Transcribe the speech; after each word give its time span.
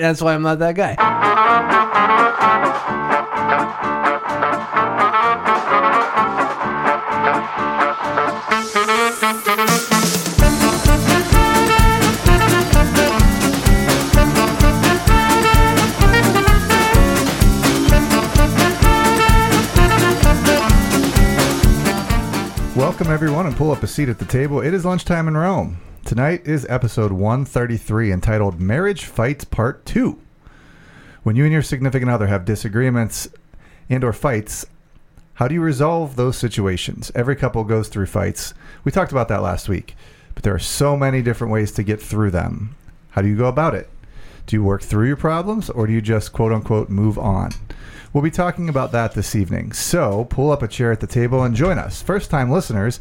That's 0.00 0.22
why 0.22 0.34
I'm 0.34 0.40
not 0.40 0.58
that 0.60 0.74
guy. 0.74 0.96
Welcome, 22.74 23.08
everyone, 23.08 23.46
and 23.46 23.54
pull 23.54 23.70
up 23.70 23.82
a 23.82 23.86
seat 23.86 24.08
at 24.08 24.18
the 24.18 24.24
table. 24.24 24.62
It 24.62 24.72
is 24.72 24.86
lunchtime 24.86 25.28
in 25.28 25.36
Rome. 25.36 25.76
Tonight 26.10 26.44
is 26.44 26.66
episode 26.68 27.12
133 27.12 28.10
entitled 28.10 28.60
Marriage 28.60 29.04
Fights 29.04 29.44
Part 29.44 29.86
2. 29.86 30.20
When 31.22 31.36
you 31.36 31.44
and 31.44 31.52
your 31.52 31.62
significant 31.62 32.10
other 32.10 32.26
have 32.26 32.44
disagreements 32.44 33.28
and 33.88 34.02
or 34.02 34.12
fights, 34.12 34.66
how 35.34 35.46
do 35.46 35.54
you 35.54 35.60
resolve 35.60 36.16
those 36.16 36.36
situations? 36.36 37.12
Every 37.14 37.36
couple 37.36 37.62
goes 37.62 37.86
through 37.86 38.06
fights. 38.06 38.54
We 38.82 38.90
talked 38.90 39.12
about 39.12 39.28
that 39.28 39.40
last 39.40 39.68
week, 39.68 39.94
but 40.34 40.42
there 40.42 40.52
are 40.52 40.58
so 40.58 40.96
many 40.96 41.22
different 41.22 41.52
ways 41.52 41.70
to 41.74 41.84
get 41.84 42.02
through 42.02 42.32
them. 42.32 42.74
How 43.10 43.22
do 43.22 43.28
you 43.28 43.36
go 43.36 43.46
about 43.46 43.76
it? 43.76 43.88
Do 44.46 44.56
you 44.56 44.64
work 44.64 44.82
through 44.82 45.06
your 45.06 45.16
problems 45.16 45.70
or 45.70 45.86
do 45.86 45.92
you 45.92 46.00
just 46.00 46.32
quote 46.32 46.50
unquote 46.50 46.88
move 46.88 47.20
on? 47.20 47.52
We'll 48.12 48.24
be 48.24 48.32
talking 48.32 48.68
about 48.68 48.90
that 48.90 49.12
this 49.12 49.36
evening. 49.36 49.70
So 49.74 50.24
pull 50.24 50.50
up 50.50 50.64
a 50.64 50.66
chair 50.66 50.90
at 50.90 50.98
the 50.98 51.06
table 51.06 51.44
and 51.44 51.54
join 51.54 51.78
us. 51.78 52.02
First 52.02 52.30
time 52.30 52.50
listeners, 52.50 52.98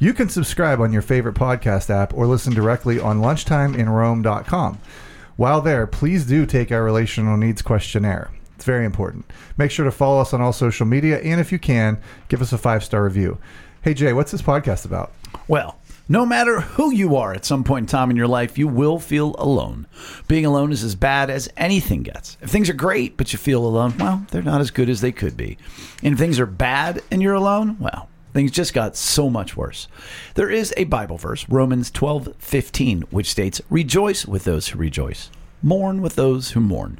you 0.00 0.14
can 0.14 0.30
subscribe 0.30 0.80
on 0.80 0.92
your 0.92 1.02
favorite 1.02 1.34
podcast 1.34 1.90
app 1.90 2.14
or 2.14 2.26
listen 2.26 2.54
directly 2.54 2.98
on 2.98 3.20
lunchtimeinrome.com. 3.20 4.78
While 5.36 5.60
there, 5.60 5.86
please 5.86 6.24
do 6.24 6.46
take 6.46 6.72
our 6.72 6.82
relational 6.82 7.36
needs 7.36 7.60
questionnaire. 7.60 8.30
It's 8.56 8.64
very 8.64 8.86
important. 8.86 9.30
Make 9.58 9.70
sure 9.70 9.84
to 9.84 9.90
follow 9.90 10.20
us 10.20 10.32
on 10.32 10.40
all 10.40 10.54
social 10.54 10.86
media 10.86 11.20
and 11.20 11.38
if 11.38 11.52
you 11.52 11.58
can, 11.58 12.00
give 12.28 12.40
us 12.40 12.52
a 12.52 12.58
five 12.58 12.82
star 12.82 13.04
review. 13.04 13.38
Hey 13.82 13.94
Jay, 13.94 14.12
what's 14.12 14.32
this 14.32 14.42
podcast 14.42 14.84
about? 14.84 15.12
Well, 15.48 15.78
no 16.08 16.26
matter 16.26 16.60
who 16.60 16.90
you 16.92 17.16
are 17.16 17.32
at 17.32 17.44
some 17.44 17.62
point 17.62 17.84
in 17.84 17.86
time 17.86 18.10
in 18.10 18.16
your 18.16 18.26
life, 18.26 18.58
you 18.58 18.68
will 18.68 18.98
feel 18.98 19.36
alone. 19.38 19.86
Being 20.28 20.44
alone 20.44 20.72
is 20.72 20.82
as 20.82 20.94
bad 20.94 21.30
as 21.30 21.48
anything 21.56 22.02
gets. 22.02 22.36
If 22.40 22.50
things 22.50 22.68
are 22.68 22.74
great, 22.74 23.16
but 23.16 23.32
you 23.32 23.38
feel 23.38 23.64
alone, 23.64 23.94
well, 23.96 24.26
they're 24.30 24.42
not 24.42 24.60
as 24.60 24.70
good 24.70 24.88
as 24.88 25.02
they 25.02 25.12
could 25.12 25.36
be. 25.36 25.56
And 26.02 26.14
if 26.14 26.18
things 26.18 26.40
are 26.40 26.46
bad 26.46 27.02
and 27.10 27.22
you're 27.22 27.34
alone, 27.34 27.76
well, 27.78 28.09
things 28.32 28.50
just 28.50 28.74
got 28.74 28.96
so 28.96 29.30
much 29.30 29.56
worse. 29.56 29.88
There 30.34 30.50
is 30.50 30.72
a 30.76 30.84
Bible 30.84 31.18
verse, 31.18 31.48
Romans 31.48 31.90
12 31.90 32.34
15, 32.38 33.02
which 33.10 33.30
states, 33.30 33.60
Rejoice 33.70 34.26
with 34.26 34.44
those 34.44 34.68
who 34.68 34.78
rejoice. 34.78 35.30
Mourn 35.62 36.00
with 36.00 36.14
those 36.14 36.52
who 36.52 36.60
mourn. 36.60 36.98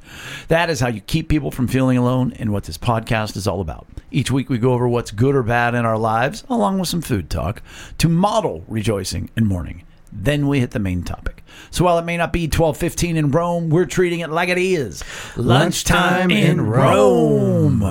That 0.49 0.69
is 0.69 0.81
how 0.81 0.89
you 0.89 1.01
keep 1.01 1.29
people 1.29 1.51
from 1.51 1.67
feeling 1.67 1.97
alone 1.97 2.35
and 2.39 2.53
what 2.53 2.65
this 2.65 2.77
podcast 2.77 3.37
is 3.37 3.47
all 3.47 3.63
about. 3.63 3.87
Each 4.11 4.31
week 4.31 4.51
we 4.51 4.59
go 4.59 4.75
over 4.75 4.87
what's 4.87 5.11
good 5.11 5.35
or 5.35 5.43
bad 5.43 5.75
in 5.75 5.87
our 5.87 5.97
lives, 5.97 6.45
along 6.51 6.79
with 6.79 6.89
some 6.89 7.01
food 7.01 7.31
talk, 7.31 7.63
to 7.99 8.09
model 8.09 8.65
rejoicing 8.69 9.31
and 9.35 9.47
mourning. 9.47 9.85
Then 10.13 10.47
we 10.47 10.61
hit 10.61 10.73
the 10.73 10.79
main 10.79 11.05
topic. 11.05 11.43
So 11.71 11.85
while 11.85 11.99
it 11.99 12.05
may 12.05 12.17
not 12.17 12.33
be 12.33 12.49
12:15 12.49 13.17
in 13.17 13.31
Rome, 13.31 13.71
we're 13.71 13.87
treating 13.87 14.21
it 14.21 14.31
like 14.31 14.49
it 14.49 14.59
is. 14.59 15.05
Lunchtime 15.37 16.31
in 16.31 16.61
Rome. 16.61 17.83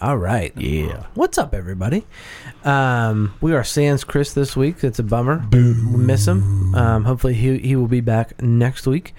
All 0.00 0.16
right. 0.16 0.52
Yeah. 0.56 1.06
What's 1.14 1.38
up, 1.38 1.54
everybody? 1.54 2.06
Um, 2.64 3.34
we 3.40 3.54
are 3.54 3.64
sans 3.64 4.04
Chris 4.04 4.32
this 4.32 4.56
week. 4.56 4.82
It's 4.82 4.98
a 4.98 5.02
bummer. 5.02 5.46
We 5.52 5.58
miss 5.72 6.26
him. 6.26 6.74
Um, 6.74 7.04
hopefully, 7.04 7.34
he 7.34 7.58
he 7.58 7.76
will 7.76 7.86
be 7.88 8.00
back 8.00 8.40
next 8.42 8.86
week. 8.86 9.14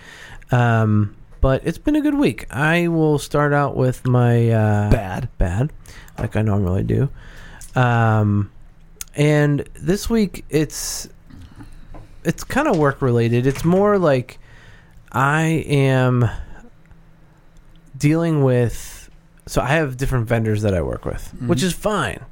Um, 0.51 1.15
but 1.41 1.61
it's 1.65 1.77
been 1.77 1.95
a 1.95 2.01
good 2.01 2.15
week. 2.15 2.45
I 2.51 2.89
will 2.89 3.17
start 3.17 3.53
out 3.53 3.75
with 3.77 4.05
my 4.05 4.49
uh, 4.49 4.89
Bad. 4.91 5.29
bad, 5.37 5.71
like 6.17 6.35
I 6.35 6.41
normally 6.41 6.83
do. 6.83 7.09
Um, 7.75 8.51
and 9.15 9.67
this 9.75 10.09
week 10.09 10.43
it's 10.49 11.07
it's 12.23 12.43
kind 12.43 12.67
of 12.67 12.77
work 12.77 13.01
related. 13.01 13.47
It's 13.47 13.63
more 13.63 13.97
like 13.97 14.37
I 15.11 15.63
am 15.67 16.29
dealing 17.97 18.43
with. 18.43 19.09
So 19.47 19.61
I 19.61 19.67
have 19.69 19.97
different 19.97 20.27
vendors 20.27 20.61
that 20.61 20.73
I 20.75 20.81
work 20.81 21.05
with, 21.05 21.33
which 21.47 21.63
is 21.63 21.73
fine. 21.73 22.23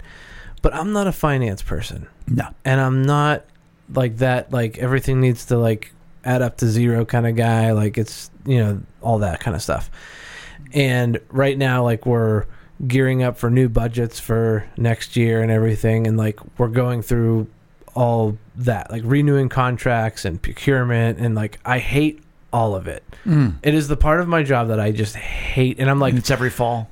But 0.61 0.73
I'm 0.73 0.91
not 0.93 1.07
a 1.07 1.11
finance 1.11 1.61
person 1.61 2.07
No. 2.27 2.47
and 2.65 2.79
I'm 2.81 3.03
not 3.03 3.45
like 3.93 4.17
that. 4.17 4.51
Like 4.51 4.77
everything 4.79 5.21
needs 5.21 5.45
to 5.45 5.57
like 5.57 5.93
add 6.25 6.41
up 6.41 6.57
to 6.57 6.67
zero 6.67 7.05
kind 7.05 7.25
of 7.27 7.35
guy. 7.35 7.71
Like 7.71 7.97
it's 7.97 8.29
you 8.45 8.57
know 8.63 8.81
all 9.01 9.19
that 9.19 9.39
kind 9.39 9.55
of 9.55 9.61
stuff. 9.61 9.89
And 10.73 11.19
right 11.29 11.57
now, 11.57 11.83
like 11.83 12.05
we're 12.05 12.45
gearing 12.85 13.23
up 13.23 13.37
for 13.37 13.49
new 13.49 13.69
budgets 13.69 14.19
for 14.19 14.65
next 14.77 15.15
year 15.15 15.41
and 15.41 15.51
everything, 15.51 16.05
and 16.07 16.17
like 16.17 16.39
we're 16.59 16.67
going 16.67 17.01
through 17.01 17.47
all 17.95 18.37
that, 18.55 18.91
like 18.91 19.01
renewing 19.05 19.49
contracts 19.49 20.25
and 20.25 20.41
procurement, 20.41 21.19
and 21.19 21.35
like 21.35 21.59
I 21.65 21.79
hate 21.79 22.21
all 22.51 22.75
of 22.75 22.87
it. 22.87 23.03
Mm. 23.25 23.55
It 23.63 23.73
is 23.73 23.87
the 23.87 23.97
part 23.97 24.19
of 24.19 24.27
my 24.27 24.43
job 24.43 24.67
that 24.67 24.79
I 24.79 24.91
just 24.91 25.15
hate, 25.15 25.79
and 25.79 25.89
I'm 25.89 25.99
like, 25.99 26.13
Like 26.13 26.19
it's 26.19 26.31
every 26.31 26.49
fall. 26.49 26.89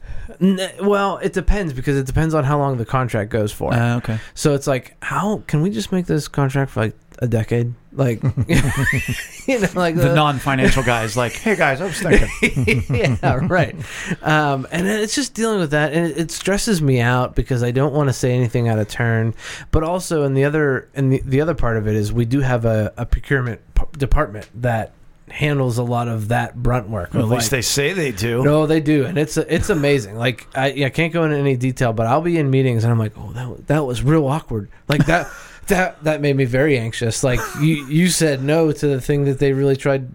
Well, 0.81 1.17
it 1.17 1.33
depends 1.33 1.73
because 1.73 1.97
it 1.97 2.05
depends 2.05 2.33
on 2.33 2.43
how 2.43 2.57
long 2.57 2.77
the 2.77 2.85
contract 2.85 3.29
goes 3.31 3.51
for. 3.51 3.73
Uh, 3.73 3.97
okay. 3.97 4.19
So 4.33 4.53
it's 4.53 4.67
like, 4.67 4.95
how 5.03 5.43
can 5.47 5.61
we 5.61 5.69
just 5.69 5.91
make 5.91 6.05
this 6.05 6.27
contract 6.27 6.71
for 6.71 6.81
like 6.85 6.95
a 7.19 7.27
decade? 7.27 7.73
Like, 7.93 8.21
you 9.47 9.59
know, 9.59 9.67
like 9.73 9.95
The 9.95 10.13
non-financial 10.13 10.83
guys, 10.93 11.15
like, 11.15 11.31
"Hey 11.33 11.55
guys, 11.55 11.79
I 11.79 11.85
was 11.85 11.99
thinking." 12.01 12.83
yeah, 12.93 13.39
right. 13.47 13.75
Um, 14.21 14.67
and 14.71 14.85
it's 14.85 15.15
just 15.15 15.33
dealing 15.33 15.59
with 15.59 15.71
that, 15.71 15.93
and 15.93 16.07
it, 16.07 16.17
it 16.17 16.31
stresses 16.31 16.81
me 16.81 16.99
out 16.99 17.35
because 17.35 17.63
I 17.63 17.71
don't 17.71 17.93
want 17.93 18.09
to 18.09 18.13
say 18.13 18.33
anything 18.33 18.67
out 18.67 18.79
of 18.79 18.89
turn. 18.89 19.33
But 19.71 19.83
also, 19.83 20.23
in 20.23 20.33
the 20.33 20.43
other, 20.43 20.89
and 20.93 21.11
the, 21.11 21.21
the 21.23 21.39
other 21.39 21.53
part 21.55 21.77
of 21.77 21.87
it 21.87 21.95
is 21.95 22.11
we 22.11 22.25
do 22.25 22.41
have 22.41 22.65
a, 22.65 22.93
a 22.97 23.05
procurement 23.05 23.61
p- 23.75 23.83
department 23.97 24.49
that 24.61 24.91
handles 25.29 25.77
a 25.77 25.83
lot 25.83 26.07
of 26.07 26.27
that 26.29 26.55
brunt 26.61 26.89
work. 26.89 27.13
Well, 27.13 27.23
at 27.23 27.29
least 27.29 27.45
like- 27.45 27.49
they 27.51 27.61
say 27.61 27.93
they 27.93 28.11
do. 28.11 28.43
no, 28.43 28.65
they 28.67 28.79
do, 28.79 29.05
and 29.05 29.17
it's 29.17 29.37
it's 29.37 29.69
amazing. 29.69 30.17
Like 30.17 30.47
I, 30.55 30.85
I 30.85 30.89
can't 30.89 31.11
go 31.13 31.23
into 31.23 31.37
any 31.37 31.55
detail, 31.57 31.93
but 31.93 32.07
I'll 32.07 32.21
be 32.21 32.37
in 32.37 32.49
meetings 32.49 32.83
and 32.83 32.91
I'm 32.91 32.99
like, 32.99 33.13
oh, 33.17 33.31
that 33.33 33.67
that 33.67 33.85
was 33.85 34.03
real 34.03 34.27
awkward. 34.27 34.69
Like 34.87 35.05
that 35.07 35.27
that 35.67 36.03
that 36.03 36.21
made 36.21 36.35
me 36.35 36.45
very 36.45 36.77
anxious. 36.77 37.23
Like 37.23 37.39
you 37.59 37.85
you 37.87 38.09
said 38.09 38.43
no 38.43 38.71
to 38.71 38.87
the 38.87 39.01
thing 39.01 39.25
that 39.25 39.39
they 39.39 39.53
really 39.53 39.75
tried 39.75 40.09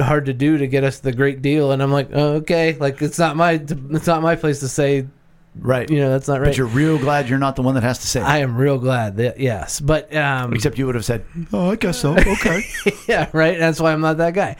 hard 0.00 0.26
to 0.26 0.32
do 0.32 0.56
to 0.58 0.66
get 0.66 0.84
us 0.84 1.00
the 1.00 1.12
great 1.12 1.42
deal, 1.42 1.72
and 1.72 1.82
I'm 1.82 1.92
like, 1.92 2.10
oh, 2.12 2.34
okay, 2.34 2.76
like 2.78 3.02
it's 3.02 3.18
not 3.18 3.36
my 3.36 3.52
it's 3.90 4.06
not 4.06 4.22
my 4.22 4.36
place 4.36 4.60
to 4.60 4.68
say, 4.68 5.06
Right. 5.54 5.88
you 5.90 5.98
know, 5.98 6.08
that's 6.10 6.28
not 6.28 6.40
right. 6.40 6.48
But 6.48 6.56
you're 6.56 6.66
real 6.66 6.98
glad 6.98 7.28
you're 7.28 7.38
not 7.38 7.56
the 7.56 7.62
one 7.62 7.74
that 7.74 7.82
has 7.82 7.98
to 7.98 8.06
say 8.06 8.20
it. 8.20 8.24
I 8.24 8.38
am 8.38 8.56
real 8.56 8.78
glad 8.78 9.18
that 9.18 9.38
yes, 9.38 9.80
but 9.80 10.14
um, 10.16 10.54
Except 10.54 10.78
you 10.78 10.86
would 10.86 10.94
have 10.94 11.04
said, 11.04 11.26
"Oh, 11.52 11.70
I 11.70 11.76
guess 11.76 11.98
so." 12.00 12.16
Okay. 12.16 12.62
yeah, 13.06 13.28
right. 13.34 13.58
That's 13.58 13.78
why 13.78 13.92
I'm 13.92 14.00
not 14.00 14.16
that 14.16 14.32
guy. 14.32 14.56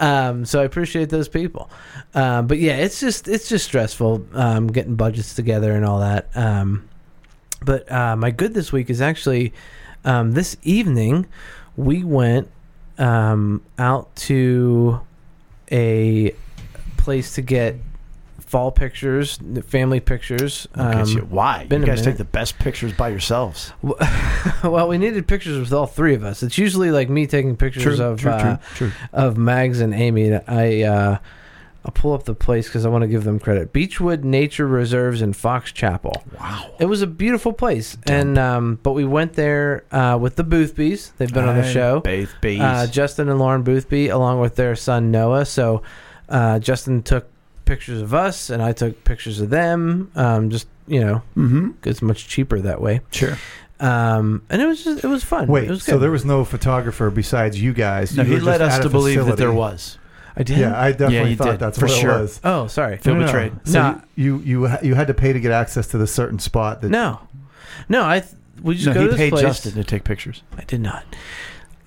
Um, 0.00 0.44
so 0.44 0.60
I 0.60 0.64
appreciate 0.64 1.10
those 1.10 1.28
people. 1.28 1.70
Um, 2.14 2.48
but 2.48 2.58
yeah, 2.58 2.76
it's 2.76 2.98
just 2.98 3.28
it's 3.28 3.48
just 3.48 3.64
stressful 3.66 4.26
um, 4.34 4.66
getting 4.66 4.96
budgets 4.96 5.34
together 5.34 5.72
and 5.72 5.84
all 5.84 6.00
that. 6.00 6.28
Um, 6.36 6.88
but 7.64 7.90
uh, 7.90 8.16
my 8.16 8.32
good 8.32 8.52
this 8.52 8.72
week 8.72 8.90
is 8.90 9.00
actually 9.00 9.52
um, 10.04 10.32
this 10.32 10.56
evening 10.64 11.26
we 11.76 12.02
went 12.02 12.50
um, 12.98 13.62
out 13.78 14.14
to 14.16 15.00
a 15.70 16.34
place 16.96 17.34
to 17.36 17.42
get 17.42 17.76
fall 18.52 18.70
pictures, 18.70 19.38
family 19.64 19.98
pictures. 19.98 20.68
Um, 20.74 21.06
so 21.06 21.20
why? 21.20 21.64
been 21.64 21.80
you 21.80 21.86
guys 21.86 22.02
take 22.02 22.18
the 22.18 22.24
best 22.24 22.58
pictures 22.58 22.92
by 22.92 23.08
yourselves. 23.08 23.72
well, 24.62 24.88
we 24.88 24.98
needed 24.98 25.26
pictures 25.26 25.58
with 25.58 25.72
all 25.72 25.86
three 25.86 26.14
of 26.14 26.22
us. 26.22 26.42
It's 26.42 26.58
usually 26.58 26.90
like 26.90 27.08
me 27.08 27.26
taking 27.26 27.56
pictures 27.56 27.98
of 27.98 28.26
uh, 28.26 28.58
true. 28.74 28.92
of 29.14 29.38
Mags 29.38 29.80
and 29.80 29.94
Amy. 29.94 30.34
I 30.34 30.82
uh, 30.82 31.18
I'll 31.82 31.92
pull 31.92 32.12
up 32.12 32.24
the 32.24 32.34
place 32.34 32.66
because 32.68 32.84
I 32.84 32.90
want 32.90 33.02
to 33.02 33.08
give 33.08 33.24
them 33.24 33.40
credit. 33.40 33.72
Beechwood 33.72 34.22
Nature 34.22 34.66
Reserves 34.66 35.22
in 35.22 35.32
Fox 35.32 35.72
Chapel. 35.72 36.22
Wow. 36.38 36.74
It 36.78 36.84
was 36.84 37.00
a 37.00 37.06
beautiful 37.06 37.54
place, 37.54 37.96
and 38.06 38.36
um, 38.36 38.80
but 38.82 38.92
we 38.92 39.06
went 39.06 39.32
there 39.32 39.84
uh, 39.90 40.18
with 40.20 40.36
the 40.36 40.44
Boothbys. 40.44 41.12
They've 41.16 41.32
been 41.32 41.48
on 41.48 41.56
the 41.56 41.72
show. 41.72 42.00
Bath 42.00 42.34
bees. 42.42 42.60
Uh, 42.60 42.86
Justin 42.86 43.30
and 43.30 43.38
Lauren 43.38 43.62
Boothby, 43.62 44.08
along 44.08 44.40
with 44.40 44.56
their 44.56 44.76
son 44.76 45.10
Noah. 45.10 45.46
So 45.46 45.82
uh, 46.28 46.58
Justin 46.58 47.02
took 47.02 47.31
pictures 47.64 48.00
of 48.02 48.12
us, 48.14 48.50
and 48.50 48.62
I 48.62 48.72
took 48.72 49.04
pictures 49.04 49.40
of 49.40 49.50
them. 49.50 50.10
Um, 50.14 50.50
just 50.50 50.66
you 50.86 51.00
know, 51.00 51.22
mm-hmm. 51.36 51.70
it's 51.84 52.02
much 52.02 52.28
cheaper 52.28 52.60
that 52.60 52.80
way. 52.80 53.00
Sure. 53.10 53.36
Um, 53.80 54.42
and 54.48 54.62
it 54.62 54.66
was 54.66 54.84
just 54.84 55.02
it 55.04 55.08
was 55.08 55.24
fun. 55.24 55.48
Wait, 55.48 55.64
it 55.64 55.70
was 55.70 55.82
so 55.82 55.98
there 55.98 56.10
was 56.10 56.24
no 56.24 56.44
photographer 56.44 57.10
besides 57.10 57.60
you 57.60 57.72
guys? 57.72 58.16
No, 58.16 58.22
You 58.22 58.34
he 58.34 58.40
led 58.40 58.62
us 58.62 58.78
to 58.80 58.88
believe 58.88 59.26
that 59.26 59.36
there 59.36 59.52
was. 59.52 59.98
I 60.36 60.44
did. 60.44 60.58
Yeah, 60.58 60.80
I 60.80 60.92
definitely 60.92 61.30
Yeah, 61.30 61.36
thought 61.36 61.50
did, 61.52 61.60
that's 61.60 61.78
for 61.78 61.86
what 61.86 61.98
sure. 61.98 62.10
it 62.18 62.20
was. 62.22 62.40
oh, 62.44 62.66
sorry. 62.66 62.96
Feel 62.98 63.16
betrayed. 63.16 63.52
So 63.64 63.82
Nah. 63.82 64.00
you 64.14 64.38
you 64.38 64.66
you, 64.66 64.76
you 64.82 64.94
had 64.94 65.08
to 65.08 65.14
pay 65.14 65.32
to 65.32 65.40
get 65.40 65.52
access 65.52 65.88
to 65.88 65.98
the 65.98 66.06
certain 66.06 66.38
spot 66.38 66.80
that 66.80 66.88
No, 66.90 67.20
no. 67.88 68.04
I 68.04 68.20
th- 68.20 68.32
we 68.62 68.74
just 68.76 68.86
No, 68.86 68.94
go 68.94 69.00
he 69.00 69.06
to 69.06 69.10
this 69.10 69.18
paid 69.18 69.30
place. 69.30 69.42
Justin 69.42 69.72
to 69.72 69.84
take 69.84 70.04
pictures. 70.04 70.42
I 70.56 70.62
did 70.64 70.80
not. 70.80 71.04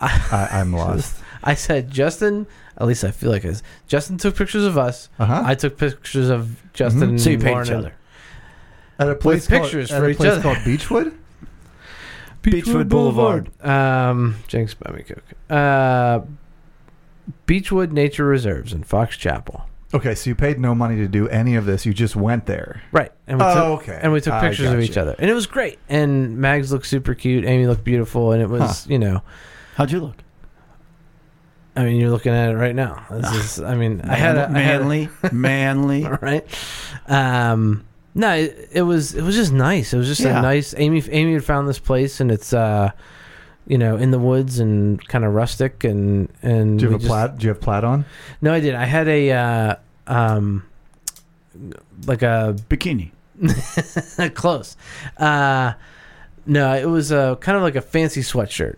I, 0.01 0.50
I'm 0.51 0.74
lost. 0.75 1.16
I 1.44 1.54
said, 1.56 1.89
Justin, 1.92 2.45
At 2.77 2.88
least 2.88 3.04
I 3.04 3.12
feel 3.12 3.31
like 3.31 3.45
it. 3.45 3.62
Justin 3.88 4.18
took 4.18 4.36
pictures 4.36 4.66
of 4.66 4.77
us. 4.77 5.10
Uh-huh. 5.18 5.44
I 5.45 5.56
took 5.56 5.77
pictures 5.77 6.30
of 6.30 6.62
Justin. 6.74 7.04
and 7.04 7.22
So 7.22 7.30
you 7.30 7.38
paid 7.39 7.51
Lauren 7.51 7.66
each 7.68 7.72
other. 7.74 7.94
At 9.00 9.10
a 9.10 9.16
place 9.16 9.48
pictures 9.48 9.89
called, 9.89 10.00
for 10.00 10.06
at 10.06 10.10
a 10.10 10.12
each 10.12 10.18
place 10.18 10.31
other. 10.31 10.42
called 10.42 10.57
Beechwood. 10.66 11.18
Beechwood 12.42 12.89
Boulevard. 12.89 13.50
Um, 13.66 14.36
Jenks 14.48 14.74
buy 14.74 14.92
me 14.94 15.04
coke. 15.04 15.24
Uh, 15.50 16.22
Beechwood 17.45 17.92
Nature 17.92 18.25
Reserves 18.25 18.72
in 18.74 18.83
Fox 18.83 19.18
Chapel. 19.18 19.66
Okay, 19.94 20.13
so 20.13 20.30
you 20.30 20.36
paid 20.36 20.60
no 20.60 20.75
money 20.75 20.98
to 20.98 21.07
do 21.07 21.27
any 21.30 21.56
of 21.56 21.66
this. 21.66 21.86
You 21.86 21.94
just 21.94 22.16
went 22.16 22.45
there. 22.45 22.81
Right, 22.92 23.12
and 23.27 23.39
we 23.39 23.45
Oh, 23.45 23.77
took, 23.77 23.83
okay. 23.89 24.00
and 24.01 24.12
we 24.12 24.19
took 24.19 24.39
pictures 24.42 24.69
of 24.69 24.80
each 24.81 24.95
you. 24.95 25.01
other, 25.01 25.16
and 25.18 25.30
it 25.30 25.33
was 25.33 25.48
great. 25.48 25.80
And 25.88 26.38
Mags 26.38 26.72
looked 26.72 26.86
super 26.86 27.13
cute. 27.16 27.45
Amy 27.45 27.66
looked 27.66 27.83
beautiful, 27.86 28.31
and 28.33 28.42
it 28.42 28.50
was, 28.50 28.86
you 28.88 29.00
know, 29.00 29.22
How'd 29.75 29.92
you 29.92 30.00
look? 30.01 30.18
I 31.75 31.83
mean, 31.83 31.98
you're 32.00 32.10
looking 32.10 32.31
at 32.33 32.51
it 32.51 32.56
right 32.56 32.74
now. 32.75 33.06
This 33.12 33.31
is, 33.33 33.60
I 33.62 33.75
mean, 33.75 34.01
I 34.04 34.16
had 34.16 34.38
a, 34.38 34.50
I 34.50 34.60
had 34.60 34.81
a- 34.81 34.86
manly, 34.86 35.10
manly. 35.31 36.04
right? 36.22 36.45
Um, 37.07 37.86
no, 38.13 38.33
it, 38.33 38.69
it 38.72 38.81
was 38.83 39.13
it 39.13 39.22
was 39.24 39.36
just 39.36 39.51
nice. 39.51 39.94
It 39.94 39.98
was 39.98 40.07
just 40.07 40.22
Yeah. 40.22 40.39
a 40.39 40.42
nice. 40.42 40.74
Amy 40.77 41.04
Amy 41.12 41.33
had 41.33 41.44
found 41.44 41.68
this 41.68 41.80
place, 41.80 42.22
and 42.22 42.31
it's 42.31 42.54
uh, 42.54 42.92
you 43.68 43.77
know, 43.77 43.98
in 43.98 44.12
the 44.12 44.19
woods 44.19 44.60
and 44.60 45.06
kind 45.10 45.25
of 45.25 45.33
rustic, 45.33 45.83
and 45.83 46.30
and 46.42 46.80
Do 46.80 46.86
you 46.86 46.92
have 46.92 47.01
a 47.01 47.04
just- 47.04 47.10
plaid? 47.10 47.38
Do 47.39 47.44
you 47.48 47.50
have 47.50 47.60
plaid 47.62 47.83
on? 47.83 48.06
No, 48.42 48.54
I 48.54 48.62
did. 48.62 48.74
I 48.74 48.86
had 48.86 49.07
a 49.10 49.31
uh, 49.31 49.75
um, 50.07 50.63
like 52.07 52.22
a 52.22 52.56
Bikini. 52.69 53.12
close. 54.33 54.77
Uh, 55.18 55.74
no, 56.45 56.74
it 56.74 56.86
was 56.86 57.12
a 57.12 57.38
kind 57.42 57.57
of 57.57 57.63
like 57.63 57.75
a 57.75 57.81
fancy 57.81 58.22
sweatshirt. 58.22 58.77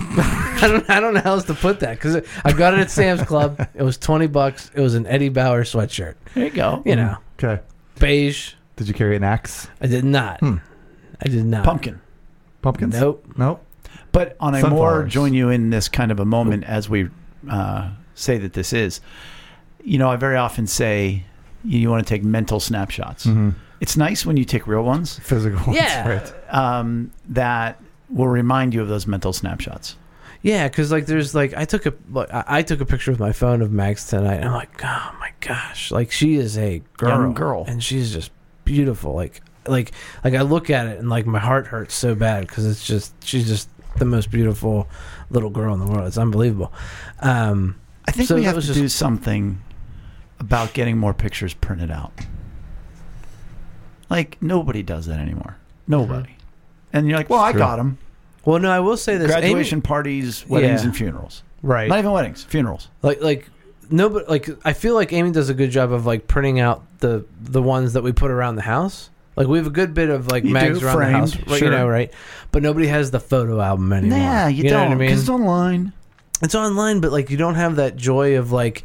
I 0.00 0.68
don't 0.70 0.90
I 0.90 1.00
don't 1.00 1.14
know 1.14 1.20
how 1.20 1.32
else 1.32 1.44
to 1.44 1.54
put 1.54 1.80
that 1.80 1.94
because 2.00 2.16
I 2.44 2.52
got 2.52 2.74
it 2.74 2.80
at 2.80 2.90
Sam's 2.90 3.22
Club. 3.22 3.66
It 3.74 3.82
was 3.82 3.96
twenty 3.98 4.26
bucks. 4.26 4.70
It 4.74 4.80
was 4.80 4.94
an 4.94 5.06
Eddie 5.06 5.28
Bauer 5.28 5.64
sweatshirt. 5.64 6.14
There 6.34 6.44
you 6.44 6.50
go. 6.50 6.82
You 6.84 6.96
know, 6.96 7.16
Okay. 7.42 7.62
beige. 7.98 8.54
Did 8.76 8.88
you 8.88 8.94
carry 8.94 9.16
an 9.16 9.24
axe? 9.24 9.68
I 9.80 9.86
did 9.88 10.04
not. 10.04 10.40
Hmm. 10.40 10.56
I 11.20 11.28
did 11.28 11.44
not. 11.44 11.64
Pumpkin. 11.64 12.00
Pumpkins? 12.62 12.98
Nope. 13.00 13.24
Nope. 13.36 13.64
But 14.12 14.36
on 14.40 14.54
a 14.54 14.60
more 14.68 14.90
Sunflowers. 14.90 15.12
join 15.12 15.34
you 15.34 15.48
in 15.50 15.70
this 15.70 15.88
kind 15.88 16.10
of 16.12 16.20
a 16.20 16.24
moment 16.24 16.64
as 16.64 16.88
we 16.88 17.08
uh, 17.50 17.90
say 18.14 18.38
that 18.38 18.52
this 18.52 18.72
is, 18.72 19.00
you 19.82 19.98
know, 19.98 20.08
I 20.10 20.16
very 20.16 20.36
often 20.36 20.66
say 20.66 21.24
you, 21.64 21.78
you 21.80 21.90
want 21.90 22.06
to 22.06 22.08
take 22.08 22.22
mental 22.24 22.58
snapshots. 22.60 23.24
hmm 23.24 23.50
It's 23.80 23.96
nice 23.96 24.24
when 24.24 24.36
you 24.36 24.44
take 24.44 24.66
real 24.66 24.82
ones 24.82 25.18
Physical. 25.18 25.58
ones, 25.66 25.76
Yeah. 25.76 26.08
right. 26.08 26.32
um, 26.54 27.10
that 27.30 27.80
will 28.10 28.28
remind 28.28 28.74
you 28.74 28.82
of 28.82 28.88
those 28.88 29.06
mental 29.06 29.32
snapshots. 29.32 29.96
Yeah, 30.42 30.68
because 30.68 30.92
like 30.92 31.06
there's 31.06 31.34
like 31.34 31.52
I 31.54 31.64
took 31.64 31.84
a 31.86 31.94
like, 32.10 32.28
I 32.32 32.62
took 32.62 32.80
a 32.80 32.86
picture 32.86 33.10
with 33.10 33.18
my 33.20 33.32
phone 33.32 33.60
of 33.60 33.72
Mags 33.72 34.06
tonight. 34.06 34.36
And 34.36 34.46
I'm 34.46 34.52
like, 34.54 34.84
oh 34.84 35.16
my 35.18 35.32
gosh, 35.40 35.90
like 35.90 36.12
she 36.12 36.36
is 36.36 36.56
a 36.56 36.80
girl, 36.96 37.10
Young 37.10 37.34
girl. 37.34 37.64
and 37.66 37.82
she's 37.82 38.12
just 38.12 38.30
beautiful. 38.64 39.14
Like 39.14 39.42
like 39.66 39.90
like 40.24 40.34
I 40.34 40.42
look 40.42 40.70
at 40.70 40.86
it 40.86 40.98
and 41.00 41.08
like 41.10 41.26
my 41.26 41.40
heart 41.40 41.66
hurts 41.66 41.94
so 41.94 42.14
bad 42.14 42.46
because 42.46 42.64
it's 42.66 42.86
just 42.86 43.12
she's 43.24 43.48
just 43.48 43.68
the 43.98 44.04
most 44.04 44.30
beautiful 44.30 44.86
little 45.28 45.50
girl 45.50 45.74
in 45.74 45.80
the 45.80 45.86
world. 45.86 46.06
It's 46.06 46.16
unbelievable. 46.18 46.72
Um, 47.20 47.74
I 48.06 48.12
think 48.12 48.28
So 48.28 48.36
we 48.36 48.44
have 48.44 48.54
to 48.54 48.60
just- 48.60 48.78
do 48.78 48.88
something 48.88 49.60
about 50.40 50.72
getting 50.72 50.96
more 50.96 51.12
pictures 51.12 51.52
printed 51.52 51.90
out. 51.90 52.12
Like 54.08 54.40
nobody 54.40 54.82
does 54.84 55.06
that 55.06 55.18
anymore. 55.18 55.56
Nobody. 55.88 56.36
And 56.92 57.08
you're 57.08 57.16
like, 57.18 57.28
well, 57.30 57.40
I 57.40 57.52
True. 57.52 57.58
got 57.58 57.76
them. 57.76 57.98
well, 58.44 58.58
no, 58.58 58.70
I 58.70 58.80
will 58.80 58.96
say 58.96 59.16
this: 59.18 59.30
Amy- 59.30 59.40
Graduation 59.40 59.82
parties, 59.82 60.46
weddings, 60.48 60.80
Yeah. 60.82 60.86
and 60.88 60.96
funerals. 60.96 61.42
right? 61.62 61.88
Not 61.88 61.98
even 61.98 62.12
weddings, 62.12 62.44
funerals. 62.44 62.88
like 63.02 63.20
like 63.22 63.48
no 63.90 64.10
but 64.10 64.28
like 64.28 64.50
i 64.66 64.74
feel 64.74 64.92
like 64.94 65.14
amy 65.14 65.30
does 65.30 65.48
a 65.48 65.54
good 65.54 65.70
job 65.70 65.92
of 65.92 66.04
like 66.04 66.28
printing 66.28 66.60
out 66.60 66.82
the 66.98 67.24
the 67.40 67.62
ones 67.62 67.94
that 67.94 68.02
we 68.02 68.12
put 68.12 68.30
around 68.30 68.56
the 68.56 68.60
house 68.62 69.08
like 69.34 69.46
we 69.48 69.56
have 69.56 69.66
a 69.66 69.70
good 69.70 69.94
bit 69.94 70.10
of 70.10 70.30
like 70.30 70.44
You 70.44 70.50
mags 70.52 70.80
do, 70.80 70.84
around 70.86 70.96
framed, 70.96 71.14
the 71.14 71.18
house 71.20 71.36
right, 71.48 71.58
sure. 71.58 71.68
you 71.72 71.74
know 71.78 71.88
right 71.88 72.12
but 72.52 72.62
nobody 72.62 72.86
has 72.88 73.10
the 73.12 73.18
photo 73.18 73.62
album 73.62 73.90
anymore 73.94 74.18
Nah, 74.18 74.46
you, 74.48 74.64
know 74.64 74.70
don't. 74.70 74.80
what 74.80 74.86
i 74.88 74.94
mean 74.94 75.08
Because 75.08 75.20
it's 75.22 75.30
online. 75.30 75.94
it's 76.42 76.54
online 76.54 77.00
but 77.00 77.12
like 77.12 77.30
you 77.30 77.38
don't 77.38 77.54
have 77.54 77.76
that 77.76 77.96
joy 77.96 78.36
of 78.36 78.52
like 78.52 78.84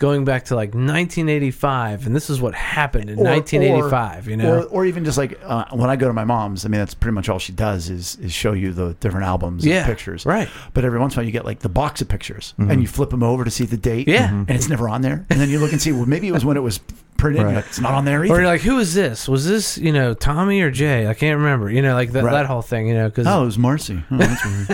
going 0.00 0.24
back 0.24 0.46
to 0.46 0.56
like 0.56 0.74
1985 0.74 2.06
and 2.06 2.16
this 2.16 2.30
is 2.30 2.40
what 2.40 2.54
happened 2.54 3.08
in 3.10 3.18
Or- 3.20 3.24
1985 3.24 4.28
you 4.28 4.36
know 4.36 4.60
Or, 4.60 4.64
or 4.64 4.84
even 4.86 5.04
just 5.04 5.18
like 5.18 5.38
uh, 5.44 5.66
when 5.72 5.88
I 5.90 5.96
go 5.96 6.08
to 6.08 6.12
my 6.14 6.24
mom's, 6.24 6.64
I 6.64 6.68
mean, 6.68 6.80
that's 6.80 6.94
pretty 6.94 7.14
much 7.14 7.28
all 7.28 7.38
she 7.38 7.52
does 7.52 7.90
is 7.90 8.16
is 8.16 8.32
show 8.32 8.52
you 8.52 8.72
the 8.72 8.94
different 8.94 9.26
albums 9.26 9.64
yeah 9.64 9.78
and 9.78 9.86
pictures. 9.86 10.26
right 10.26 10.48
But 10.74 10.84
every 10.84 10.98
once 10.98 11.14
in 11.14 11.18
a 11.18 11.20
while, 11.20 11.26
you 11.26 11.32
get 11.32 11.44
like 11.44 11.60
the 11.60 11.68
box 11.68 12.00
of 12.00 12.08
pictures, 12.08 12.54
Mhm. 12.58 12.70
and 12.72 12.82
you 12.82 12.88
flip 12.88 13.10
them 13.10 13.22
over 13.22 13.44
to 13.44 13.50
see 13.50 13.66
the 13.66 13.76
date. 13.76 14.08
Yeah. 14.08 14.30
and 14.30 14.50
it's 14.50 14.68
never 14.68 14.88
on 14.88 15.02
there. 15.02 15.26
And 15.30 15.38
then 15.40 15.48
you 15.50 15.58
look 15.60 15.72
and 15.72 15.80
see, 15.80 15.92
well, 15.92 16.06
maybe 16.06 16.26
it 16.26 16.32
was 16.32 16.44
when 16.44 16.56
it 16.56 16.60
was 16.62 16.80
printed. 17.20 17.40
and 17.42 17.48
Right. 17.50 17.56
like, 17.56 17.66
it's 17.66 17.80
not 17.80 17.92
on 17.94 18.04
there 18.04 18.24
either. 18.24 18.34
or 18.34 18.38
you're 18.38 18.46
like 18.46 18.60
who 18.62 18.78
is 18.78 18.94
this 18.94 19.28
was 19.28 19.46
this 19.46 19.76
you 19.78 19.92
know 19.92 20.14
tommy 20.14 20.60
or 20.62 20.70
jay 20.70 21.06
i 21.06 21.14
can't 21.14 21.38
remember 21.38 21.70
you 21.70 21.82
know 21.82 21.94
like 21.94 22.12
that, 22.12 22.24
Right. 22.24 22.32
that 22.32 22.46
whole 22.46 22.62
thing 22.62 22.88
you 22.88 22.94
know 22.94 23.08
because 23.08 23.26
oh, 23.26 23.42
it 23.42 23.44
was 23.46 23.58
Marcy. 23.58 24.02
Oh, 24.10 24.16
that's 24.16 24.44
weird. 24.46 24.68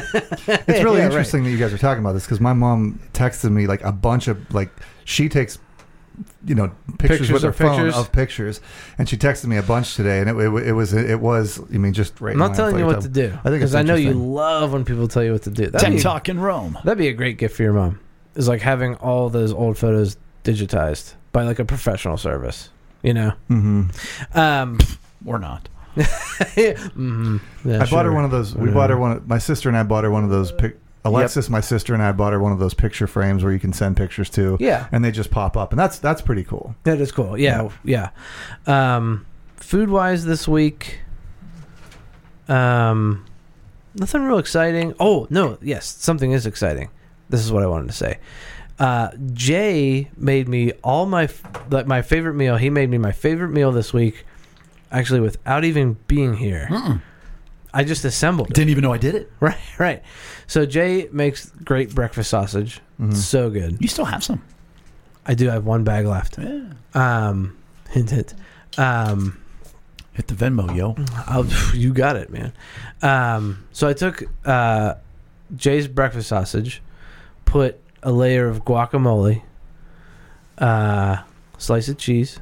It's 0.68 0.82
really 0.84 0.98
Yeah, 0.98 1.04
right. 1.04 1.04
interesting 1.04 1.44
that 1.44 1.50
you 1.50 1.58
guys 1.58 1.72
are 1.74 1.78
talking 1.78 2.02
about 2.02 2.12
this 2.12 2.24
because 2.24 2.40
my 2.40 2.52
mom 2.52 3.00
texted 3.12 3.50
me 3.50 3.66
like 3.66 3.82
a 3.82 3.92
bunch 3.92 4.28
of 4.28 4.52
like 4.54 4.70
she 5.04 5.28
takes 5.28 5.58
you 6.46 6.54
know 6.54 6.68
pictures, 6.98 7.18
Pictures 7.18 7.30
with 7.32 7.42
her 7.42 7.48
of 7.50 7.56
phone 7.56 7.76
pictures? 7.76 7.94
of 7.96 8.10
pictures, 8.12 8.60
and 8.96 9.06
she 9.06 9.18
texted 9.18 9.46
me 9.46 9.58
a 9.58 9.62
bunch 9.62 9.96
today, 9.96 10.20
and 10.20 10.30
it, 10.30 10.36
it, 10.36 10.68
it 10.68 10.72
was 10.72 10.94
it 10.94 11.20
was 11.20 11.60
I 11.72 11.76
mean 11.76 11.92
just 11.92 12.18
right. 12.22 12.32
i'm 12.32 12.38
not 12.38 12.54
telling 12.54 12.78
you 12.78 12.86
what 12.86 13.02
to 13.02 13.08
do 13.08 13.26
I 13.44 13.50
think 13.50 13.56
because 13.56 13.74
i 13.74 13.82
know 13.82 13.96
you 13.96 14.12
love 14.14 14.72
when 14.72 14.84
people 14.86 15.08
tell 15.08 15.22
you 15.22 15.32
what 15.32 15.42
to 15.42 15.50
do 15.50 15.66
That'd 15.66 15.80
Tech 15.80 15.92
be- 15.92 16.00
Talk 16.00 16.28
in 16.30 16.40
Rome. 16.40 16.78
That'd 16.84 16.96
be 16.98 17.08
a 17.08 17.12
great 17.12 17.36
gift 17.36 17.56
for 17.56 17.64
your 17.64 17.74
mom. 17.74 18.00
Is 18.34 18.48
like 18.48 18.62
having 18.62 18.94
all 18.96 19.28
those 19.28 19.52
old 19.52 19.76
photos 19.76 20.16
digitized 20.42 21.14
by 21.36 21.42
like 21.42 21.58
a 21.58 21.66
professional 21.66 22.16
service. 22.16 22.70
You 23.02 23.12
know. 23.12 23.32
hmm 23.48 23.82
Um, 24.34 24.78
Or 25.26 25.38
not. 25.38 25.68
mhm. 25.96 27.40
Yeah, 27.62 27.82
I 27.82 27.86
bought 27.90 28.06
her 28.06 28.12
one 28.12 28.24
of 28.24 28.30
those. 28.30 28.54
We 28.54 28.68
Yeah. 28.68 28.74
bought 28.74 28.88
her 28.88 28.96
one. 28.96 29.12
Of, 29.12 29.28
my 29.28 29.36
sister 29.36 29.68
and 29.68 29.76
I 29.76 29.82
bought 29.82 30.04
her 30.04 30.10
one 30.10 30.24
of 30.24 30.30
those. 30.30 30.50
Pic, 30.52 30.78
Alexis, 31.04 31.50
my 31.50 31.60
sister 31.60 31.92
and 31.92 32.02
I 32.02 32.12
bought 32.12 32.32
her 32.32 32.40
one 32.40 32.52
of 32.52 32.58
those 32.58 32.72
picture 32.72 33.06
frames 33.06 33.44
where 33.44 33.52
you 33.52 33.58
can 33.60 33.74
send 33.74 33.98
pictures 33.98 34.30
to, 34.30 34.56
Yeah, 34.60 34.86
and 34.92 35.04
they 35.04 35.10
just 35.10 35.30
pop 35.30 35.56
up, 35.58 35.72
and 35.72 35.78
that's 35.78 35.98
that's 35.98 36.22
pretty 36.22 36.42
cool. 36.42 36.74
that 36.84 37.00
is 37.00 37.12
cool. 37.12 37.36
Yeah, 37.38 37.68
yeah. 37.84 38.10
Um, 38.66 39.26
food 39.56 39.90
wise 39.90 40.24
this 40.24 40.48
week, 40.48 41.00
um, 42.48 43.24
nothing 43.94 44.22
real 44.22 44.38
exciting. 44.38 44.94
Oh 44.98 45.26
no, 45.30 45.58
yes, 45.60 45.84
something 45.86 46.32
is 46.32 46.46
exciting. 46.46 46.88
This 47.28 47.44
is 47.44 47.52
what 47.52 47.62
I 47.62 47.66
wanted 47.66 47.88
to 47.88 47.94
say. 47.94 48.18
Uh, 48.78 49.10
Jay 49.32 50.10
made 50.16 50.48
me 50.48 50.72
all 50.84 51.06
my 51.06 51.24
f- 51.24 51.42
like 51.70 51.86
my 51.86 52.02
favorite 52.02 52.34
meal. 52.34 52.56
He 52.56 52.68
made 52.70 52.90
me 52.90 52.98
my 52.98 53.12
favorite 53.12 53.48
meal 53.50 53.72
this 53.72 53.92
week, 53.92 54.24
actually 54.90 55.20
without 55.20 55.64
even 55.64 55.96
being 56.06 56.34
here. 56.34 56.68
Mm-mm. 56.70 57.00
I 57.72 57.84
just 57.84 58.04
assembled. 58.04 58.48
Didn't 58.52 58.70
even 58.70 58.82
know 58.82 58.92
I 58.92 58.98
did 58.98 59.14
it. 59.14 59.30
Right, 59.40 59.58
right. 59.78 60.02
So 60.46 60.64
Jay 60.66 61.08
makes 61.12 61.50
great 61.64 61.94
breakfast 61.94 62.30
sausage. 62.30 62.80
Mhm. 63.00 63.14
So 63.14 63.50
good. 63.50 63.78
You 63.80 63.88
still 63.88 64.04
have 64.06 64.22
some. 64.24 64.42
I 65.26 65.34
do 65.34 65.48
I 65.50 65.54
have 65.54 65.64
one 65.66 65.82
bag 65.84 66.06
left. 66.06 66.38
Yeah. 66.38 66.64
Um, 66.94 67.56
hint, 67.90 68.10
hint. 68.10 68.34
Um, 68.78 69.38
Hit 70.12 70.28
the 70.28 70.34
Venmo, 70.34 70.74
yo. 70.74 70.96
I'll, 71.26 71.44
you 71.74 71.92
got 71.92 72.16
it, 72.16 72.30
man. 72.30 72.52
Um, 73.02 73.66
so 73.72 73.86
I 73.86 73.92
took 73.92 74.22
uh, 74.46 74.94
Jay's 75.54 75.88
breakfast 75.88 76.28
sausage, 76.28 76.80
put 77.44 77.78
a 78.06 78.12
layer 78.12 78.46
of 78.46 78.64
guacamole, 78.64 79.42
uh, 80.58 81.16
slice 81.58 81.88
of 81.88 81.98
cheese, 81.98 82.38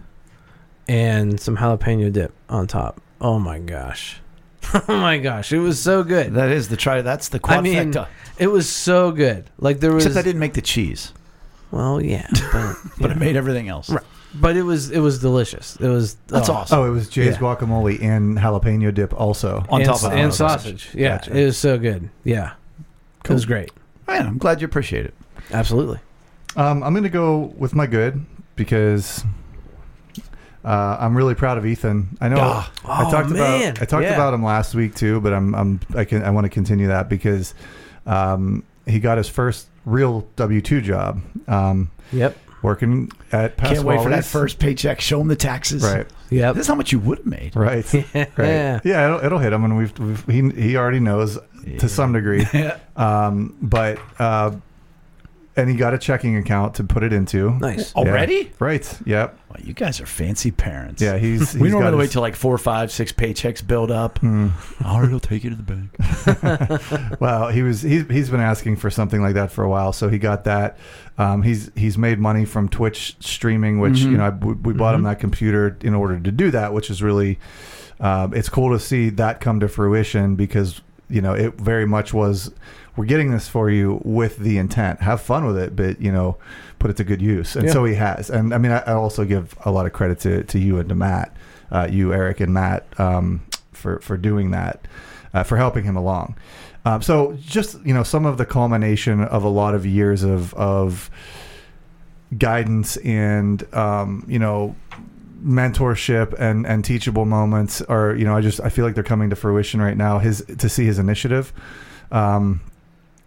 and 0.87 1.40
some 1.40 1.56
jalapeno 1.56 2.12
dip 2.12 2.33
on 2.50 2.66
top. 2.66 3.00
Oh 3.21 3.40
my 3.40 3.59
gosh. 3.59 4.21
Oh 4.88 4.99
my 4.99 5.18
gosh. 5.18 5.52
It 5.52 5.59
was 5.59 5.78
so 5.78 6.02
good. 6.02 6.35
That 6.35 6.49
is 6.50 6.68
the 6.68 6.76
try. 6.76 7.02
That's 7.02 7.28
the 7.28 7.38
I 7.44 7.61
mean. 7.61 7.94
It 8.38 8.47
was 8.47 8.68
so 8.68 9.12
good. 9.12 9.50
Like 9.59 9.80
there 9.80 9.92
was 9.92 10.06
Except 10.06 10.18
I 10.18 10.26
didn't 10.26 10.40
make 10.40 10.54
the 10.54 10.62
cheese, 10.62 11.12
Well, 11.71 12.00
yeah, 12.00 12.26
but, 12.52 12.76
but 12.99 13.11
it 13.11 13.18
made 13.18 13.37
everything 13.37 13.68
else. 13.68 13.90
Right. 13.90 14.02
but 14.35 14.56
it 14.56 14.62
was 14.62 14.90
it 14.90 15.00
was 15.00 15.18
delicious. 15.18 15.76
It 15.76 15.88
was 15.88 16.16
That's 16.28 16.49
oh, 16.49 16.54
awesome. 16.54 16.78
Oh, 16.78 16.85
it 16.87 16.90
was 16.90 17.09
Jay's 17.09 17.35
Yeah. 17.35 17.40
guacamole 17.40 18.02
and 18.02 18.38
jalapeno 18.38 18.92
dip 18.92 19.12
also. 19.18 19.64
On 19.68 19.80
and, 19.83 19.88
top 19.88 20.02
of 20.02 20.12
and 20.12 20.33
sausage. 20.33 20.90
Yeah, 20.94 21.18
Gotcha. 21.18 21.37
it 21.37 21.44
was 21.44 21.59
so 21.59 21.78
good. 21.78 22.09
Yeah, 22.25 22.54
it 23.25 23.30
was 23.30 23.44
great. 23.44 23.71
Man, 24.09 24.26
I'm 24.26 24.38
glad 24.38 24.61
you 24.61 24.64
appreciate 24.66 25.06
it. 25.06 25.14
Absolutely. 25.53 25.99
Um, 26.57 26.83
I'm 26.83 26.93
going 26.93 27.03
to 27.05 27.09
go 27.11 27.53
with 27.59 27.75
my 27.75 27.87
good 27.87 28.25
because 28.57 29.25
uh, 30.65 30.97
I'm 31.01 31.17
really 31.17 31.35
proud 31.35 31.59
of 31.59 31.67
Ethan. 31.67 32.17
I 32.21 32.29
know 32.29 32.37
Ah. 32.41 32.73
I 32.85 33.05
Oh, 33.07 33.11
talked 33.11 33.31
man. 33.31 33.71
about 33.73 33.83
I 33.83 33.85
talked 33.85 34.05
Yeah. 34.05 34.15
about 34.15 34.33
him 34.35 34.43
last 34.45 34.75
week 34.75 34.95
too, 34.95 35.21
but 35.21 35.33
I'm 35.35 35.55
I'm 35.55 35.81
I 35.95 36.05
can 36.05 36.23
I 36.23 36.31
want 36.31 36.45
to 36.45 36.49
continue 36.49 36.87
that 36.89 37.09
because 37.09 37.55
um, 38.07 38.63
he 38.87 38.99
got 39.01 39.19
his 39.19 39.29
first 39.29 39.69
real 39.85 40.27
W 40.37 40.61
two 40.61 40.81
job 40.81 41.21
um, 41.49 41.91
Yep. 42.13 42.37
working 42.63 43.11
at 43.33 43.57
Pasquale's. 43.57 43.79
Can't 43.79 43.87
wait 43.89 44.03
for 44.03 44.11
that 44.11 44.25
first 44.25 44.59
paycheck. 44.59 45.01
Show 45.01 45.21
him 45.21 45.29
the 45.29 45.37
taxes. 45.37 45.83
Right, 45.83 46.07
Yep. 46.31 46.55
This 46.55 46.63
is 46.63 46.69
how 46.69 46.75
much 46.77 46.93
you 46.93 46.99
would 47.01 47.19
have 47.19 47.27
made. 47.27 47.55
right, 47.57 47.85
yeah. 48.15 48.27
right. 48.37 48.81
Yeah, 48.85 49.07
it'll, 49.07 49.25
it'll 49.25 49.39
hit 49.39 49.53
him, 49.53 49.65
and 49.65 49.77
we've, 49.77 49.99
we've 49.99 50.25
he 50.27 50.49
he 50.63 50.77
already 50.77 51.01
knows 51.01 51.39
to 51.79 51.89
some 51.89 52.13
degree. 52.13 52.47
Um, 52.97 53.57
but 53.61 53.99
uh, 54.21 54.53
and 55.57 55.71
he 55.71 55.77
got 55.77 55.95
a 55.95 55.99
checking 55.99 56.37
account 56.37 56.75
to 56.77 56.85
put 56.85 57.03
it 57.03 57.13
into. 57.13 57.51
Nice. 57.59 57.93
Oh, 57.95 58.01
Already? 58.01 58.53
Right. 58.59 58.99
Yep. 59.07 59.39
Well, 59.51 59.61
you 59.65 59.73
guys 59.73 60.01
are 60.01 60.07
fancy 60.07 60.51
parents. 60.51 61.01
Yeah. 61.01 61.17
He's. 61.19 61.53
he's 61.53 61.61
we 61.61 61.69
normally 61.71 61.93
got 61.93 61.99
wait 61.99 62.11
till 62.11 62.23
like 62.23 62.35
four, 62.37 62.59
five, 62.59 62.91
six 62.91 63.13
paychecks 63.13 63.65
build 63.67 63.91
up. 63.91 64.19
All 64.25 65.01
right, 65.01 65.11
I'll 65.13 65.21
take 65.21 65.45
you 65.45 65.51
to 65.51 65.57
the 65.57 65.63
bank. 65.63 65.91
Well, 67.21 67.49
he 67.49 67.63
was 67.63 67.83
he's 67.83 68.07
he's 68.09 68.31
been 68.31 68.41
asking 68.41 68.77
for 68.77 68.91
something 68.91 69.23
like 69.23 69.35
that 69.35 69.51
for 69.51 69.63
a 69.65 69.69
while, 69.69 69.93
so 69.93 70.09
he 70.09 70.19
got 70.19 70.45
that. 70.45 70.77
Um, 71.19 71.43
he's 71.43 71.71
he's 71.77 71.97
made 71.97 72.19
money 72.19 72.45
from 72.45 72.69
Twitch 72.69 73.17
streaming, 73.21 73.79
which 73.81 73.95
Mhm. 74.01 74.11
you 74.11 74.17
know 74.19 74.25
I, 74.25 74.31
we, 74.31 74.53
we 74.55 74.73
bought 74.75 74.95
him 74.95 75.03
that 75.05 75.21
computer 75.21 75.77
in 75.83 75.95
order 75.95 76.19
to 76.19 76.33
do 76.33 76.51
that, 76.51 76.73
which 76.73 76.91
is 76.91 77.03
really 77.03 77.39
um, 78.01 78.35
it's 78.35 78.49
cool 78.49 78.73
to 78.77 78.81
see 78.81 79.11
that 79.11 79.41
come 79.41 79.61
to 79.61 79.69
fruition 79.69 80.35
because 80.35 80.81
you 81.09 81.21
know 81.21 81.33
it 81.35 81.55
very 81.55 81.87
much 81.87 82.13
was 82.13 82.51
we're 82.97 83.07
getting 83.07 83.31
this 83.33 83.49
for 83.49 83.71
you 83.71 84.01
with 84.05 84.37
the 84.39 84.59
intent. 84.59 85.01
Have 85.03 85.21
fun 85.21 85.45
with 85.47 85.57
it 85.59 85.75
but 85.77 86.01
you 86.01 86.13
know 86.13 86.37
put 86.79 86.91
it 86.91 86.97
to 86.99 87.05
good 87.05 87.23
use. 87.23 87.57
And 87.57 87.67
Yeah. 87.67 87.73
so 87.73 87.85
he 87.85 87.95
has. 87.95 88.31
And 88.31 88.53
i 88.55 88.59
mean 88.59 88.73
I, 88.73 88.79
I 88.81 88.93
also 88.93 89.25
give 89.25 89.55
a 89.65 89.71
lot 89.71 89.87
of 89.87 89.93
credit 89.93 90.21
to, 90.21 90.45
to 90.45 90.59
you 90.59 90.79
and 90.79 90.89
to 90.89 90.95
matt 90.95 91.35
uh, 91.71 91.89
you 91.91 92.13
eric 92.13 92.41
and 92.41 92.53
matt 92.55 92.87
um, 93.01 93.43
for 93.73 93.99
for 94.01 94.17
doing 94.17 94.51
that 94.53 94.87
uh, 95.33 95.43
for 95.43 95.57
helping 95.57 95.85
him 95.85 95.97
along. 95.97 96.37
Um, 96.87 97.01
so 97.03 97.37
just 97.41 97.85
you 97.85 97.95
know 97.95 98.03
some 98.03 98.27
of 98.27 98.37
the 98.39 98.45
culmination 98.47 99.23
of 99.23 99.43
a 99.43 99.49
lot 99.49 99.75
of 99.75 99.85
years 99.87 100.23
of 100.23 100.53
of 100.55 101.11
guidance 102.37 102.97
and 102.99 103.63
um, 103.75 104.25
you 104.29 104.39
know 104.39 104.77
mentorship 105.45 106.35
and 106.39 106.67
and 106.67 106.85
teachable 106.85 107.25
moments 107.25 107.83
are 107.83 108.15
you 108.15 108.25
know 108.25 108.37
I 108.37 108.41
just 108.41 108.61
I 108.61 108.69
feel 108.69 108.85
like 108.85 108.95
they're 108.95 109.05
coming 109.05 109.31
to 109.31 109.37
fruition 109.37 109.81
right 109.81 109.97
now. 109.97 110.19
His 110.19 110.45
to 110.59 110.69
see 110.69 110.85
his 110.85 110.99
initiative 110.99 111.53
um 112.13 112.61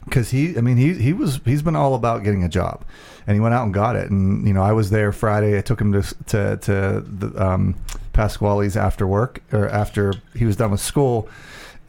because 0.07 0.31
he 0.31 0.57
I 0.57 0.61
mean 0.61 0.77
he 0.77 0.93
he 0.93 1.13
was 1.13 1.39
he's 1.45 1.61
been 1.61 1.75
all 1.75 1.95
about 1.95 2.23
getting 2.23 2.43
a 2.43 2.49
job. 2.49 2.83
And 3.25 3.35
he 3.35 3.41
went 3.41 3.53
out 3.53 3.65
and 3.65 3.73
got 3.73 3.95
it. 3.95 4.09
And 4.09 4.47
you 4.47 4.53
know 4.53 4.63
I 4.63 4.71
was 4.71 4.89
there 4.89 5.11
Friday. 5.11 5.57
I 5.57 5.61
took 5.61 5.81
him 5.81 5.91
to 5.93 6.01
to 6.27 6.57
to 6.57 7.01
the 7.01 7.43
um 7.43 7.75
Pasquale's 8.13 8.77
after 8.77 9.05
work 9.05 9.41
or 9.51 9.67
after 9.69 10.13
he 10.35 10.45
was 10.45 10.55
done 10.55 10.71
with 10.71 10.79
school 10.79 11.29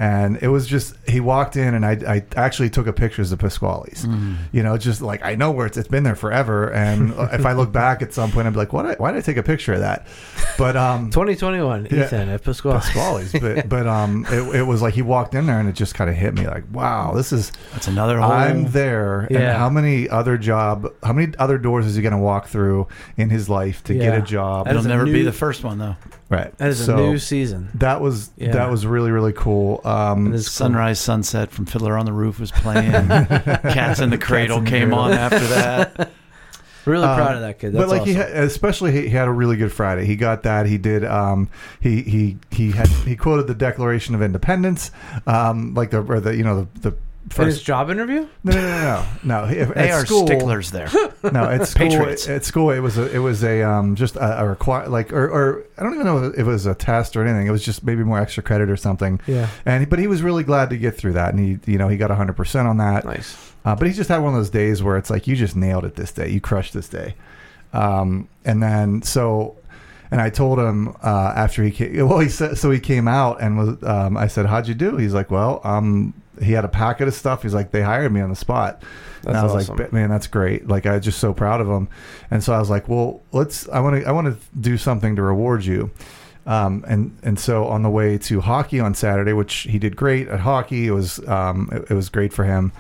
and 0.00 0.38
it 0.42 0.48
was 0.48 0.66
just 0.66 0.94
he 1.08 1.18
walked 1.20 1.56
in 1.56 1.74
and 1.74 1.84
I, 1.84 1.92
I 2.06 2.24
actually 2.36 2.70
took 2.70 2.86
a 2.86 2.92
picture 2.92 3.22
of 3.22 3.30
the 3.30 3.36
Pasquale's 3.36 4.06
you 4.52 4.62
know 4.62 4.76
just 4.78 5.02
like 5.02 5.24
I 5.24 5.34
know 5.34 5.50
where 5.50 5.66
it's 5.66 5.76
it's 5.76 5.88
been 5.88 6.04
there 6.04 6.14
forever 6.14 6.72
and 6.72 7.10
if 7.32 7.44
I 7.44 7.52
look 7.52 7.72
back 7.72 8.00
at 8.02 8.12
some 8.14 8.30
point 8.30 8.46
I'd 8.46 8.52
be 8.52 8.58
like 8.58 8.72
what 8.72 8.98
why 9.00 9.10
did 9.12 9.18
I 9.18 9.20
take 9.22 9.36
a 9.36 9.42
picture 9.42 9.72
of 9.74 9.80
that 9.80 10.06
but 10.56 10.76
um 10.76 11.10
2021, 11.10 11.88
Yeah. 11.90 12.04
Ethan 12.04 12.28
at 12.28 12.44
Pasquale. 12.44 12.78
Pasquale's 12.80 13.32
but 13.32 13.68
but 13.74 13.86
um 13.88 14.24
it, 14.30 14.56
it 14.56 14.62
was 14.62 14.82
like 14.82 14.94
he 14.94 15.02
walked 15.02 15.34
in 15.34 15.46
there 15.46 15.58
and 15.58 15.68
it 15.68 15.72
just 15.74 15.94
kind 15.94 16.08
of 16.08 16.14
hit 16.16 16.34
me 16.34 16.46
like 16.46 16.64
wow 16.72 17.12
this 17.14 17.32
is 17.32 17.50
That's 17.72 17.88
another 17.88 18.20
whole. 18.20 18.30
I'm 18.30 18.70
there 18.70 19.20
and 19.22 19.30
Yeah. 19.32 19.58
how 19.58 19.68
many 19.68 20.08
other 20.08 20.38
job 20.38 20.92
how 21.02 21.12
many 21.12 21.32
other 21.38 21.58
doors 21.58 21.86
is 21.86 21.96
he 21.96 22.02
going 22.02 22.12
to 22.12 22.18
walk 22.18 22.46
through 22.46 22.86
in 23.16 23.30
his 23.30 23.48
life 23.48 23.82
to 23.84 23.94
get 23.94 24.16
a 24.16 24.22
job 24.22 24.68
It'll 24.68 24.78
is 24.80 24.86
a 24.86 24.88
never 24.88 25.04
be 25.04 25.22
the 25.22 25.32
first 25.32 25.64
one 25.64 25.78
though. 25.78 25.96
Right 26.30 26.56
That 26.58 26.68
is 26.70 26.84
So, 26.84 26.96
a 26.96 27.10
new 27.10 27.18
season. 27.18 27.70
that 27.74 28.00
was 28.00 28.30
Yeah. 28.36 28.52
that 28.52 28.70
was 28.70 28.86
really 28.86 29.10
really 29.10 29.32
cool 29.32 29.80
um 29.84 30.28
It 30.32 30.36
is 30.36 30.46
cool. 30.48 30.52
Sunrise 30.66 31.00
Sunset 31.00 31.50
from 31.50 31.66
Fiddler 31.66 31.96
on 31.96 32.06
the 32.06 32.12
Roof 32.12 32.38
was 32.40 32.50
playing. 32.50 32.92
Cats 33.08 34.00
in 34.00 34.10
the 34.10 34.18
Cradle 34.18 34.58
in 34.58 34.64
the 34.64 34.70
came 34.70 34.92
on 34.94 35.12
after 35.12 35.38
that. 35.48 36.10
Really 36.84 37.04
Um, 37.04 37.16
proud 37.16 37.34
of 37.34 37.42
that 37.42 37.58
kid. 37.58 37.74
That's 37.74 37.84
but 37.84 37.90
like 37.98 38.06
he 38.06 38.14
had, 38.14 38.30
especially 38.30 38.92
he, 38.92 39.02
he 39.02 39.08
had 39.10 39.28
a 39.28 39.30
really 39.30 39.58
good 39.58 39.70
Friday. 39.70 40.06
He 40.06 40.16
got 40.16 40.44
that. 40.44 40.64
He 40.64 40.78
did. 40.78 41.04
Um, 41.04 41.50
he 41.80 42.00
he 42.00 42.38
he 42.50 42.70
had 42.70 42.88
he 42.88 43.14
quoted 43.14 43.46
the 43.46 43.54
Declaration 43.54 44.14
of 44.14 44.22
Independence. 44.22 44.90
Um, 45.26 45.74
like 45.74 45.90
the 45.90 46.00
or 46.00 46.18
the 46.18 46.34
you 46.34 46.44
know 46.44 46.66
the 46.80 46.90
the 46.90 46.96
In 47.36 47.44
his 47.46 47.56
first. 47.56 47.64
job 47.66 47.90
interview? 47.90 48.26
No, 48.44 48.52
no, 48.52 48.60
no, 48.60 49.06
no, 49.24 49.40
no. 49.42 49.46
He- 49.46 49.56
They 49.56 49.90
at 49.90 49.90
are 49.90 50.06
school, 50.06 50.26
sticklers 50.26 50.70
there. 50.70 50.88
No, 51.32 51.44
at 51.44 51.66
school. 51.68 51.88
Patriots. 51.88 52.28
At 52.28 52.44
school, 52.44 52.70
it 52.70 52.78
was 52.80 52.96
a 52.96 53.14
it 53.14 53.18
was 53.18 53.42
a 53.44 53.62
um 53.62 53.96
just 53.96 54.16
a, 54.16 54.42
a 54.42 54.48
require 54.48 54.88
like 54.88 55.12
or, 55.12 55.28
or 55.28 55.64
I 55.76 55.82
don't 55.82 55.94
even 55.94 56.06
know 56.06 56.24
if 56.26 56.38
it 56.38 56.44
was 56.44 56.64
a 56.66 56.74
test 56.74 57.16
or 57.16 57.24
anything. 57.26 57.46
It 57.46 57.50
was 57.50 57.64
just 57.64 57.82
maybe 57.84 58.04
more 58.04 58.18
extra 58.20 58.42
credit 58.42 58.70
or 58.70 58.76
something. 58.76 59.20
Yeah. 59.26 59.48
And 59.66 59.90
but 59.90 59.98
he 59.98 60.06
was 60.06 60.22
really 60.22 60.44
glad 60.44 60.70
to 60.70 60.76
get 60.78 60.96
through 60.96 61.14
that, 61.14 61.34
and 61.34 61.38
he 61.64 61.72
you 61.72 61.76
know 61.78 61.88
he 61.88 61.96
got 61.96 62.10
hundred 62.10 62.36
percent 62.36 62.68
on 62.68 62.76
that. 62.78 63.04
Nice. 63.04 63.52
Uh, 63.64 63.74
but 63.74 63.86
he 63.88 63.92
just 63.92 64.08
had 64.08 64.18
one 64.18 64.32
of 64.32 64.38
those 64.38 64.48
days 64.50 64.82
where 64.82 64.96
it's 64.96 65.10
like 65.10 65.26
you 65.26 65.34
just 65.36 65.56
nailed 65.56 65.84
it 65.84 65.96
this 65.96 66.12
day. 66.12 66.28
You 66.30 66.40
crushed 66.40 66.72
this 66.72 66.88
day. 66.88 67.14
Um, 67.72 68.28
and 68.44 68.62
then 68.62 69.02
so, 69.02 69.56
and 70.10 70.20
I 70.20 70.30
told 70.30 70.58
him 70.58 70.96
uh, 71.02 71.32
after 71.36 71.62
he 71.64 71.70
came. 71.70 72.08
Well, 72.08 72.20
he 72.20 72.28
said 72.28 72.56
so. 72.56 72.70
He 72.70 72.80
came 72.80 73.08
out 73.08 73.42
and 73.42 73.58
was. 73.58 73.82
Um, 73.82 74.16
I 74.16 74.28
said, 74.28 74.46
"How'd 74.46 74.68
you 74.68 74.74
do?" 74.74 74.96
He's 74.96 75.12
like, 75.12 75.30
"Well, 75.30 75.60
um, 75.64 76.14
he 76.42 76.52
had 76.52 76.64
a 76.64 76.68
packet 76.68 77.08
of 77.08 77.14
stuff. 77.14 77.42
He's 77.42 77.54
like, 77.54 77.70
they 77.70 77.82
hired 77.82 78.12
me 78.12 78.20
on 78.20 78.30
the 78.30 78.36
spot." 78.36 78.82
and 79.26 79.36
I 79.36 79.42
was 79.42 79.52
awesome. 79.54 79.76
like, 79.76 79.92
"Man, 79.92 80.08
that's 80.10 80.26
great!" 80.28 80.68
Like 80.68 80.86
I 80.86 80.94
was 80.96 81.04
just 81.04 81.18
so 81.18 81.32
proud 81.34 81.60
of 81.60 81.66
him. 81.68 81.88
And 82.30 82.42
so 82.42 82.52
I 82.52 82.58
was 82.58 82.70
like, 82.70 82.88
"Well, 82.88 83.20
let's. 83.32 83.68
I 83.68 83.80
want 83.80 84.02
to. 84.02 84.08
I 84.08 84.12
want 84.12 84.26
to 84.28 84.36
do 84.60 84.76
something 84.78 85.16
to 85.16 85.22
reward 85.22 85.64
you." 85.64 85.90
Um, 86.46 86.84
and 86.88 87.16
and 87.22 87.38
so 87.38 87.66
on 87.66 87.82
the 87.82 87.90
way 87.90 88.16
to 88.18 88.40
hockey 88.40 88.80
on 88.80 88.94
Saturday, 88.94 89.32
which 89.34 89.54
he 89.68 89.78
did 89.78 89.96
great 89.96 90.28
at 90.28 90.40
hockey, 90.40 90.86
it 90.86 90.92
was 90.92 91.18
um, 91.28 91.68
it, 91.72 91.90
it 91.90 91.94
was 91.94 92.08
great 92.08 92.32
for 92.32 92.44
him. 92.44 92.72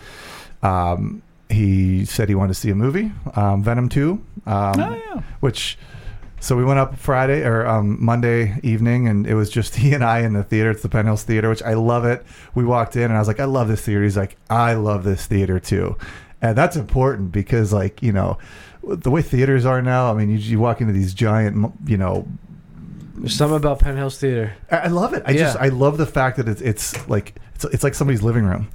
Um, 0.62 1.22
he 1.50 2.04
said 2.04 2.28
he 2.28 2.34
wanted 2.34 2.54
to 2.54 2.60
see 2.60 2.70
a 2.70 2.74
movie, 2.74 3.10
um, 3.34 3.62
Venom 3.62 3.88
Two, 3.88 4.24
um, 4.46 4.80
Oh, 4.80 5.02
yeah. 5.14 5.22
which. 5.40 5.78
So 6.40 6.56
we 6.56 6.64
went 6.64 6.78
up 6.78 6.96
Friday 6.96 7.42
or 7.44 7.66
um, 7.66 8.02
Monday 8.02 8.58
evening, 8.62 9.08
and 9.08 9.26
it 9.26 9.34
was 9.34 9.50
just 9.50 9.76
he 9.82 9.92
and 9.92 10.04
I 10.04 10.20
in 10.20 10.32
the 10.34 10.44
theater. 10.44 10.70
It's 10.70 10.82
the 10.82 10.88
Penn 10.88 11.06
Hills 11.06 11.24
Theater, 11.24 11.48
which 11.48 11.62
I 11.62 11.74
love 11.74 12.04
it. 12.04 12.24
We 12.54 12.64
walked 12.64 12.96
in, 12.96 13.02
and 13.04 13.14
I 13.14 13.18
was 13.18 13.28
like, 13.28 13.40
"I 13.40 13.44
love 13.44 13.68
this 13.68 13.82
theater." 13.82 14.02
He's 14.02 14.16
like, 14.16 14.36
"I 14.48 14.74
love 14.74 15.04
this 15.04 15.26
theater 15.26 15.58
too," 15.58 15.96
and 16.40 16.56
that's 16.56 16.76
important 16.76 17.32
because, 17.32 17.72
like, 17.72 18.02
you 18.02 18.12
know, 18.12 18.38
the 18.84 19.10
way 19.10 19.20
theaters 19.22 19.64
are 19.66 19.82
now. 19.82 20.10
I 20.12 20.14
mean, 20.14 20.30
you, 20.30 20.38
you 20.38 20.58
walk 20.60 20.80
into 20.80 20.92
these 20.92 21.12
giant, 21.12 21.72
you 21.86 21.96
know, 21.96 22.26
There's 23.16 23.34
something 23.34 23.56
about 23.56 23.80
Penn 23.80 23.96
Hills 23.96 24.16
Theater. 24.18 24.52
I 24.70 24.76
I 24.76 24.86
love 24.86 25.12
it. 25.14 25.24
I 25.26 25.32
Yeah. 25.32 25.38
just 25.38 25.56
I 25.58 25.68
love 25.68 25.98
the 25.98 26.06
fact 26.06 26.36
that 26.36 26.48
it's 26.48 26.60
it's 26.62 27.08
like 27.08 27.34
it's 27.56 27.64
it's 27.64 27.82
like 27.84 27.94
somebody's 27.94 28.22
living 28.22 28.44
room, 28.44 28.68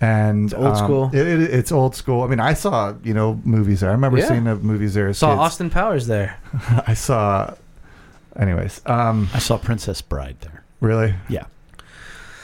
and 0.00 0.52
old 0.54 0.64
um, 0.66 0.76
school. 0.76 1.10
It, 1.12 1.26
it, 1.26 1.40
it's 1.54 1.70
old 1.72 1.94
school. 1.94 2.22
I 2.22 2.26
mean, 2.26 2.40
I 2.40 2.54
saw 2.54 2.94
you 3.04 3.14
know 3.14 3.40
movies 3.44 3.80
there. 3.80 3.90
I 3.90 3.92
remember 3.92 4.18
Yeah. 4.18 4.28
seeing 4.28 4.44
the 4.44 4.56
movies 4.56 4.94
there. 4.94 5.08
As 5.08 5.18
Saw 5.18 5.32
kids. 5.32 5.40
Austin 5.40 5.70
Powers 5.70 6.06
there. 6.06 6.38
I 6.86 6.94
saw. 6.94 7.54
Anyways, 8.36 8.80
um, 8.86 9.28
I 9.34 9.38
saw 9.40 9.58
Princess 9.58 10.00
Bride 10.02 10.36
there. 10.40 10.64
really, 10.80 11.14
Yeah. 11.28 11.44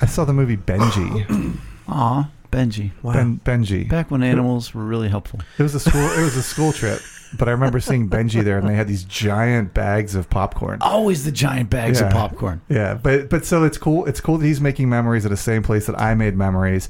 I 0.02 0.06
saw 0.06 0.24
the 0.24 0.32
movie 0.34 0.56
Benji. 0.58 1.56
Aw, 1.88 2.28
Benji. 2.52 2.90
Wow. 3.02 3.12
ben, 3.14 3.40
Benji. 3.44 3.88
Back 3.88 4.10
when 4.10 4.22
animals 4.22 4.74
were 4.74 4.84
really 4.84 5.08
helpful. 5.08 5.40
It 5.58 5.62
was 5.62 5.74
a 5.74 5.80
school. 5.80 6.02
It 6.18 6.20
was 6.22 6.36
a 6.36 6.42
school 6.42 6.72
trip. 6.72 7.00
But 7.38 7.48
I 7.48 7.52
remember 7.52 7.80
seeing 7.80 8.08
Benji 8.10 8.42
there, 8.44 8.58
and 8.58 8.68
they 8.68 8.74
had 8.74 8.88
these 8.88 9.04
giant 9.04 9.74
bags 9.74 10.14
of 10.14 10.28
popcorn. 10.30 10.78
Always 10.80 11.24
the 11.24 11.32
giant 11.32 11.70
bags 11.70 12.00
of 12.00 12.10
popcorn. 12.10 12.60
Yeah, 12.68 12.94
but 12.94 13.30
but 13.30 13.44
so 13.44 13.64
it's 13.64 13.78
cool. 13.78 14.04
It's 14.06 14.20
cool 14.20 14.38
that 14.38 14.46
he's 14.46 14.60
making 14.60 14.88
memories 14.88 15.24
at 15.24 15.30
the 15.30 15.36
same 15.36 15.62
place 15.62 15.86
that 15.86 15.98
I 16.00 16.14
made 16.14 16.36
memories. 16.36 16.88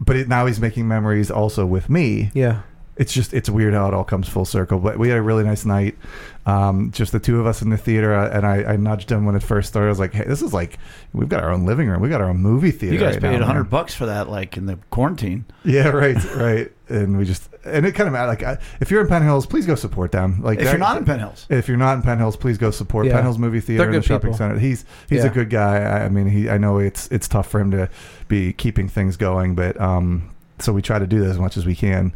But 0.00 0.16
it, 0.16 0.28
now 0.28 0.46
he's 0.46 0.60
making 0.60 0.86
memories 0.88 1.30
also 1.30 1.64
with 1.66 1.88
me. 1.88 2.30
yeah. 2.34 2.62
It's 2.96 3.12
just 3.12 3.34
it's 3.34 3.50
weird 3.50 3.74
how 3.74 3.88
it 3.88 3.94
all 3.94 4.04
comes 4.04 4.26
full 4.28 4.44
circle. 4.46 4.78
But 4.78 4.98
we 4.98 5.08
had 5.10 5.18
a 5.18 5.22
really 5.22 5.44
nice 5.44 5.64
night, 5.66 5.96
um, 6.46 6.90
just 6.92 7.12
the 7.12 7.20
two 7.20 7.38
of 7.38 7.46
us 7.46 7.60
in 7.60 7.68
the 7.70 7.76
theater. 7.76 8.14
uh, 8.14 8.30
And 8.30 8.46
I, 8.46 8.72
I 8.72 8.76
nudged 8.76 9.10
him 9.12 9.26
when 9.26 9.34
it 9.36 9.42
first 9.42 9.68
started. 9.68 9.88
I 9.88 9.90
was 9.90 9.98
like, 9.98 10.14
"Hey, 10.14 10.24
this 10.24 10.40
is 10.40 10.54
like 10.54 10.78
we've 11.12 11.28
got 11.28 11.42
our 11.42 11.50
own 11.50 11.66
living 11.66 11.88
room. 11.88 12.00
We 12.00 12.08
got 12.08 12.20
our 12.22 12.30
own 12.30 12.38
movie 12.38 12.70
theater. 12.70 12.94
You 12.94 13.00
guys 13.00 13.14
right 13.16 13.22
paid 13.32 13.40
a 13.42 13.44
hundred 13.46 13.64
bucks 13.70 13.94
for 13.94 14.06
that, 14.06 14.30
like 14.30 14.56
in 14.56 14.64
the 14.66 14.78
quarantine. 14.90 15.44
Yeah, 15.64 15.88
right, 15.88 16.16
right. 16.34 16.72
And 16.88 17.18
we 17.18 17.24
just 17.24 17.50
and 17.64 17.84
it 17.84 17.92
kind 17.96 18.06
of 18.08 18.14
like 18.14 18.42
I, 18.44 18.58
if 18.80 18.90
you're 18.90 19.00
in 19.02 19.08
Penn 19.08 19.22
Hills, 19.22 19.44
please 19.44 19.66
go 19.66 19.74
support 19.74 20.12
them. 20.12 20.40
Like 20.40 20.60
If 20.60 20.64
you're 20.66 20.78
not 20.78 20.96
in 20.96 21.04
Penn 21.04 21.18
Hills, 21.18 21.46
If 21.50 21.66
you're 21.68 21.76
not 21.76 21.96
in 21.96 22.02
Penn 22.02 22.16
Hills, 22.18 22.36
please 22.36 22.56
go 22.58 22.70
support 22.70 23.06
Yeah. 23.06 23.14
Penn 23.14 23.24
Hills 23.24 23.38
Movie 23.38 23.60
Theater 23.60 23.78
They're 23.82 23.88
in 23.88 23.92
the 23.94 23.98
good 23.98 24.06
shopping 24.06 24.30
people. 24.30 24.38
center. 24.38 24.58
He's 24.58 24.84
he's 25.10 25.24
a 25.24 25.28
good 25.28 25.50
guy. 25.50 25.78
I, 25.80 26.04
I 26.04 26.08
mean, 26.08 26.28
he 26.30 26.48
I 26.48 26.56
know 26.58 26.78
it's 26.78 27.08
it's 27.08 27.26
tough 27.28 27.48
for 27.48 27.60
him 27.60 27.72
to 27.72 27.90
be 28.28 28.52
keeping 28.54 28.88
things 28.88 29.16
going, 29.16 29.54
but 29.56 29.78
um, 29.80 30.30
so 30.58 30.72
we 30.72 30.82
try 30.82 30.98
to 30.98 31.06
do 31.06 31.20
that 31.20 31.30
as 31.30 31.38
much 31.38 31.56
as 31.56 31.66
we 31.66 31.74
can. 31.74 32.12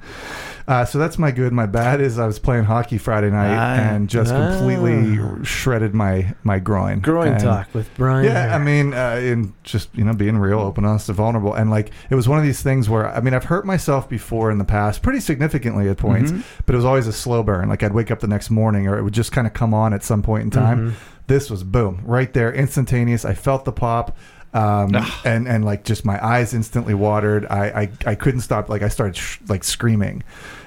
Uh, 0.69 0.85
so 0.85 0.99
that's 0.99 1.19
my 1.19 1.31
good. 1.33 1.53
My 1.53 1.67
bad 1.67 2.01
is 2.01 2.19
I 2.19 2.27
was 2.27 2.39
playing 2.39 2.65
hockey 2.65 2.97
Friday 2.97 3.31
night 3.31 3.57
Ah. 3.57 3.75
and 3.75 4.09
just 4.09 4.33
Ah. 4.33 4.51
completely 4.51 5.19
shredded 5.45 5.95
my 5.95 6.33
my 6.45 6.59
groin. 6.59 7.01
Groin 7.01 7.33
And- 7.33 7.41
talk 7.43 7.69
with 7.75 7.89
Brian. 7.97 8.25
yeah, 8.25 8.55
I 8.55 8.59
mean, 8.59 8.95
uh, 8.95 9.19
in 9.21 9.53
just 9.65 9.89
you 9.97 10.05
know 10.05 10.13
being 10.13 10.39
real, 10.39 10.61
open, 10.61 10.85
honest, 10.85 11.09
and 11.09 11.17
vulnerable, 11.17 11.55
and 11.55 11.71
like 11.71 11.91
it 12.09 12.15
was 12.15 12.29
one 12.29 12.39
of 12.39 12.45
these 12.45 12.63
things 12.63 12.89
where 12.89 13.09
I 13.09 13.21
mean 13.21 13.35
I've 13.35 13.45
hurt 13.45 13.67
myself 13.67 14.09
before 14.09 14.51
in 14.51 14.59
the 14.59 14.65
past, 14.65 15.03
pretty 15.03 15.21
significantly 15.21 15.89
at 15.89 15.97
points, 15.97 16.31
Mhm. 16.31 16.43
but 16.67 16.75
it 16.75 16.77
was 16.77 16.85
always 16.85 17.07
a 17.09 17.13
slow 17.13 17.43
burn. 17.43 17.69
Like 17.69 17.83
I'd 17.83 17.95
wake 17.95 18.11
up 18.11 18.21
the 18.21 18.29
next 18.29 18.51
morning, 18.51 18.87
or 18.87 18.97
it 18.97 19.03
would 19.03 19.15
just 19.15 19.33
kind 19.33 19.47
of 19.47 19.53
come 19.55 19.75
on 19.75 19.93
at 19.93 20.05
some 20.05 20.23
point 20.23 20.45
in 20.45 20.51
time. 20.51 20.91
Mhm. 20.91 20.93
This 21.27 21.51
was 21.51 21.63
boom, 21.65 22.01
right 22.05 22.33
there, 22.33 22.53
instantaneous. 22.53 23.25
I 23.25 23.35
felt 23.35 23.65
the 23.65 23.73
pop. 23.73 24.17
Um, 24.53 24.97
and 25.25 25.47
and 25.47 25.65
like 25.65 25.85
just 25.85 26.05
my 26.05 26.25
eyes 26.25 26.55
instantly 26.55 26.95
watered. 26.95 27.47
I 27.47 27.67
I, 27.83 28.11
I 28.11 28.15
couldn't 28.17 28.41
stop. 28.41 28.69
Like 28.69 28.83
I 28.83 28.89
started 28.89 29.17
sh- 29.17 29.39
like 29.49 29.63
screaming, 29.63 30.25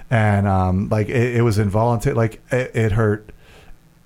and 0.09 0.47
um, 0.47 0.89
like 0.89 1.09
it, 1.09 1.35
it 1.35 1.41
was 1.41 1.59
involuntary. 1.59 2.15
Like 2.15 2.41
it, 2.51 2.75
it 2.75 2.91
hurt 2.93 3.29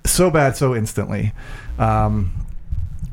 so 0.04 0.30
bad 0.30 0.56
so 0.56 0.74
instantly 0.74 1.32
um 1.78 2.32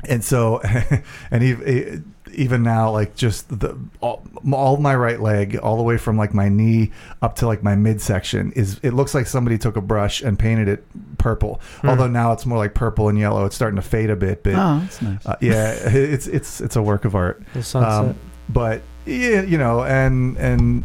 and 0.08 0.24
so 0.24 0.60
and 1.30 1.42
he, 1.42 1.54
he 1.54 1.98
even 2.36 2.62
now, 2.62 2.90
like 2.90 3.14
just 3.16 3.48
the 3.60 3.76
all, 4.00 4.24
all 4.52 4.76
my 4.76 4.94
right 4.94 5.20
leg, 5.20 5.56
all 5.56 5.76
the 5.76 5.82
way 5.82 5.96
from 5.96 6.16
like 6.16 6.32
my 6.34 6.48
knee 6.48 6.92
up 7.22 7.36
to 7.36 7.46
like 7.46 7.62
my 7.62 7.74
midsection 7.74 8.52
is. 8.52 8.78
It 8.82 8.92
looks 8.92 9.14
like 9.14 9.26
somebody 9.26 9.58
took 9.58 9.76
a 9.76 9.80
brush 9.80 10.22
and 10.22 10.38
painted 10.38 10.68
it 10.68 10.84
purple. 11.18 11.60
Although 11.82 12.08
now 12.08 12.32
it's 12.32 12.46
more 12.46 12.58
like 12.58 12.74
purple 12.74 13.08
and 13.08 13.18
yellow. 13.18 13.44
It's 13.46 13.56
starting 13.56 13.76
to 13.76 13.82
fade 13.82 14.10
a 14.10 14.16
bit, 14.16 14.42
but 14.42 14.54
Oh, 14.54 14.78
that's 14.80 15.02
nice. 15.02 15.26
uh, 15.26 15.36
yeah, 15.40 15.70
it's 15.88 16.26
it's 16.26 16.60
it's 16.60 16.76
a 16.76 16.82
work 16.82 17.04
of 17.04 17.14
art. 17.14 17.42
The 17.54 17.62
sunset. 17.62 17.92
Um, 18.10 18.16
but 18.48 18.82
yeah, 19.06 19.42
you 19.42 19.58
know, 19.58 19.82
and 19.84 20.36
and 20.36 20.84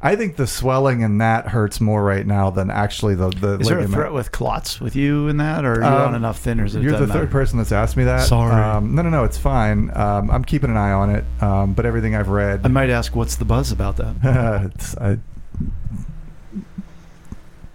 I 0.00 0.14
think 0.14 0.36
the 0.36 0.46
swelling 0.46 1.00
in 1.00 1.18
that 1.18 1.48
hurts 1.48 1.80
more 1.80 2.04
right 2.04 2.24
now 2.24 2.50
than 2.50 2.70
actually 2.70 3.16
the 3.16 3.30
the 3.30 3.58
Is 3.58 3.68
there 3.68 3.80
a 3.80 3.88
threat 3.88 4.12
with 4.12 4.30
clots 4.30 4.80
with 4.80 4.94
you 4.94 5.26
in 5.28 5.38
that, 5.38 5.64
or 5.64 5.72
are 5.72 5.80
you 5.80 5.86
Um, 5.86 6.08
on 6.10 6.14
enough 6.14 6.42
thinners? 6.42 6.80
You're 6.80 6.92
the 6.92 6.98
third 7.06 7.08
matter? 7.08 7.26
person 7.26 7.58
that's 7.58 7.72
asked 7.72 7.96
me 7.96 8.04
that. 8.04 8.20
Sorry. 8.20 8.52
Um, 8.54 8.94
no, 8.94 9.02
no, 9.02 9.10
no. 9.10 9.24
It's 9.24 9.38
fine. 9.38 9.90
Um, 9.94 10.30
I'm 10.30 10.44
keeping 10.44 10.70
an 10.70 10.76
eye 10.76 10.92
on 10.92 11.10
it. 11.10 11.24
Um, 11.42 11.72
but 11.72 11.84
everything 11.84 12.14
I've 12.14 12.28
read, 12.28 12.60
I 12.64 12.68
might 12.68 12.90
ask, 12.90 13.16
what's 13.16 13.34
the 13.36 13.44
buzz 13.44 13.72
about 13.72 13.96
that? 13.96 14.14
it's, 14.74 14.96
I, 14.98 15.18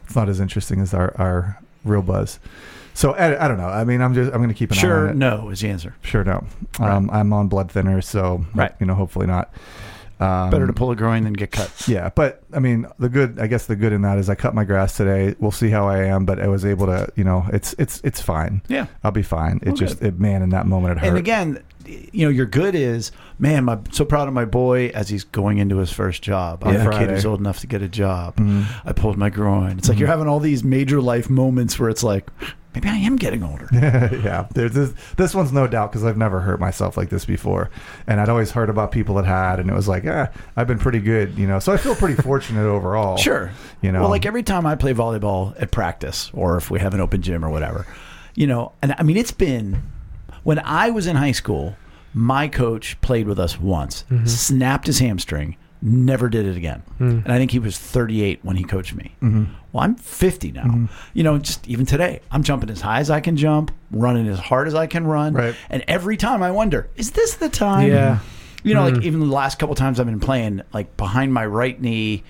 it's 0.05 0.15
not 0.15 0.29
as 0.29 0.39
interesting 0.39 0.79
as 0.81 0.93
our, 0.93 1.13
our 1.17 1.59
real 1.83 2.01
buzz. 2.01 2.39
So 2.93 3.13
I, 3.13 3.43
I 3.45 3.47
don't 3.47 3.57
know. 3.57 3.67
I 3.67 3.83
mean, 3.85 4.01
I'm 4.01 4.13
just 4.13 4.31
I'm 4.31 4.37
going 4.37 4.49
to 4.49 4.53
keep 4.55 4.71
an 4.71 4.77
eye 4.77 4.81
on 4.81 4.85
it. 4.85 4.89
Sure, 5.09 5.13
no 5.13 5.49
is 5.49 5.61
the 5.61 5.69
answer. 5.69 5.95
Sure, 6.03 6.23
no. 6.23 6.45
Um, 6.79 7.09
I'm 7.11 7.33
on 7.33 7.47
blood 7.47 7.69
thinners, 7.69 8.03
so 8.03 8.45
Right. 8.53 8.71
you 8.79 8.85
know, 8.85 8.93
hopefully 8.95 9.25
not. 9.25 9.51
Um, 10.19 10.49
Better 10.51 10.67
to 10.67 10.73
pull 10.73 10.91
a 10.91 10.95
groin 10.95 11.23
than 11.23 11.33
get 11.33 11.51
cut. 11.51 11.87
Yeah, 11.87 12.09
but 12.15 12.43
I 12.53 12.59
mean, 12.59 12.85
the 12.99 13.09
good. 13.09 13.39
I 13.39 13.47
guess 13.47 13.65
the 13.65 13.75
good 13.75 13.91
in 13.93 14.03
that 14.03 14.17
is 14.17 14.29
I 14.29 14.35
cut 14.35 14.53
my 14.53 14.63
grass 14.63 14.95
today. 14.95 15.35
We'll 15.39 15.51
see 15.51 15.69
how 15.69 15.87
I 15.87 16.03
am, 16.05 16.25
but 16.25 16.39
I 16.39 16.47
was 16.47 16.65
able 16.65 16.85
to. 16.85 17.11
You 17.15 17.23
know, 17.23 17.45
it's 17.51 17.73
it's 17.79 17.99
it's 18.03 18.21
fine. 18.21 18.61
Yeah. 18.67 18.85
I'll 19.03 19.11
be 19.11 19.23
fine. 19.23 19.57
It 19.63 19.67
Well, 19.69 19.75
just, 19.75 20.01
it, 20.01 20.19
man, 20.19 20.41
in 20.41 20.49
that 20.51 20.65
moment, 20.67 20.93
it 20.97 20.99
hurt. 21.01 21.07
And 21.09 21.17
again, 21.17 21.63
you 21.85 22.25
know, 22.25 22.29
your 22.29 22.45
good 22.45 22.75
is, 22.75 23.11
man, 23.39 23.67
I'm 23.67 23.91
so 23.91 24.05
proud 24.05 24.27
of 24.29 24.33
my 24.33 24.45
boy 24.45 24.87
as 24.93 25.09
he's 25.09 25.25
going 25.25 25.57
into 25.57 25.77
his 25.77 25.91
first 25.91 26.21
job. 26.21 26.63
I'm 26.65 26.75
Yeah. 26.75 26.87
a 26.89 26.97
kid 26.99 27.09
who's 27.09 27.25
old 27.25 27.41
enough 27.41 27.59
to 27.59 27.67
get 27.67 27.81
a 27.81 27.89
job. 27.89 28.37
Mhm. 28.37 28.65
I 28.85 28.93
pulled 28.93 29.17
my 29.17 29.29
groin. 29.29 29.77
It's 29.79 29.89
like 29.89 29.97
Mhm. 29.97 29.99
you're 29.99 30.07
having 30.09 30.27
all 30.29 30.39
these 30.39 30.63
major 30.63 31.01
life 31.01 31.29
moments 31.29 31.77
where 31.77 31.89
it's 31.89 32.03
like, 32.03 32.29
maybe 32.73 32.89
I 32.89 32.95
am 32.95 33.15
getting 33.15 33.43
older. 33.43 33.67
yeah, 33.73 34.47
there's 34.53 34.73
this. 34.73 34.93
This 35.17 35.35
one's 35.35 35.51
no 35.51 35.67
doubt 35.67 35.91
because 35.91 36.03
I've 36.03 36.17
never 36.17 36.39
hurt 36.39 36.59
myself 36.59 36.97
like 36.97 37.09
this 37.09 37.25
before, 37.25 37.69
and 38.07 38.19
I'd 38.19 38.29
always 38.29 38.51
heard 38.51 38.69
about 38.69 38.91
people 38.91 39.15
that 39.15 39.25
had, 39.25 39.59
and 39.59 39.69
it 39.69 39.73
was 39.73 39.87
like, 39.87 40.03
ah, 40.07 40.29
I've 40.55 40.67
been 40.67 40.79
pretty 40.79 40.99
good, 40.99 41.37
you 41.37 41.47
know. 41.47 41.59
So 41.59 41.71
I 41.71 41.77
feel 41.77 41.95
pretty 41.95 42.21
fortunate 42.21 42.65
overall. 42.67 43.17
Sure. 43.17 43.51
You 43.81 43.91
know. 43.91 44.01
Well, 44.01 44.09
like 44.09 44.25
every 44.25 44.43
time 44.43 44.65
I 44.65 44.75
play 44.75 44.93
volleyball 44.93 45.59
at 45.61 45.71
practice 45.71 46.31
or 46.33 46.57
if 46.57 46.69
we 46.71 46.79
have 46.79 46.93
an 46.93 46.99
open 46.99 47.21
gym 47.21 47.43
or 47.43 47.49
whatever, 47.49 47.85
you 48.35 48.47
know, 48.47 48.73
and 48.81 48.95
I 48.97 49.03
mean, 49.03 49.17
it's 49.17 49.31
been 49.31 49.81
when 50.43 50.59
I 50.59 50.89
was 50.89 51.07
in 51.07 51.15
high 51.15 51.31
school, 51.31 51.75
my 52.13 52.47
coach 52.47 52.99
played 53.01 53.27
with 53.27 53.39
us 53.39 53.59
once, 53.59 54.05
snapped 54.25 54.87
his 54.87 54.99
hamstring, 54.99 55.57
never 55.85 56.29
did 56.29 56.45
it 56.45 56.55
again. 56.55 56.81
And 56.99 57.27
I 57.29 57.37
think 57.37 57.51
he 57.51 57.59
was 57.59 57.77
38 57.77 58.39
when 58.43 58.55
he 58.55 58.63
coached 58.63 58.95
me. 58.95 59.15
Mhm. 59.21 59.47
Well, 59.73 59.83
I'm 59.83 59.95
50 59.95 60.51
now. 60.53 60.87
You 61.13 61.23
know, 61.23 61.37
just 61.37 61.67
even 61.67 61.85
today, 61.85 62.21
I'm 62.31 62.41
jumping 62.43 62.69
as 62.69 62.79
high 62.81 62.99
as 62.99 63.09
I 63.09 63.19
can 63.19 63.35
jump, 63.35 63.71
running 63.91 64.27
as 64.27 64.39
hard 64.39 64.67
as 64.67 64.75
I 64.75 64.87
can 64.87 65.05
run. 65.05 65.33
Right. 65.33 65.55
And 65.69 65.83
every 65.87 66.15
time 66.15 66.41
I 66.41 66.51
wonder, 66.51 66.87
is 66.95 67.11
this 67.11 67.35
the 67.35 67.49
time? 67.49 67.89
Yeah. 67.89 68.19
You 68.63 68.73
know, 68.73 68.83
Mm. 68.89 68.95
like 68.95 69.03
even 69.03 69.19
the 69.19 69.25
last 69.25 69.59
couple 69.59 69.75
times 69.75 69.99
I've 69.99 70.05
been 70.05 70.21
playing, 70.21 70.61
like 70.73 70.95
behind 70.95 71.33
my 71.33 71.45
right 71.45 71.79
knee, 71.81 72.23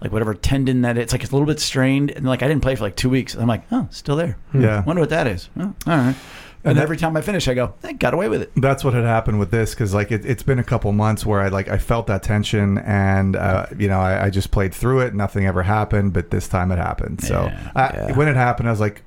like 0.00 0.12
whatever 0.12 0.32
tendon 0.32 0.82
that 0.82 0.96
it's 0.96 1.12
like 1.12 1.22
it's 1.24 1.32
a 1.32 1.34
little 1.34 1.46
bit 1.48 1.58
strained, 1.58 2.12
and 2.12 2.24
like 2.24 2.44
I 2.44 2.48
didn't 2.48 2.62
play 2.62 2.76
for 2.76 2.84
like 2.84 2.94
two 2.96 3.10
weeks. 3.10 3.34
I'm 3.34 3.48
like, 3.48 3.64
oh, 3.72 3.88
still 3.90 4.14
there. 4.16 4.36
Yeah. 4.54 4.84
Wonder 4.84 5.00
what 5.00 5.10
that 5.10 5.26
is. 5.26 5.48
Oh, 5.58 5.62
all 5.64 5.74
right. 5.96 6.14
And, 6.62 6.72
And 6.72 6.78
that- 6.78 6.82
every 6.82 6.96
time 6.98 7.16
I 7.16 7.22
finish, 7.22 7.48
I 7.48 7.54
go, 7.54 7.72
I 7.82 7.92
got 7.94 8.12
away 8.12 8.28
with 8.28 8.42
it. 8.42 8.52
That's 8.54 8.84
what 8.84 8.92
had 8.92 9.04
happened 9.04 9.38
with 9.38 9.50
this 9.50 9.70
because 9.74 9.94
like 9.94 10.12
it, 10.12 10.26
it's 10.26 10.42
been 10.42 10.58
a 10.58 10.64
couple 10.64 10.92
months 10.92 11.24
where 11.24 11.40
I 11.40 11.48
like 11.48 11.68
I 11.68 11.78
felt 11.78 12.06
that 12.08 12.22
tension 12.22 12.76
and 12.78 13.34
uh, 13.34 13.66
you 13.78 13.88
know 13.88 13.98
I, 13.98 14.26
I 14.26 14.30
just 14.30 14.50
played 14.50 14.74
through 14.74 15.00
it. 15.00 15.14
Nothing 15.14 15.46
ever 15.46 15.62
happened, 15.62 16.12
but 16.12 16.30
this 16.30 16.48
time 16.48 16.70
it 16.70 16.76
happened. 16.76 17.22
So 17.24 17.44
Yeah. 17.44 17.70
I, 17.74 17.80
Yeah. 17.80 18.16
when 18.16 18.28
it 18.28 18.36
happened, 18.36 18.68
I 18.68 18.72
was 18.72 18.80
like, 18.80 19.02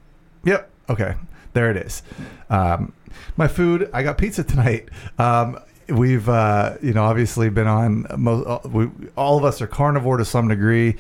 "Yep, 0.45 0.67
okay, 0.89 1.13
there 1.53 1.69
it 1.69 1.77
is." 1.77 2.01
Um, 2.50 2.93
my 3.38 3.47
food. 3.47 3.88
I 3.93 4.01
got 4.01 4.17
pizza 4.17 4.43
tonight. 4.43 4.89
Um, 5.19 5.60
we've 5.89 6.28
uh, 6.30 6.76
you 6.82 6.93
know 6.93 7.04
obviously 7.04 7.50
been 7.50 7.67
on. 7.67 8.06
Mo- 8.17 8.43
uh, 8.43 8.67
we, 8.67 8.89
all 9.15 9.38
of 9.38 9.43
us 9.43 9.62
are 9.62 9.67
carnivore 9.67 10.17
to 10.17 10.26
some 10.26 10.48
degree. 10.48 10.96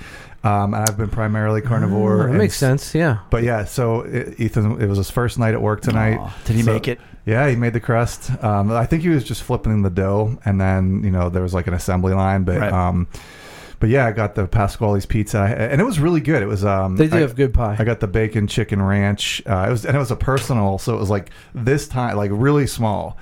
Um, 0.45 0.73
and 0.73 0.83
I've 0.89 0.97
been 0.97 1.09
primarily 1.09 1.61
carnivore. 1.61 2.15
Oh, 2.15 2.17
that 2.23 2.29
and 2.31 2.37
makes 2.37 2.57
sense. 2.57 2.93
Yeah. 2.93 3.19
But 3.29 3.43
yeah, 3.43 3.63
so 3.63 4.01
it, 4.01 4.37
Ethan, 4.41 4.81
it 4.81 4.87
was 4.87 4.97
his 4.97 5.09
first 5.09 5.39
night 5.39 5.53
at 5.53 5.61
work 5.61 5.79
tonight. 5.79 6.19
Did 6.43 6.57
he 6.57 6.63
So- 6.63 6.73
make 6.73 6.87
it? 6.89 6.99
Yeah, 7.25 7.47
he 7.49 7.55
made 7.55 7.71
the 7.71 7.79
crust. 7.79 8.29
Um, 8.43 8.69
I 8.69 8.85
think 8.85 9.03
he 9.03 9.07
was 9.07 9.23
just 9.23 9.41
flipping 9.43 9.81
the 9.83 9.89
dough, 9.89 10.37
and 10.43 10.59
then 10.59 11.01
you 11.05 11.11
know 11.11 11.29
there 11.29 11.41
was 11.41 11.53
like 11.53 11.67
an 11.67 11.73
assembly 11.73 12.13
line. 12.13 12.43
But 12.43 12.59
Right. 12.59 12.73
um, 12.73 13.07
but 13.79 13.87
yeah, 13.89 14.05
I 14.05 14.11
got 14.11 14.35
the 14.35 14.45
Pasquale's 14.45 15.05
pizza, 15.05 15.39
and 15.39 15.79
it 15.79 15.85
was 15.85 15.99
really 16.01 16.19
good. 16.19 16.43
It 16.43 16.47
was 16.47 16.65
um, 16.65 16.97
They 16.97 17.07
do 17.07 17.15
I, 17.17 17.19
have 17.21 17.37
good 17.37 17.53
pie. 17.53 17.77
I 17.79 17.85
got 17.85 18.01
the 18.01 18.07
bacon 18.07 18.47
chicken 18.47 18.81
ranch. 18.81 19.41
Uh, 19.47 19.65
it 19.69 19.71
was 19.71 19.85
and 19.85 19.95
it 19.95 19.99
was 19.99 20.11
a 20.11 20.17
personal, 20.17 20.77
so 20.77 20.93
it 20.93 20.99
was 20.99 21.09
like 21.09 21.29
this 21.55 21.87
time, 21.87 22.17
like 22.17 22.31
really 22.33 22.67
small, 22.67 23.17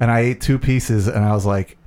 and 0.00 0.10
I 0.10 0.20
ate 0.20 0.40
two 0.40 0.58
pieces, 0.58 1.08
and 1.08 1.24
I 1.24 1.32
was 1.32 1.46
like. 1.46 1.78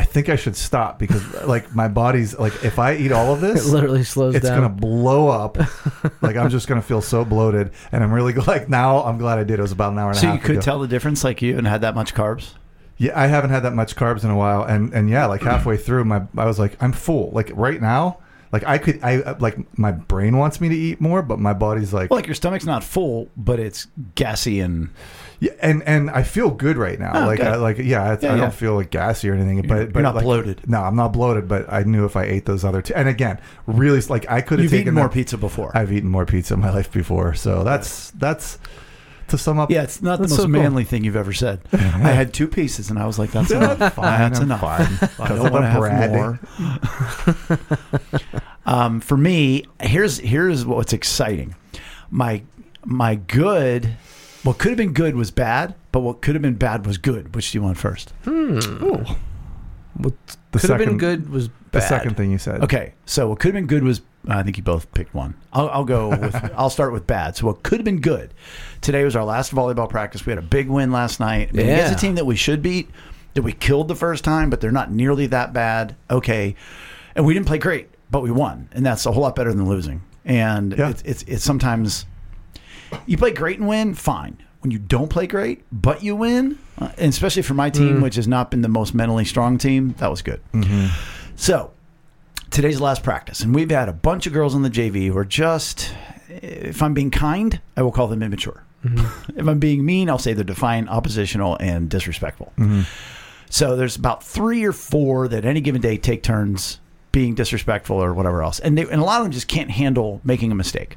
I 0.00 0.04
think 0.04 0.28
I 0.28 0.36
should 0.36 0.54
stop 0.54 1.00
because, 1.00 1.24
like, 1.42 1.74
my 1.74 1.88
body's 1.88 2.38
like, 2.38 2.64
if 2.64 2.78
I 2.78 2.94
eat 2.94 3.10
all 3.10 3.34
of 3.34 3.42
it 3.42 3.54
this, 3.54 3.68
literally 3.68 4.04
slows 4.04 4.36
it's 4.36 4.46
down. 4.46 4.58
gonna 4.60 4.68
blow 4.72 5.26
up. 5.26 5.58
like 6.22 6.36
I'm 6.36 6.50
just 6.50 6.68
gonna 6.68 6.82
feel 6.82 7.00
so 7.02 7.24
bloated, 7.24 7.72
and 7.90 8.04
I'm 8.04 8.12
really 8.12 8.32
like 8.46 8.68
now. 8.68 9.02
I'm 9.02 9.18
glad 9.18 9.40
I 9.40 9.42
did. 9.42 9.58
It 9.58 9.62
was 9.62 9.72
about 9.72 9.90
an 9.94 9.98
hour 9.98 10.10
and 10.10 10.16
a 10.16 10.20
So 10.20 10.28
half. 10.28 10.36
you 10.36 10.40
could 10.40 10.50
ago. 10.52 10.60
tell 10.60 10.78
the 10.78 10.86
difference, 10.86 11.24
like 11.24 11.42
you, 11.42 11.58
and 11.58 11.66
had 11.66 11.80
that 11.80 11.96
much 11.96 12.14
carbs. 12.14 12.52
Yeah, 12.96 13.20
I 13.20 13.26
haven't 13.26 13.50
had 13.50 13.64
that 13.64 13.74
much 13.74 13.96
carbs 13.96 14.22
in 14.22 14.30
a 14.30 14.36
while, 14.36 14.62
and 14.62 14.92
and 14.94 15.10
yeah, 15.10 15.26
like 15.26 15.42
halfway 15.42 15.76
through, 15.76 16.04
my 16.04 16.22
I 16.36 16.44
was 16.44 16.60
like, 16.60 16.80
I'm 16.80 16.92
full. 16.92 17.32
Like 17.32 17.50
right 17.56 17.80
now, 17.82 18.18
like 18.52 18.62
I 18.68 18.78
could, 18.78 19.00
I 19.02 19.16
uh, 19.22 19.34
like 19.40 19.76
my 19.76 19.90
brain 19.90 20.36
wants 20.36 20.60
me 20.60 20.68
to 20.68 20.76
eat 20.76 21.00
more, 21.00 21.22
but 21.22 21.40
my 21.40 21.54
body's 21.54 21.92
like, 21.92 22.08
Well, 22.10 22.18
like 22.18 22.28
your 22.28 22.36
stomach's 22.36 22.66
not 22.66 22.84
full, 22.84 23.30
but 23.36 23.58
it's 23.58 23.88
gassy 24.14 24.60
and 24.60 24.90
yeah, 25.40 25.52
and 25.60 25.82
and 25.84 26.10
I 26.10 26.22
feel 26.24 26.50
good 26.50 26.76
right 26.76 26.98
now. 26.98 27.12
Oh, 27.14 27.26
like 27.26 27.38
good. 27.38 27.46
I, 27.46 27.56
like 27.56 27.78
yeah, 27.78 28.02
I, 28.02 28.18
Yeah, 28.20 28.32
I 28.32 28.34
yeah. 28.34 28.36
don't 28.36 28.54
feel 28.54 28.74
like 28.74 28.90
gassy 28.90 29.28
or 29.30 29.34
anything. 29.34 29.62
But 29.62 29.74
You're- 29.74 29.86
but 29.86 29.94
you're 29.94 30.02
not 30.02 30.14
like, 30.16 30.24
bloated. 30.24 30.68
No, 30.68 30.80
I'm 30.82 30.96
not 30.96 31.12
bloated. 31.12 31.46
But 31.48 31.72
I 31.72 31.82
knew 31.84 32.04
if 32.04 32.16
I 32.16 32.24
ate 32.24 32.44
those 32.46 32.64
other 32.64 32.82
two, 32.82 32.94
and 32.94 33.08
again, 33.08 33.40
really, 33.66 34.00
like 34.02 34.28
I 34.30 34.40
could 34.40 34.58
have 34.58 34.70
taken 34.70 34.82
eaten 34.88 34.94
more 34.94 35.04
that- 35.08 35.14
pizza 35.14 35.36
before. 35.38 35.70
I've 35.76 35.92
eaten 35.92 36.10
more 36.10 36.26
pizza 36.26 36.54
in 36.54 36.60
my 36.60 36.70
life 36.70 36.90
before, 36.92 37.34
so 37.34 37.62
that's 37.64 38.10
that's 38.12 38.58
to 39.28 39.36
sum 39.36 39.58
up. 39.58 39.70
yeah, 39.70 39.82
it's 39.82 40.00
not 40.00 40.16
the 40.16 40.22
most 40.22 40.36
so 40.36 40.42
cool. 40.44 40.48
manly 40.48 40.84
thing 40.84 41.04
you've 41.04 41.14
ever 41.14 41.34
said. 41.34 41.60
I 41.72 41.76
had 41.76 42.32
two 42.32 42.48
pieces, 42.48 42.88
and 42.90 42.98
I 42.98 43.06
was 43.06 43.18
like, 43.18 43.30
"That's 43.30 43.50
enough. 43.50 43.76
Fine, 43.94 44.18
That's 44.32 44.38
I'm 44.38 44.44
enough. 44.46 44.60
fine. 44.62 45.10
I 45.20 45.28
don't 45.28 45.52
want 45.52 45.64
to 45.64 45.90
have 45.90 46.12
more." 46.12 46.40
um, 48.66 49.00
for 49.00 49.16
me, 49.16 49.64
here's 49.80 50.18
here's 50.18 50.64
what's 50.64 50.92
exciting. 50.92 51.54
My 52.10 52.42
my 52.84 53.16
good, 53.16 53.96
what 54.48 54.58
could 54.58 54.70
have 54.70 54.78
been 54.78 54.92
good 54.92 55.14
was 55.14 55.30
bad, 55.30 55.74
but 55.92 56.00
what 56.00 56.20
could 56.22 56.34
have 56.34 56.42
been 56.42 56.54
bad 56.54 56.86
was 56.86 56.98
good. 56.98 57.34
Which 57.34 57.52
do 57.52 57.58
you 57.58 57.62
want 57.62 57.76
first? 57.78 58.12
Hmm. 58.24 58.58
What 59.94 60.14
The 60.52 60.58
could 60.60 60.70
have 60.70 60.78
been 60.78 60.86
second- 60.86 60.98
good 60.98 61.28
was 61.30 61.48
The 61.48 61.54
bad. 61.80 61.82
second 61.88 62.16
thing 62.16 62.30
you 62.30 62.38
said. 62.38 62.62
Okay, 62.62 62.94
so 63.04 63.28
what 63.28 63.40
could 63.40 63.48
have 63.48 63.54
been 63.54 63.66
good 63.66 63.82
was 63.82 64.00
I 64.28 64.42
think 64.42 64.56
you 64.56 64.62
both 64.62 64.92
picked 64.92 65.14
one. 65.14 65.34
I'll, 65.52 65.68
I'll 65.70 65.84
go 65.84 66.08
with 66.10 66.34
I'll 66.56 66.70
start 66.70 66.92
with 66.92 67.06
bad. 67.06 67.36
So 67.36 67.46
what 67.46 67.62
could 67.62 67.78
have 67.78 67.84
been 67.84 68.00
good 68.00 68.32
today 68.80 69.04
was 69.04 69.16
our 69.16 69.24
last 69.24 69.54
volleyball 69.54 69.88
practice. 69.88 70.24
We 70.26 70.30
had 70.30 70.38
a 70.38 70.42
big 70.46 70.68
win 70.68 70.92
last 70.92 71.20
night. 71.20 71.50
I 71.52 71.56
mean, 71.56 71.66
Against 71.66 71.90
Yeah. 71.92 71.96
a 71.96 71.98
team 71.98 72.14
that 72.16 72.26
we 72.26 72.36
should 72.36 72.62
beat, 72.62 72.90
that 73.34 73.42
we 73.42 73.52
killed 73.52 73.88
the 73.88 73.94
first 73.96 74.24
time, 74.24 74.50
but 74.50 74.60
they're 74.60 74.70
not 74.72 74.90
nearly 74.92 75.26
that 75.28 75.52
bad. 75.52 75.94
Okay, 76.10 76.54
and 77.14 77.24
we 77.26 77.34
didn't 77.34 77.46
play 77.46 77.58
great, 77.58 77.88
but 78.10 78.22
we 78.22 78.30
won, 78.30 78.68
and 78.72 78.84
that's 78.86 79.04
a 79.06 79.12
whole 79.12 79.22
lot 79.22 79.34
better 79.36 79.52
than 79.52 79.66
losing. 79.68 80.02
And 80.24 80.74
Yeah. 80.76 80.90
it's, 80.90 81.02
it's 81.02 81.22
it's 81.24 81.44
sometimes 81.44 82.04
you 83.06 83.16
play 83.16 83.32
great 83.32 83.58
and 83.58 83.68
win, 83.68 83.94
fine. 83.94 84.38
When 84.60 84.70
you 84.70 84.78
don't 84.78 85.08
play 85.08 85.26
great, 85.26 85.64
but 85.70 86.02
you 86.02 86.16
win, 86.16 86.58
uh, 86.78 86.90
and 86.98 87.10
especially 87.10 87.42
for 87.42 87.54
my 87.54 87.70
team, 87.70 87.98
mm. 87.98 88.02
which 88.02 88.16
has 88.16 88.26
not 88.26 88.50
been 88.50 88.62
the 88.62 88.68
most 88.68 88.92
mentally 88.92 89.24
strong 89.24 89.56
team, 89.56 89.94
that 89.98 90.10
was 90.10 90.20
good. 90.20 90.40
Mm-hmm. 90.52 90.88
So 91.36 91.70
today's 92.50 92.78
the 92.78 92.84
last 92.84 93.04
practice, 93.04 93.40
and 93.40 93.54
we've 93.54 93.70
had 93.70 93.88
a 93.88 93.92
bunch 93.92 94.26
of 94.26 94.32
girls 94.32 94.54
on 94.56 94.62
the 94.62 94.70
JV 94.70 95.06
who 95.06 95.16
are 95.16 95.24
just, 95.24 95.94
if 96.28 96.82
I'm 96.82 96.92
being 96.92 97.12
kind, 97.12 97.60
I 97.76 97.82
will 97.82 97.92
call 97.92 98.08
them 98.08 98.22
immature. 98.22 98.64
Mm-hmm. 98.84 99.32
if 99.38 99.46
I'm 99.46 99.60
being 99.60 99.84
mean, 99.84 100.10
I'll 100.10 100.18
say 100.18 100.32
they're 100.32 100.44
defiant, 100.44 100.88
oppositional, 100.88 101.56
and 101.60 101.88
disrespectful. 101.88 102.52
Mm-hmm. 102.58 102.82
So 103.50 103.76
there's 103.76 103.96
about 103.96 104.22
three 104.24 104.64
or 104.64 104.72
four 104.72 105.28
that 105.28 105.44
any 105.44 105.60
given 105.60 105.80
day 105.80 105.96
take 105.96 106.22
turns 106.22 106.80
being 107.12 107.34
disrespectful 107.34 107.96
or 107.96 108.12
whatever 108.12 108.42
else, 108.42 108.60
and 108.60 108.76
they, 108.76 108.82
and 108.82 109.00
a 109.00 109.04
lot 109.04 109.20
of 109.20 109.24
them 109.24 109.32
just 109.32 109.48
can't 109.48 109.70
handle 109.70 110.20
making 110.24 110.52
a 110.52 110.54
mistake. 110.54 110.96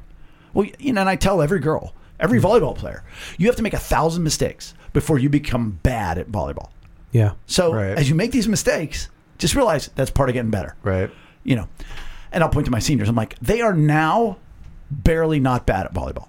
Well, 0.54 0.68
you 0.80 0.94
know, 0.94 1.02
and 1.02 1.10
I 1.10 1.16
tell 1.16 1.42
every 1.42 1.60
girl, 1.60 1.94
every 2.20 2.40
volleyball 2.40 2.76
player, 2.76 3.04
you 3.38 3.48
have 3.48 3.56
to 3.58 3.64
make 3.64 3.74
a 3.74 3.80
thousand 3.80 4.24
mistakes 4.24 4.74
before 4.94 5.20
you 5.20 5.30
become 5.30 5.80
bad 5.84 6.18
at 6.18 6.30
volleyball. 6.32 6.70
Yeah. 7.12 7.32
So 7.46 7.74
Right. 7.74 7.98
as 7.98 8.10
you 8.10 8.16
make 8.16 8.32
these 8.32 8.48
mistakes, 8.48 9.10
just 9.38 9.56
realize 9.56 9.90
that's 9.96 10.12
part 10.12 10.30
of 10.30 10.34
getting 10.34 10.52
better. 10.52 10.76
Right. 10.84 11.10
You 11.44 11.56
know, 11.56 11.68
and 12.32 12.44
I'll 12.44 12.50
point 12.50 12.66
to 12.66 12.72
my 12.72 12.80
seniors. 12.80 13.10
I'm 13.10 13.16
like, 13.16 13.38
they 13.40 13.62
are 13.62 13.74
now 13.74 14.38
barely 14.90 15.40
not 15.40 15.66
bad 15.66 15.86
at 15.86 15.94
volleyball. 15.94 16.28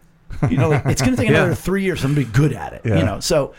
You 0.50 0.56
know, 0.56 0.72
it's 0.72 1.02
going 1.02 1.14
to 1.14 1.20
take 1.20 1.28
Yeah. 1.30 1.38
another 1.42 1.54
three 1.54 1.82
years 1.82 2.00
for 2.00 2.06
them 2.08 2.16
to 2.16 2.24
be 2.24 2.30
good 2.32 2.52
at 2.52 2.72
it. 2.72 2.82
Yeah. 2.84 2.98
You 2.98 3.04
know, 3.04 3.20
so 3.20 3.54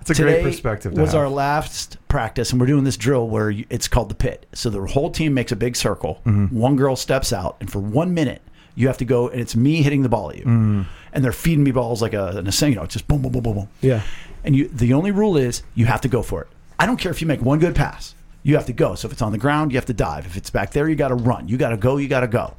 It's 0.00 0.10
a 0.10 0.14
Today 0.14 0.42
great 0.42 0.52
perspective 0.52 0.94
to 0.94 1.00
was 1.00 1.12
have. 1.12 1.20
our 1.20 1.28
last 1.28 1.96
practice, 2.08 2.50
and 2.50 2.60
we're 2.60 2.66
doing 2.66 2.84
this 2.84 2.96
drill 2.96 3.28
where 3.28 3.50
you, 3.50 3.66
it's 3.70 3.88
called 3.88 4.08
the 4.08 4.14
pit. 4.14 4.46
So 4.52 4.68
the 4.70 4.84
whole 4.86 5.10
team 5.10 5.34
makes 5.34 5.52
a 5.52 5.56
big 5.56 5.76
circle. 5.76 6.20
Mm-hmm. 6.26 6.56
One 6.58 6.76
girl 6.76 6.96
steps 6.96 7.32
out, 7.32 7.56
and 7.60 7.70
for 7.70 7.78
one 7.78 8.14
minute, 8.14 8.42
you 8.74 8.86
have 8.88 8.98
to 8.98 9.04
go, 9.04 9.28
and 9.28 9.40
it's 9.40 9.54
me 9.56 9.82
hitting 9.82 10.02
the 10.02 10.08
ball 10.08 10.30
at 10.30 10.36
you, 10.36 10.44
Mm-hmm. 10.44 10.82
and 11.12 11.24
they're 11.24 11.32
feeding 11.32 11.62
me 11.64 11.70
balls 11.70 12.02
like 12.02 12.12
a, 12.14 12.28
an 12.38 12.46
you 12.70 12.74
know, 12.76 12.82
it's 12.82 12.92
just 12.94 13.06
boom, 13.08 13.22
boom, 13.22 13.32
boom, 13.32 13.42
boom, 13.42 13.54
boom. 13.54 13.68
Yeah. 13.80 14.02
And 14.44 14.54
you, 14.56 14.68
the 14.68 14.92
only 14.94 15.10
rule 15.10 15.36
is 15.36 15.62
you 15.74 15.86
have 15.86 16.00
to 16.02 16.08
go 16.08 16.22
for 16.22 16.42
it. 16.42 16.48
I 16.78 16.86
don't 16.86 16.96
care 16.98 17.10
if 17.12 17.20
you 17.20 17.26
make 17.26 17.40
one 17.40 17.58
good 17.60 17.74
pass. 17.74 18.14
You 18.42 18.56
have 18.56 18.66
to 18.66 18.72
go. 18.74 18.94
So 18.94 19.06
if 19.06 19.12
it's 19.12 19.22
on 19.22 19.32
the 19.32 19.38
ground, 19.38 19.72
you 19.72 19.78
have 19.78 19.86
to 19.86 19.94
dive. 19.94 20.26
If 20.26 20.36
it's 20.36 20.50
back 20.50 20.72
there, 20.72 20.86
you 20.88 20.96
got 20.96 21.08
to 21.08 21.14
run. 21.14 21.48
You 21.48 21.56
got 21.56 21.70
to 21.70 21.76
go. 21.78 21.96
You 21.96 22.08
got 22.08 22.20
to 22.20 22.28
go. 22.28 22.54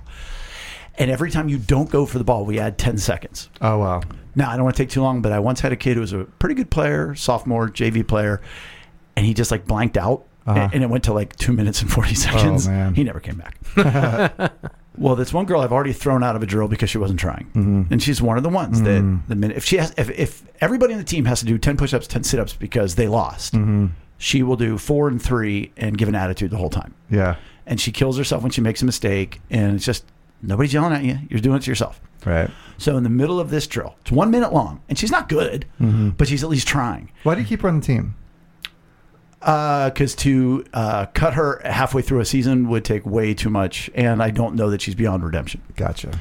And 0.97 1.11
every 1.11 1.29
time 1.29 1.47
you 1.49 1.57
don't 1.59 1.89
go 1.91 2.05
for 2.05 2.17
the 2.17 2.23
ball, 2.23 2.45
we 2.45 2.57
add 2.57 2.77
10 2.77 2.97
seconds. 2.97 3.49
Oh 3.61 3.77
wow. 3.79 4.01
Now, 4.33 4.49
I 4.49 4.55
don't 4.55 4.63
want 4.63 4.75
to 4.77 4.81
take 4.83 4.89
too 4.89 5.01
long, 5.01 5.21
but 5.21 5.31
I 5.31 5.39
once 5.39 5.59
had 5.59 5.71
a 5.73 5.75
kid 5.75 5.95
who 5.95 6.01
was 6.01 6.13
a 6.13 6.23
pretty 6.23 6.55
good 6.55 6.69
player, 6.71 7.13
sophomore 7.15 7.69
JV 7.69 8.07
player, 8.07 8.41
and 9.15 9.25
he 9.25 9.33
just 9.33 9.51
like 9.51 9.65
blanked 9.67 9.97
out. 9.97 10.25
Uh-huh. 10.47 10.59
And, 10.59 10.73
and 10.75 10.83
it 10.83 10.89
went 10.89 11.03
to 11.05 11.13
like 11.13 11.35
two 11.35 11.51
minutes 11.53 11.81
and 11.81 11.91
40 11.91 12.15
seconds. 12.15 12.67
man. 12.67 12.95
He 12.95 13.03
never 13.03 13.19
came 13.19 13.35
back. 13.37 13.57
well, 14.97 15.15
this 15.15 15.33
one 15.33 15.45
girl 15.45 15.61
I've 15.61 15.71
already 15.71 15.93
thrown 15.93 16.23
out 16.23 16.35
of 16.35 16.43
a 16.43 16.45
drill 16.45 16.67
because 16.67 16.89
she 16.89 16.97
wasn't 16.97 17.19
trying. 17.19 17.45
Mm-hmm. 17.55 17.83
And 17.91 18.01
she's 18.01 18.21
one 18.21 18.37
of 18.37 18.43
the 18.43 18.49
ones 18.49 18.81
that 18.83 19.19
the 19.27 19.35
minute, 19.35 19.57
if 19.57 19.65
she 19.65 19.77
has, 19.77 19.93
if, 19.97 20.09
if 20.11 20.43
everybody 20.61 20.93
in 20.93 20.99
the 20.99 21.05
team 21.05 21.25
has 21.25 21.39
to 21.39 21.45
do 21.45 21.57
10 21.57 21.77
push 21.77 21.93
ups, 21.93 22.07
10 22.07 22.23
sit 22.23 22.39
ups 22.39 22.53
because 22.53 22.95
they 22.95 23.07
lost, 23.07 23.53
Mm-hmm. 23.53 23.87
she 24.17 24.43
will 24.43 24.55
do 24.55 24.77
four 24.77 25.07
and 25.07 25.21
three 25.21 25.71
and 25.77 25.97
give 25.97 26.07
an 26.07 26.15
attitude 26.15 26.51
the 26.51 26.57
whole 26.57 26.69
time. 26.69 26.93
Yeah. 27.09 27.35
And 27.65 27.79
she 27.81 27.91
kills 27.91 28.17
herself 28.17 28.41
when 28.43 28.51
she 28.51 28.61
makes 28.61 28.81
a 28.81 28.85
mistake. 28.85 29.41
And 29.49 29.75
it's 29.75 29.85
just, 29.85 30.05
nobody's 30.41 30.73
yelling 30.73 30.93
at 30.93 31.03
you. 31.03 31.17
You're 31.29 31.39
doing 31.39 31.57
it 31.57 31.63
to 31.63 31.71
yourself. 31.71 31.99
Right. 32.25 32.49
So 32.77 32.97
in 32.97 33.03
the 33.03 33.09
middle 33.09 33.39
of 33.39 33.49
this 33.49 33.67
drill, 33.67 33.95
it's 34.01 34.11
one 34.11 34.31
minute 34.31 34.51
long, 34.51 34.81
and 34.89 34.97
she's 34.97 35.11
not 35.11 35.29
good, 35.29 35.65
Mm-hmm. 35.79 36.09
but 36.11 36.27
she's 36.27 36.43
at 36.43 36.49
least 36.49 36.67
trying. 36.67 37.11
Why 37.23 37.35
do 37.35 37.41
you 37.41 37.47
keep 37.47 37.61
her 37.61 37.69
on 37.69 37.79
the 37.79 37.85
team? 37.85 38.15
Because 39.45 40.15
to 40.15 40.65
uh, 40.73 41.05
cut 41.13 41.35
her 41.35 41.61
halfway 41.63 42.01
through 42.01 42.19
a 42.19 42.25
season 42.25 42.67
would 42.69 42.83
take 42.83 43.05
way 43.05 43.35
too 43.35 43.51
much, 43.51 43.91
and 43.93 44.23
I 44.23 44.31
don't 44.31 44.55
know 44.55 44.71
that 44.71 44.81
she's 44.81 44.95
beyond 44.95 45.23
redemption. 45.23 45.61
Gotcha. 45.75 46.19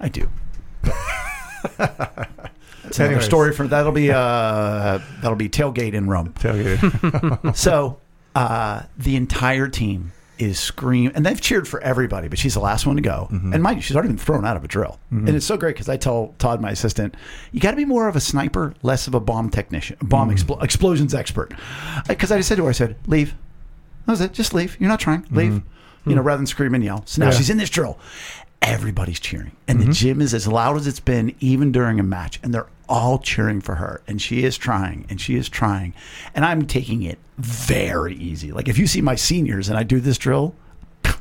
I 0.00 0.08
do. 0.08 0.28
It's 2.86 2.98
another 2.98 3.14
Anyways. 3.14 3.24
story 3.24 3.52
for 3.54 3.66
that'll 3.66 3.92
be 3.92 4.10
uh, 4.10 4.98
that'll 5.22 5.36
be 5.36 5.48
tailgate 5.48 5.94
in 5.94 6.06
Rome. 6.06 6.34
Tailgate. 6.34 7.54
So 7.56 7.98
uh, 8.34 8.82
the 8.98 9.16
entire 9.16 9.68
team 9.68 10.12
is 10.38 10.58
scream, 10.58 11.12
and 11.14 11.24
they've 11.24 11.40
cheered 11.40 11.68
for 11.68 11.80
everybody, 11.80 12.28
but 12.28 12.38
she's 12.38 12.54
the 12.54 12.60
last 12.60 12.86
one 12.86 12.96
to 12.96 13.02
go. 13.02 13.28
Mm-hmm. 13.30 13.52
And 13.52 13.62
mind 13.62 13.76
you, 13.76 13.82
she's 13.82 13.96
already 13.96 14.08
been 14.08 14.18
thrown 14.18 14.44
out 14.44 14.56
of 14.56 14.64
a 14.64 14.68
drill, 14.68 14.98
mm-hmm. 15.12 15.26
and 15.26 15.36
it's 15.36 15.46
so 15.46 15.56
great 15.56 15.74
because 15.74 15.88
I 15.88 15.96
tell 15.96 16.34
Todd, 16.38 16.60
my 16.60 16.70
assistant, 16.70 17.14
you 17.52 17.60
got 17.60 17.70
to 17.72 17.76
be 17.76 17.84
more 17.84 18.08
of 18.08 18.16
a 18.16 18.20
sniper, 18.20 18.74
less 18.82 19.06
of 19.06 19.14
a 19.14 19.20
bomb 19.20 19.50
technician, 19.50 19.96
bomb 20.02 20.30
mm-hmm. 20.30 20.52
explo- 20.52 20.62
explosions 20.62 21.14
expert. 21.14 21.52
Because 22.08 22.32
I 22.32 22.36
just 22.36 22.48
said 22.48 22.56
to 22.56 22.64
her, 22.64 22.70
I 22.70 22.72
said, 22.72 22.96
leave. 23.06 23.34
That 24.06 24.12
was 24.12 24.20
it. 24.20 24.32
Just 24.32 24.52
leave. 24.54 24.76
You're 24.80 24.90
not 24.90 25.00
trying. 25.00 25.26
Leave. 25.30 25.62
You 26.06 26.14
know, 26.14 26.20
rather 26.20 26.36
than 26.36 26.46
scream 26.46 26.74
and 26.74 26.84
yell. 26.84 27.02
So 27.06 27.22
now 27.22 27.30
Yeah. 27.30 27.36
she's 27.36 27.48
in 27.48 27.56
this 27.56 27.70
drill. 27.70 27.98
Everybody's 28.60 29.20
cheering, 29.20 29.52
and 29.68 29.80
the 29.80 29.92
gym 29.92 30.20
is 30.20 30.32
as 30.32 30.48
loud 30.48 30.76
as 30.76 30.86
it's 30.86 31.00
been, 31.00 31.34
even 31.40 31.70
during 31.70 32.00
a 32.00 32.02
match, 32.02 32.40
and 32.42 32.52
they're 32.54 32.66
all 32.88 33.18
cheering 33.18 33.60
for 33.60 33.76
her. 33.76 34.02
And 34.06 34.20
she 34.20 34.44
is 34.44 34.56
trying, 34.56 35.06
and 35.08 35.20
she 35.20 35.34
is 35.36 35.48
trying, 35.48 35.94
and 36.34 36.44
I'm 36.44 36.66
taking 36.66 37.02
it 37.02 37.18
very 37.38 38.14
easy. 38.16 38.52
Like 38.52 38.68
if 38.68 38.78
you 38.78 38.86
see 38.86 39.00
my 39.00 39.14
seniors 39.14 39.68
and 39.68 39.76
I 39.78 39.82
do 39.82 40.00
this 40.00 40.18
drill, 40.18 40.54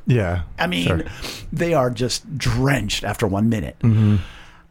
yeah. 0.05 0.43
I 0.59 0.67
mean, 0.67 0.87
Sure. 0.87 1.01
they 1.51 1.73
are 1.73 1.89
just 1.89 2.37
drenched 2.37 3.03
after 3.03 3.25
one 3.27 3.49
minute. 3.49 3.77
Mm-hmm. 3.79 4.17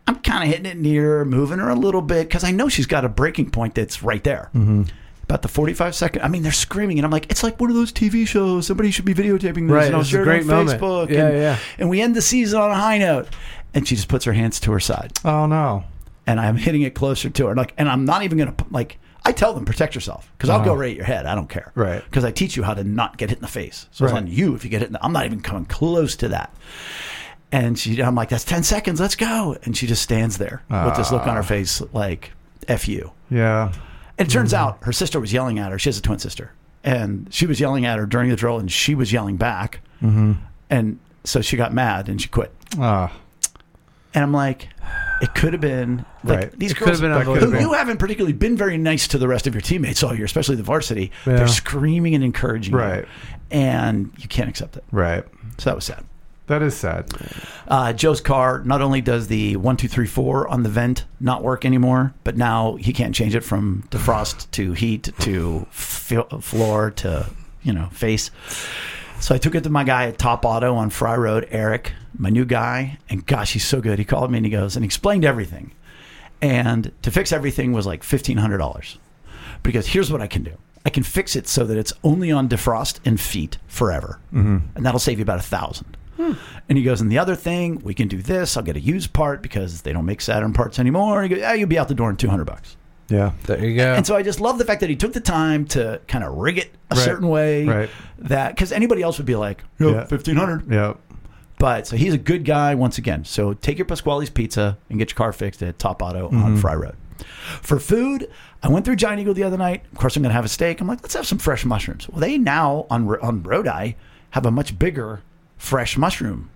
I'm 0.06 0.16
kind 0.20 0.42
of 0.44 0.48
hitting 0.50 0.66
it 0.66 0.76
near, 0.78 1.24
moving 1.24 1.58
her 1.58 1.68
a 1.68 1.74
little 1.74 2.02
bit 2.02 2.28
because 2.28 2.44
I 2.44 2.50
know 2.50 2.68
she's 2.68 2.86
got 2.86 3.04
a 3.04 3.08
breaking 3.08 3.50
point 3.50 3.74
that's 3.74 4.02
right 4.02 4.22
there. 4.24 4.50
Mm-hmm. 4.54 4.82
About 5.24 5.42
the 5.42 5.48
45 5.48 5.94
second, 5.94 6.22
I 6.22 6.28
mean, 6.28 6.42
they're 6.42 6.50
screaming, 6.52 6.98
and 6.98 7.06
I'm 7.06 7.12
like, 7.12 7.30
it's 7.30 7.42
like 7.44 7.60
one 7.60 7.70
of 7.70 7.76
those 7.76 7.92
TV 7.92 8.26
shows. 8.26 8.66
Somebody 8.66 8.90
should 8.90 9.04
be 9.04 9.14
videotaping 9.14 9.68
this, 9.68 9.70
Right, 9.74 9.86
and 9.86 9.96
I'll 9.96 10.02
share 10.02 10.28
it 10.28 10.40
on 10.42 10.46
moment. 10.48 10.80
Facebook. 10.80 11.08
Yeah, 11.10 11.26
and, 11.28 11.36
yeah. 11.36 11.58
And 11.78 11.88
we 11.88 12.02
end 12.02 12.16
the 12.16 12.20
season 12.20 12.60
on 12.60 12.70
a 12.72 12.74
high 12.74 12.98
note, 12.98 13.28
and 13.72 13.86
she 13.86 13.94
just 13.94 14.08
puts 14.08 14.24
her 14.24 14.32
hands 14.32 14.58
to 14.60 14.72
her 14.72 14.80
side, 14.80 15.12
Oh 15.24 15.46
no. 15.46 15.84
And 16.26 16.38
I'm 16.40 16.56
hitting 16.56 16.82
it 16.82 16.94
closer 16.94 17.30
to 17.30 17.46
her, 17.46 17.54
like, 17.54 17.74
and 17.78 17.88
I'm 17.88 18.04
not 18.04 18.22
even 18.22 18.38
gonna 18.38 18.54
like. 18.70 18.98
I 19.24 19.30
tell 19.30 19.54
them 19.54 19.64
protect 19.64 19.94
yourself 19.94 20.28
because 20.36 20.50
I'll 20.50 20.64
go 20.64 20.72
Uh-huh. 20.72 20.80
right 20.80 20.90
at 20.90 20.96
your 20.96 21.04
head. 21.06 21.26
I 21.26 21.36
don't 21.36 21.48
care, 21.48 21.70
Right. 21.76 22.02
Because 22.04 22.24
I 22.24 22.32
teach 22.32 22.56
you 22.56 22.64
how 22.64 22.74
to 22.74 22.82
not 22.82 23.18
get 23.18 23.28
hit 23.30 23.38
in 23.38 23.42
the 23.42 23.48
face. 23.48 23.86
So 23.92 24.04
it's 24.04 24.12
on 24.12 24.26
you 24.26 24.56
if 24.56 24.64
you 24.64 24.70
get 24.70 24.80
hit. 24.80 24.88
In 24.88 24.94
the, 24.94 25.04
I'm 25.04 25.12
not 25.12 25.26
even 25.26 25.40
coming 25.40 25.64
close 25.64 26.16
to 26.16 26.28
that. 26.28 26.52
And 27.52 27.78
she, 27.78 28.02
I'm 28.02 28.14
like, 28.14 28.30
that's 28.30 28.44
ten 28.44 28.62
seconds. 28.62 28.98
Let's 29.00 29.14
go. 29.14 29.56
And 29.64 29.76
she 29.76 29.86
just 29.86 30.02
stands 30.02 30.38
there 30.38 30.62
with 30.70 30.96
this 30.96 31.12
look 31.12 31.26
on 31.26 31.34
her 31.36 31.40
Ah. 31.42 31.44
face, 31.44 31.82
like 31.92 32.32
"f 32.66 32.88
you." 32.88 33.12
Yeah. 33.30 33.66
And 33.66 33.74
it 34.18 34.22
Mm-hmm. 34.24 34.32
turns 34.32 34.54
out 34.54 34.78
her 34.82 34.92
sister 34.92 35.20
was 35.20 35.32
yelling 35.32 35.58
at 35.58 35.70
her. 35.70 35.78
She 35.78 35.88
has 35.88 35.98
a 35.98 36.02
twin 36.02 36.18
sister, 36.18 36.52
and 36.82 37.28
she 37.30 37.46
was 37.46 37.60
yelling 37.60 37.84
at 37.86 37.98
her 37.98 38.06
during 38.06 38.28
the 38.30 38.36
drill, 38.36 38.58
and 38.58 38.72
she 38.72 38.94
was 38.94 39.12
yelling 39.12 39.36
back. 39.36 39.80
Mm-hmm. 40.02 40.32
And 40.70 40.98
so 41.24 41.40
she 41.42 41.56
got 41.56 41.72
mad 41.72 42.08
and 42.08 42.20
she 42.20 42.28
quit. 42.28 42.52
Ah. 42.78 43.12
And 44.14 44.22
I'm 44.22 44.32
like, 44.32 44.68
it 45.22 45.34
could 45.34 45.52
have 45.54 45.60
been 45.62 46.04
like 46.24 46.38
Right. 46.38 46.58
these 46.58 46.72
It 46.72 46.76
girls 46.78 46.90
have 46.90 47.00
been 47.00 47.12
That 47.12 47.24
who 47.24 47.50
been. 47.52 47.60
you 47.60 47.72
haven't 47.72 47.96
particularly 47.98 48.34
been 48.34 48.56
very 48.56 48.76
nice 48.76 49.08
to 49.08 49.18
the 49.18 49.26
rest 49.28 49.46
of 49.46 49.54
your 49.54 49.60
teammates 49.62 50.02
all 50.02 50.14
year, 50.14 50.24
especially 50.26 50.56
the 50.56 50.62
varsity. 50.62 51.10
Yeah. 51.26 51.36
They're 51.36 51.48
screaming 51.48 52.14
and 52.14 52.22
encouraging 52.22 52.74
Right. 52.74 53.00
you, 53.00 53.06
and 53.50 54.10
you 54.18 54.28
can't 54.28 54.48
accept 54.50 54.76
it. 54.76 54.84
Right. 54.92 55.24
So 55.58 55.70
that 55.70 55.76
was 55.76 55.84
sad. 55.84 56.04
That 56.48 56.60
is 56.60 56.76
sad. 56.76 57.06
Uh, 57.68 57.92
Joe's 57.94 58.20
car 58.20 58.62
not 58.64 58.82
only 58.82 59.00
does 59.00 59.28
the 59.28 59.56
one 59.56 59.76
two 59.76 59.88
three 59.88 60.08
four 60.08 60.46
on 60.48 60.64
the 60.64 60.68
vent 60.68 61.04
not 61.20 61.42
work 61.42 61.64
anymore, 61.64 62.12
but 62.24 62.36
now 62.36 62.74
he 62.76 62.92
can't 62.92 63.14
change 63.14 63.34
it 63.34 63.42
from 63.44 63.84
defrost 63.90 64.50
to 64.50 64.72
heat 64.72 65.08
to 65.20 65.66
f- 65.70 66.12
floor 66.40 66.90
to 66.90 67.26
you 67.62 67.72
know 67.72 67.88
face. 67.92 68.30
So 69.22 69.36
I 69.36 69.38
took 69.38 69.54
it 69.54 69.62
to 69.62 69.70
my 69.70 69.84
guy 69.84 70.08
at 70.08 70.18
Top 70.18 70.44
Auto 70.44 70.74
on 70.74 70.90
Fry 70.90 71.14
Road, 71.14 71.46
Eric, 71.52 71.92
my 72.18 72.28
new 72.28 72.44
guy, 72.44 72.98
and 73.08 73.24
gosh, 73.24 73.52
he's 73.52 73.64
so 73.64 73.80
good. 73.80 74.00
He 74.00 74.04
called 74.04 74.32
me 74.32 74.38
and 74.38 74.44
he 74.44 74.50
goes 74.50 74.74
and 74.74 74.84
explained 74.84 75.24
everything. 75.24 75.72
And 76.40 76.90
to 77.02 77.12
fix 77.12 77.30
everything 77.30 77.72
was 77.72 77.86
like 77.86 78.02
fifteen 78.02 78.36
hundred 78.38 78.58
dollars. 78.58 78.98
Because 79.62 79.86
here's 79.86 80.10
what 80.10 80.20
I 80.20 80.26
can 80.26 80.42
do. 80.42 80.56
I 80.84 80.90
can 80.90 81.04
fix 81.04 81.36
it 81.36 81.46
so 81.46 81.62
that 81.64 81.78
it's 81.78 81.92
only 82.02 82.32
on 82.32 82.48
defrost 82.48 82.98
and 83.04 83.20
feet 83.20 83.58
forever, 83.68 84.18
mm-hmm. 84.34 84.58
and 84.74 84.84
that'll 84.84 84.98
save 84.98 85.20
you 85.20 85.22
about 85.22 85.38
a 85.38 85.42
thousand. 85.42 85.96
And 86.18 86.76
he 86.76 86.82
goes, 86.82 87.00
and 87.00 87.10
the 87.10 87.18
other 87.18 87.36
thing, 87.36 87.80
we 87.84 87.94
can 87.94 88.08
do 88.08 88.22
this. 88.22 88.56
I'll 88.56 88.62
get 88.62 88.76
a 88.76 88.80
used 88.80 89.12
part 89.12 89.40
because 89.40 89.82
they 89.82 89.92
don't 89.92 90.04
make 90.04 90.20
Saturn 90.20 90.52
parts 90.52 90.80
anymore. 90.80 91.22
And 91.22 91.30
he 91.30 91.36
goes, 91.36 91.42
yeah, 91.42 91.52
you'll 91.54 91.68
be 91.68 91.78
out 91.78 91.86
the 91.86 91.94
door 91.94 92.10
in 92.10 92.16
two 92.16 92.28
hundred 92.28 92.46
bucks. 92.46 92.76
Yeah. 93.08 93.32
There 93.44 93.64
you 93.64 93.76
go. 93.76 93.94
And 93.94 94.06
so 94.06 94.16
I 94.16 94.22
just 94.22 94.40
love 94.40 94.58
the 94.58 94.64
fact 94.64 94.80
that 94.80 94.90
he 94.90 94.96
took 94.96 95.12
the 95.12 95.20
time 95.20 95.66
to 95.66 96.00
kind 96.08 96.24
of 96.24 96.34
rig 96.34 96.58
it 96.58 96.74
a 96.90 96.94
Right. 96.94 97.04
certain 97.04 97.28
way 97.28 97.64
Right. 97.66 97.90
that 98.20 98.54
because 98.54 98.72
anybody 98.72 99.02
else 99.02 99.18
would 99.18 99.26
be 99.26 99.36
like, 99.36 99.62
no, 99.78 99.90
Yeah. 99.90 100.04
fifteen 100.06 100.36
hundred. 100.36 100.70
Yeah. 100.70 100.94
But 101.58 101.86
so 101.86 101.96
he's 101.96 102.14
a 102.14 102.18
good 102.18 102.44
guy 102.44 102.74
once 102.74 102.98
again. 102.98 103.24
So 103.24 103.52
take 103.54 103.78
your 103.78 103.84
Pasquale's 103.84 104.30
Pizza 104.30 104.78
and 104.90 104.98
get 104.98 105.10
your 105.10 105.16
car 105.16 105.32
fixed 105.32 105.62
at 105.62 105.78
Top 105.78 106.02
Auto 106.02 106.28
Mm-hmm. 106.28 106.42
on 106.42 106.56
Fry 106.56 106.74
Road. 106.74 106.96
For 107.60 107.78
food, 107.78 108.28
I 108.64 108.68
went 108.68 108.84
through 108.84 108.96
Giant 108.96 109.20
Eagle 109.20 109.34
the 109.34 109.44
other 109.44 109.56
night. 109.58 109.82
Of 109.92 109.98
course, 109.98 110.16
I'm 110.16 110.22
going 110.22 110.30
to 110.30 110.34
have 110.34 110.44
a 110.44 110.48
steak. 110.48 110.80
I'm 110.80 110.88
like, 110.88 111.02
let's 111.02 111.14
have 111.14 111.26
some 111.26 111.38
fresh 111.38 111.64
mushrooms. 111.64 112.08
Well, 112.08 112.20
they 112.20 112.36
now 112.38 112.86
on 112.90 113.06
on 113.20 113.42
Rodi 113.42 113.94
have 114.30 114.44
a 114.46 114.50
much 114.50 114.76
bigger 114.78 115.20
fresh 115.56 115.96
mushroom 115.96 116.48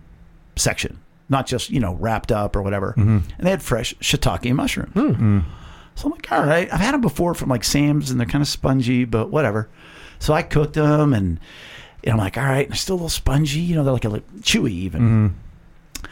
section, 0.57 0.99
not 1.29 1.47
just 1.47 1.71
you 1.71 1.79
know 1.79 1.95
wrapped 1.95 2.33
up 2.33 2.57
or 2.57 2.63
whatever. 2.63 2.95
Mm-hmm. 2.97 3.19
And 3.39 3.47
they 3.47 3.51
had 3.51 3.63
fresh 3.63 3.95
shiitake 4.01 4.53
mushrooms. 4.55 4.93
Hmm. 4.95 5.41
So 5.97 6.07
I'm 6.07 6.13
like, 6.13 6.31
all 6.31 6.45
right, 6.45 6.73
I've 6.73 6.81
had 6.81 6.95
them 6.95 7.01
before 7.01 7.35
from 7.35 7.49
like 7.49 7.65
Sam's, 7.65 8.11
and 8.11 8.21
they're 8.21 8.27
kind 8.27 8.43
of 8.43 8.49
spongy, 8.49 9.05
but 9.05 9.31
whatever. 9.31 9.69
So 10.21 10.33
I 10.33 10.43
cooked 10.43 10.75
them, 10.75 11.13
and, 11.13 11.41
and 12.05 12.13
I'm 12.13 12.19
like, 12.19 12.39
all 12.39 12.45
right, 12.45 12.69
they're 12.69 12.77
still 12.77 12.95
a 12.95 12.97
little 12.97 13.09
spongy. 13.09 13.61
You 13.61 13.75
know, 13.75 13.83
they're 13.83 13.93
like 13.93 14.05
a 14.05 14.11
little 14.11 14.29
chewy 14.41 14.71
even. 14.71 15.01
Mm-hmm. 15.01 16.07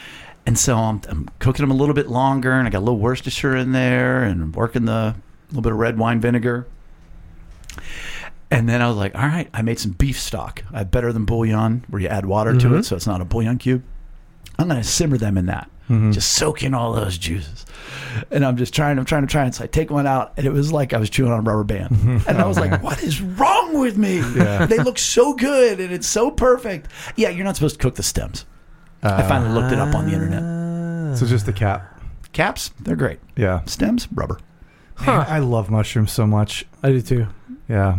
And 0.46 0.58
so 0.58 0.76
I'm, 0.76 1.00
I'm 1.08 1.30
cooking 1.38 1.62
them 1.62 1.70
a 1.70 1.74
little 1.74 1.94
bit 1.94 2.08
longer, 2.08 2.52
and 2.52 2.66
I 2.66 2.70
got 2.70 2.78
a 2.78 2.80
little 2.80 2.98
Worcestershire 2.98 3.56
in 3.56 3.72
there, 3.72 4.24
and 4.24 4.54
working 4.54 4.86
the 4.86 5.14
little 5.48 5.62
bit 5.62 5.72
of 5.72 5.78
red 5.78 5.98
wine 5.98 6.20
vinegar. 6.20 6.66
And 8.50 8.68
then 8.68 8.80
I 8.82 8.88
was 8.88 8.96
like, 8.96 9.14
all 9.14 9.26
right, 9.26 9.48
I 9.52 9.62
made 9.62 9.78
some 9.78 9.92
beef 9.92 10.18
stock. 10.18 10.62
I 10.72 10.78
had 10.78 10.90
better 10.90 11.12
than 11.12 11.24
bouillon, 11.24 11.84
where 11.88 12.00
you 12.00 12.08
add 12.08 12.24
water 12.24 12.56
to 12.56 12.74
it, 12.76 12.84
so 12.84 12.96
it's 12.96 13.06
not 13.06 13.20
a 13.20 13.24
bouillon 13.24 13.58
cube. 13.58 13.82
I'm 14.58 14.68
going 14.68 14.80
to 14.80 14.86
simmer 14.86 15.18
them 15.18 15.36
in 15.36 15.46
that, 15.46 15.70
Mm-hmm. 15.84 16.12
just 16.12 16.32
soak 16.32 16.62
in 16.62 16.72
all 16.72 16.94
those 16.94 17.18
juices. 17.18 17.66
And 18.30 18.44
I'm 18.44 18.56
just 18.56 18.72
trying, 18.72 18.98
I'm 18.98 19.04
trying 19.04 19.26
to 19.26 19.30
try. 19.30 19.44
And 19.44 19.54
so 19.54 19.64
I 19.64 19.66
take 19.66 19.90
one 19.90 20.06
out, 20.06 20.32
and 20.36 20.46
it 20.46 20.50
was 20.50 20.72
like 20.72 20.94
I 20.94 20.98
was 20.98 21.10
chewing 21.10 21.30
on 21.30 21.40
a 21.40 21.42
rubber 21.42 21.64
band. 21.64 21.90
Mm-hmm. 21.90 22.28
And 22.28 22.38
I 22.40 22.46
was 22.46 22.56
oh, 22.56 22.62
like, 22.62 22.82
what 22.82 23.02
is 23.02 23.20
wrong 23.20 23.78
with 23.78 23.98
me? 23.98 24.20
Yeah. 24.34 24.64
They 24.64 24.78
look 24.78 24.98
so 24.98 25.34
good, 25.34 25.80
and 25.80 25.92
it's 25.92 26.06
so 26.06 26.30
perfect. 26.30 26.88
Yeah, 27.16 27.28
you're 27.28 27.44
not 27.44 27.56
supposed 27.56 27.76
to 27.76 27.82
cook 27.82 27.96
the 27.96 28.02
stems. 28.02 28.46
I 29.02 29.22
finally 29.24 29.52
looked 29.52 29.72
it 29.72 29.78
up 29.78 29.94
on 29.94 30.06
the 30.06 30.12
internet. 30.12 31.18
So 31.18 31.26
just 31.26 31.44
the 31.44 31.52
cap. 31.52 32.00
Caps, 32.32 32.70
they're 32.80 32.96
great. 32.96 33.20
Yeah. 33.36 33.62
Stems, 33.66 34.08
rubber. 34.12 34.40
Man, 35.04 35.26
I 35.28 35.40
love 35.40 35.70
mushrooms 35.70 36.12
so 36.12 36.26
much. 36.26 36.64
I 36.82 36.90
do 36.90 37.02
too. 37.02 37.26
Yeah. 37.68 37.98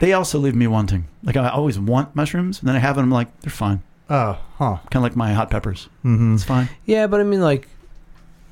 They 0.00 0.12
also 0.12 0.38
leave 0.38 0.56
me 0.56 0.66
wanting. 0.66 1.06
Like 1.22 1.36
I 1.36 1.48
always 1.48 1.78
want 1.78 2.16
mushrooms, 2.16 2.58
and 2.58 2.68
then 2.68 2.74
I 2.74 2.80
have 2.80 2.96
them. 2.96 3.04
I'm 3.04 3.10
like, 3.10 3.40
they're 3.40 3.52
fine. 3.52 3.82
Oh, 4.10 4.38
huh. 4.58 4.76
Kind 4.90 4.96
of 4.96 5.02
like 5.02 5.16
my 5.16 5.32
hot 5.32 5.50
peppers. 5.50 5.88
Mm-hmm. 6.04 6.34
It's 6.34 6.44
fine. 6.44 6.68
Yeah, 6.84 7.06
but 7.06 7.20
I 7.20 7.24
mean, 7.24 7.40
like, 7.40 7.68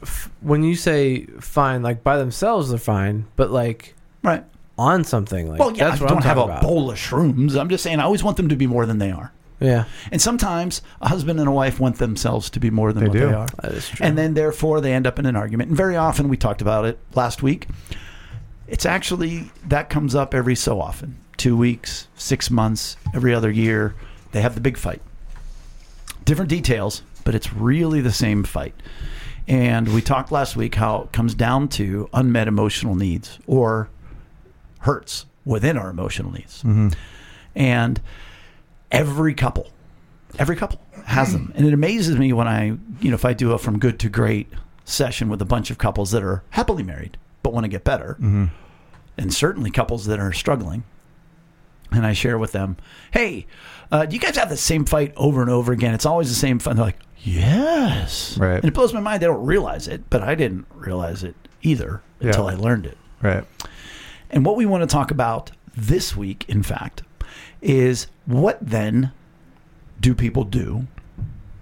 f- 0.03 0.31
when 0.41 0.63
you 0.63 0.75
say 0.75 1.27
fine, 1.41 1.83
like 1.83 2.03
by 2.03 2.17
themselves 2.17 2.71
they're 2.71 2.79
fine, 2.79 3.27
but 3.37 3.51
like 3.51 3.95
Right. 4.23 4.45
on 4.79 5.05
something, 5.05 5.49
like 5.49 5.61
Well, 5.61 5.73
yeah, 5.77 5.91
that's 5.91 6.01
I 6.01 6.05
what 6.05 6.09
don't 6.09 6.19
I'm 6.19 6.25
have 6.25 6.39
a 6.39 6.43
about. 6.43 6.63
bowl 6.63 6.91
of 6.91 6.97
shrooms. 6.99 7.55
I'm 7.61 7.69
just 7.69 7.83
saying 7.85 8.01
I 8.01 8.05
always 8.05 8.25
want 8.25 8.37
them 8.39 8.49
to 8.49 8.57
be 8.57 8.67
more 8.67 8.87
than 8.87 8.99
they 8.99 9.11
are. 9.11 9.33
Yeah, 9.61 9.85
And 10.11 10.21
sometimes 10.21 10.83
a 11.01 11.09
husband 11.09 11.39
and 11.39 11.49
a 11.49 11.53
wife 11.53 11.79
want 11.79 11.99
themselves 11.99 12.51
to 12.51 12.59
be 12.59 12.69
more 12.69 12.93
than 12.93 13.05
They 13.05 13.09
what 13.11 13.19
do. 13.19 13.27
they 13.29 13.33
are. 13.33 13.47
that 13.63 13.73
is 13.73 13.89
true. 13.91 14.05
And 14.05 14.19
then 14.19 14.35
therefore 14.35 14.81
they 14.81 14.93
end 14.93 15.07
up 15.07 15.21
in 15.21 15.27
an 15.27 15.37
argument. 15.37 15.69
And 15.69 15.77
very 15.77 15.97
often 15.97 16.29
we 16.29 16.37
talked 16.37 16.63
about 16.63 16.85
it 16.85 16.99
last 17.15 17.45
week. 17.45 17.69
It's 18.67 18.85
actually 18.87 19.53
that 19.69 19.89
comes 19.89 20.15
up 20.17 20.35
every 20.35 20.57
so 20.57 20.81
often. 20.81 21.17
Two 21.37 21.57
weeks, 21.57 22.09
six 22.17 22.51
months, 22.51 22.97
every 23.15 23.33
other 23.35 23.51
year. 23.53 23.95
They 24.33 24.41
have 24.41 24.55
the 24.57 24.61
big 24.61 24.77
fight. 24.77 25.01
Different 26.25 26.49
details, 26.49 27.03
but 27.25 27.35
it's 27.35 27.53
really 27.53 28.01
the 28.01 28.13
same 28.13 28.45
fight. 28.45 28.75
And 29.49 29.93
we 29.93 30.03
talked 30.03 30.31
last 30.31 30.57
week 30.57 30.77
how 30.77 31.03
it 31.03 31.13
comes 31.13 31.35
down 31.35 31.69
to 31.69 32.09
unmet 32.13 32.49
emotional 32.49 32.95
needs 32.95 33.39
or 33.47 33.89
hurts 34.81 35.27
within 35.45 35.77
our 35.77 35.91
emotional 35.91 36.31
needs. 36.33 36.63
Mm-hmm. 36.63 36.89
And 37.55 38.01
every 38.91 39.35
couple, 39.35 39.71
every 40.39 40.57
couple 40.57 40.81
has 41.07 41.33
them. 41.33 41.53
And 41.57 41.67
it 41.67 41.75
amazes 41.75 42.17
me 42.17 42.33
when 42.33 42.47
I, 42.47 42.77
you 43.01 43.11
know, 43.11 43.15
if 43.15 43.25
I 43.25 43.33
do 43.33 43.53
a 43.53 43.59
from 43.59 43.79
good 43.79 43.99
to 44.01 44.09
great 44.09 44.49
session 44.85 45.29
with 45.29 45.43
a 45.43 45.45
bunch 45.45 45.71
of 45.71 45.79
couples 45.79 46.13
that 46.13 46.23
are 46.23 46.43
happily 46.51 46.83
married 46.83 47.17
but 47.43 47.53
want 47.53 47.65
to 47.65 47.69
get 47.69 47.83
better, 47.83 48.15
mm-hmm. 48.21 48.47
and 49.19 49.35
certainly 49.35 49.71
couples 49.71 50.07
that 50.07 50.21
are 50.21 50.33
struggling. 50.33 50.85
And 51.91 52.07
I 52.07 52.13
share 52.13 52.39
with 52.39 52.53
them, 52.53 52.77
hey, 53.11 53.47
uh, 53.93 54.07
do 54.07 54.15
you 54.15 54.21
guys 54.21 54.37
have 54.37 54.49
the 54.49 54.57
same 54.57 54.85
fight 54.85 55.13
over 55.17 55.41
and 55.43 55.51
over 55.51 55.71
again? 55.73 55.95
It's 55.95 56.07
always 56.07 56.29
the 56.29 56.35
same 56.35 56.59
fight. 56.59 56.75
They're 56.75 56.85
like, 56.85 56.99
yes. 57.19 58.37
Right. 58.39 58.57
And 58.57 58.65
it 58.65 58.75
blows 58.75 58.93
my 58.93 59.01
mind. 59.01 59.23
They 59.23 59.27
don't 59.27 59.45
realize 59.47 59.87
it, 59.87 60.09
but 60.11 60.23
I 60.23 60.35
didn't 60.35 60.67
realize 60.75 61.23
it 61.23 61.37
either 61.63 62.03
Yeah. 62.21 62.29
until 62.29 62.49
I 62.49 62.55
learned 62.55 62.87
it. 62.87 62.99
Right. 63.23 63.45
And 64.31 64.45
what 64.45 64.57
we 64.57 64.67
want 64.67 64.83
to 64.83 64.87
talk 64.93 65.11
about 65.11 65.53
this 65.77 66.17
week, 66.17 66.45
in 66.49 66.63
fact, 66.63 67.03
is 67.61 68.09
what 68.27 68.59
then 68.61 69.13
do 70.01 70.15
people 70.15 70.45
do 70.45 70.87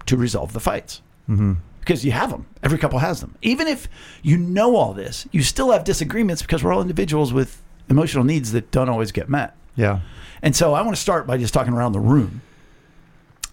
to 0.07 0.17
resolve 0.17 0.53
the 0.53 0.59
fights? 0.59 1.01
Mm-hmm. 1.29 1.53
Because 1.81 2.05
you 2.05 2.11
have 2.11 2.29
them. 2.29 2.45
Every 2.63 2.77
couple 2.77 2.99
has 2.99 3.21
them. 3.21 3.35
Even 3.41 3.67
if 3.67 3.87
you 4.21 4.37
know 4.37 4.75
all 4.75 4.93
this, 4.93 5.27
you 5.31 5.41
still 5.43 5.71
have 5.71 5.83
disagreements 5.83 6.41
because 6.41 6.63
we're 6.63 6.73
all 6.73 6.81
individuals 6.81 7.33
with 7.33 7.61
emotional 7.89 8.23
needs 8.23 8.51
that 8.53 8.71
don't 8.71 8.87
always 8.89 9.11
get 9.11 9.29
met. 9.29 9.55
Yeah. 9.75 9.99
And 10.41 10.55
so 10.55 10.73
I 10.73 10.81
want 10.81 10.95
to 10.95 11.01
start 11.01 11.27
by 11.27 11.37
just 11.37 11.53
talking 11.53 11.73
around 11.73 11.91
the 11.91 11.99
room 11.99 12.41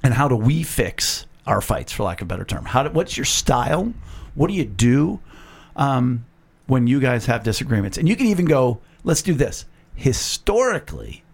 and 0.02 0.14
how 0.14 0.28
do 0.28 0.36
we 0.36 0.62
fix 0.62 1.26
our 1.46 1.60
fights, 1.60 1.92
for 1.92 2.02
lack 2.04 2.20
of 2.20 2.26
a 2.26 2.28
better 2.28 2.44
term? 2.44 2.64
How 2.64 2.82
do, 2.84 2.90
what's 2.90 3.16
your 3.16 3.24
style? 3.24 3.92
What 4.34 4.48
do 4.48 4.54
you 4.54 4.64
do 4.64 5.20
um, 5.76 6.24
when 6.66 6.86
you 6.86 7.00
guys 7.00 7.26
have 7.26 7.42
disagreements? 7.42 7.98
And 7.98 8.08
you 8.08 8.16
can 8.16 8.26
even 8.26 8.44
go, 8.44 8.80
let's 9.04 9.22
do 9.22 9.34
this. 9.34 9.64
Historically, 9.94 11.24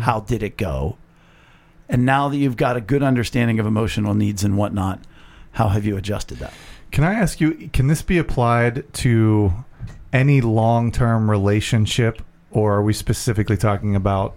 how 0.00 0.20
did 0.20 0.42
it 0.42 0.56
go? 0.56 0.96
And 1.88 2.06
now 2.06 2.28
that 2.28 2.36
you've 2.36 2.56
got 2.56 2.76
a 2.76 2.80
good 2.80 3.02
understanding 3.02 3.58
of 3.60 3.66
emotional 3.66 4.14
needs 4.14 4.42
and 4.42 4.56
whatnot, 4.56 5.00
how 5.52 5.68
have 5.68 5.84
you 5.84 5.96
adjusted 5.96 6.38
that? 6.38 6.52
Can 6.90 7.04
I 7.04 7.14
ask 7.14 7.40
you, 7.40 7.68
can 7.72 7.88
this 7.88 8.02
be 8.02 8.18
applied 8.18 8.92
to 8.94 9.52
any 10.12 10.40
long 10.40 10.92
term 10.92 11.30
relationship, 11.30 12.22
or 12.50 12.74
are 12.74 12.82
we 12.82 12.92
specifically 12.92 13.56
talking 13.56 13.96
about, 13.96 14.36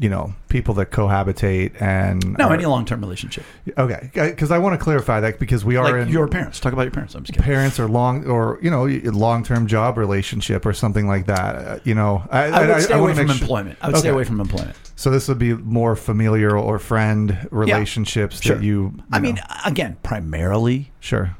you 0.00 0.08
know, 0.08 0.32
people 0.48 0.72
that 0.74 0.90
cohabitate 0.90 1.80
and. 1.80 2.36
No, 2.38 2.46
are- 2.48 2.54
any 2.54 2.64
long 2.64 2.84
term 2.86 3.00
relationship. 3.00 3.44
Okay. 3.76 4.10
Because 4.14 4.50
I 4.50 4.58
want 4.58 4.78
to 4.78 4.82
clarify 4.82 5.20
that 5.20 5.38
because 5.38 5.62
we 5.64 5.76
are 5.76 5.84
Like 5.84 6.06
in. 6.06 6.08
your 6.08 6.26
parents. 6.26 6.58
Talk 6.58 6.72
about 6.72 6.82
your 6.82 6.90
parents. 6.90 7.14
I'm 7.14 7.22
just 7.22 7.34
kidding. 7.34 7.44
Parents 7.44 7.78
or 7.78 7.86
long 7.86 8.26
or 8.26 8.58
you 8.62 8.70
know 8.70 8.86
long 9.10 9.44
term 9.44 9.66
job 9.66 9.98
relationship 9.98 10.64
or 10.64 10.72
something 10.72 11.06
like 11.06 11.26
that. 11.26 11.54
Uh, 11.54 11.78
you 11.84 11.94
know, 11.94 12.22
I, 12.30 12.44
I 12.46 12.66
would 12.66 12.82
stay 12.82 12.94
I 12.94 12.96
away 12.96 13.02
wanna 13.10 13.14
from 13.16 13.26
make 13.26 13.36
su- 13.36 13.42
employment. 13.42 13.78
I 13.82 13.88
would 13.88 13.96
stay 13.98 14.08
away 14.08 14.24
from 14.24 14.40
employment. 14.40 14.76
So 14.96 15.10
this 15.10 15.28
would 15.28 15.38
be 15.38 15.52
more 15.54 15.96
familiar 15.96 16.56
or 16.56 16.78
friend 16.78 17.46
relationships 17.50 18.40
Sure. 18.42 18.56
that 18.56 18.62
you. 18.64 18.94
you 18.96 19.02
I 19.12 19.18
mean, 19.20 19.34
know. 19.36 19.42
again, 19.66 19.96
primarily 20.02 20.92
sure, 21.00 21.36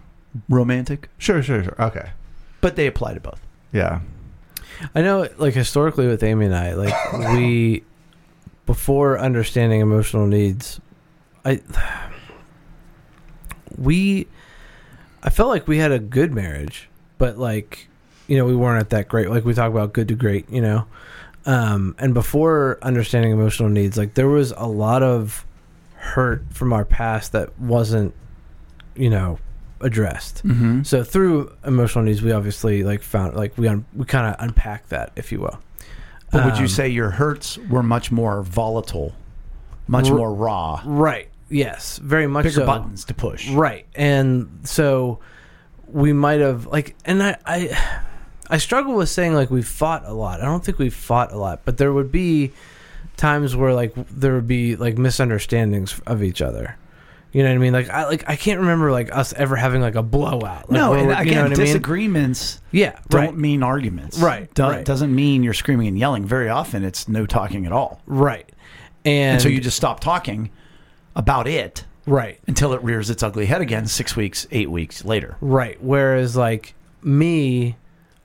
romantic, 0.49 1.09
sure, 1.19 1.43
sure, 1.43 1.63
sure. 1.65 1.75
Okay, 1.81 2.11
but 2.61 2.77
they 2.77 2.87
apply 2.87 3.15
to 3.15 3.21
both. 3.21 3.41
yeah, 3.73 4.01
I 4.95 5.03
know, 5.03 5.29
like 5.39 5.55
historically 5.55 6.07
with 6.07 6.23
Amy 6.23 6.47
and 6.47 6.55
I, 6.55 6.73
like 6.75 7.13
we 7.35 7.83
before 8.71 9.19
understanding 9.19 9.81
emotional 9.81 10.29
needs, 10.29 10.81
I 11.45 11.61
we 13.77 14.29
I 15.25 15.31
felt 15.31 15.49
like 15.49 15.67
we 15.67 15.79
had 15.79 15.91
a 15.91 15.99
good 15.99 16.33
marriage, 16.33 16.89
but 17.19 17.37
like 17.37 17.89
you 18.29 18.37
know 18.37 18.45
we 18.45 18.55
weren't 18.55 18.81
at 18.81 18.91
that 18.91 19.09
great. 19.09 19.29
Like 19.29 19.45
we 19.45 19.55
talk 19.55 19.73
about 19.73 19.93
good 19.93 20.07
to 20.07 20.15
great, 20.15 20.49
you 20.49 20.61
know. 20.61 20.87
Um, 21.47 21.97
and 21.99 22.15
before 22.15 22.79
understanding 22.81 23.33
emotional 23.33 23.71
needs, 23.71 23.99
like 23.99 24.15
there 24.15 24.29
was 24.29 24.53
a 24.53 24.69
lot 24.69 25.03
of 25.03 25.45
hurt 25.95 26.45
from 26.53 26.73
our 26.73 26.85
past 26.85 27.33
that 27.33 27.59
wasn't, 27.59 28.15
you 28.95 29.11
know, 29.11 29.41
addressed. 29.81 30.47
Mm-hmm. 30.47 30.85
So 30.85 31.03
through 31.03 31.53
emotional 31.65 32.05
needs, 32.05 32.23
we 32.23 32.31
obviously 32.31 32.85
like 32.85 33.03
found 33.03 33.35
like 33.35 33.59
we 33.59 33.67
un- 33.67 33.87
we 33.97 34.05
kind 34.05 34.33
of 34.33 34.37
unpack 34.39 34.91
that, 34.91 35.11
if 35.17 35.33
you 35.33 35.41
will. 35.41 35.59
But 36.31 36.45
would 36.45 36.57
you 36.59 36.63
Um, 36.65 36.69
say 36.69 36.89
your 36.89 37.11
hurts 37.11 37.59
were 37.69 37.83
much 37.83 38.13
more 38.13 38.43
volatile, 38.43 39.15
much 39.89 40.09
R- 40.11 40.17
more 40.17 40.33
raw, 40.33 40.81
right? 40.85 41.29
Yes, 41.49 41.99
very 41.99 42.27
much 42.29 42.45
bigger 42.45 42.61
so. 42.61 42.67
buttons 42.67 43.05
to 43.07 43.15
push? 43.15 43.51
Right, 43.51 43.85
and 43.97 44.61
so 44.63 45.19
we 45.89 46.13
might 46.13 46.41
have 46.41 46.67
like, 46.67 46.95
and 47.05 47.21
I, 47.23 47.37
I, 47.45 47.79
I 48.49 48.59
struggle 48.59 48.95
with 48.95 49.09
saying 49.09 49.35
like 49.35 49.51
we 49.51 49.63
fought 49.63 50.05
a 50.07 50.13
lot. 50.15 50.41
I 50.41 50.45
don't 50.45 50.65
think 50.65 50.79
we 50.79 50.91
fought 50.91 51.33
a 51.33 51.37
lot, 51.37 51.63
but 51.65 51.79
there 51.79 51.93
would 51.93 52.13
be 52.13 52.53
times 53.17 53.57
where 53.57 53.75
like 53.75 53.93
there 54.09 54.35
would 54.35 54.47
be 54.47 54.77
like 54.77 54.97
misunderstandings 54.99 56.01
of 56.07 56.23
each 56.23 56.41
other. 56.41 56.77
You 57.33 57.43
know 57.45 57.49
what 57.51 57.55
I 57.55 57.59
mean? 57.59 57.73
Like 57.73 57.89
I 57.91 58.07
like 58.07 58.29
I 58.29 58.35
can't 58.37 58.61
remember 58.61 58.91
like 58.91 59.15
us 59.15 59.33
ever 59.35 59.55
having 59.57 59.81
like 59.81 59.95
a 59.95 60.03
blowout. 60.03 60.69
Like, 60.69 60.71
No, 60.71 60.95
and 60.95 61.11
again, 61.13 61.27
you 61.27 61.35
know 61.35 61.43
what 61.43 61.53
I 61.53 61.57
mean? 61.57 61.67
disagreements 61.67 62.61
Yeah, 62.73 62.99
don't 63.09 63.21
right, 63.21 63.35
mean 63.37 63.63
arguments. 63.63 64.19
Right, 64.19 64.53
Do- 64.55 64.65
right. 64.65 64.85
Doesn't 64.85 65.15
mean 65.15 65.43
you're 65.43 65.55
screaming 65.55 65.87
and 65.89 65.99
yelling. 65.99 66.25
Very 66.25 66.49
often, 66.49 66.85
it's 66.85 67.09
no 67.09 67.27
talking 67.27 67.67
at 67.67 67.73
all. 67.73 68.01
right, 68.07 68.49
and, 69.05 69.35
And 69.35 69.43
so 69.43 69.49
you 69.49 69.61
just 69.61 69.77
stop 69.77 70.01
talking 70.01 70.51
about 71.17 71.47
it 71.47 71.85
right. 72.07 72.39
until 72.47 72.73
it 72.73 72.83
rears 72.83 73.11
its 73.11 73.23
ugly 73.23 73.47
head 73.47 73.61
again 73.61 73.87
six 73.87 74.17
weeks, 74.17 74.47
eight 74.51 74.71
weeks 74.71 75.05
later. 75.05 75.37
Right. 75.41 75.81
Whereas 75.83 76.37
like 76.37 76.75
me, 77.03 77.77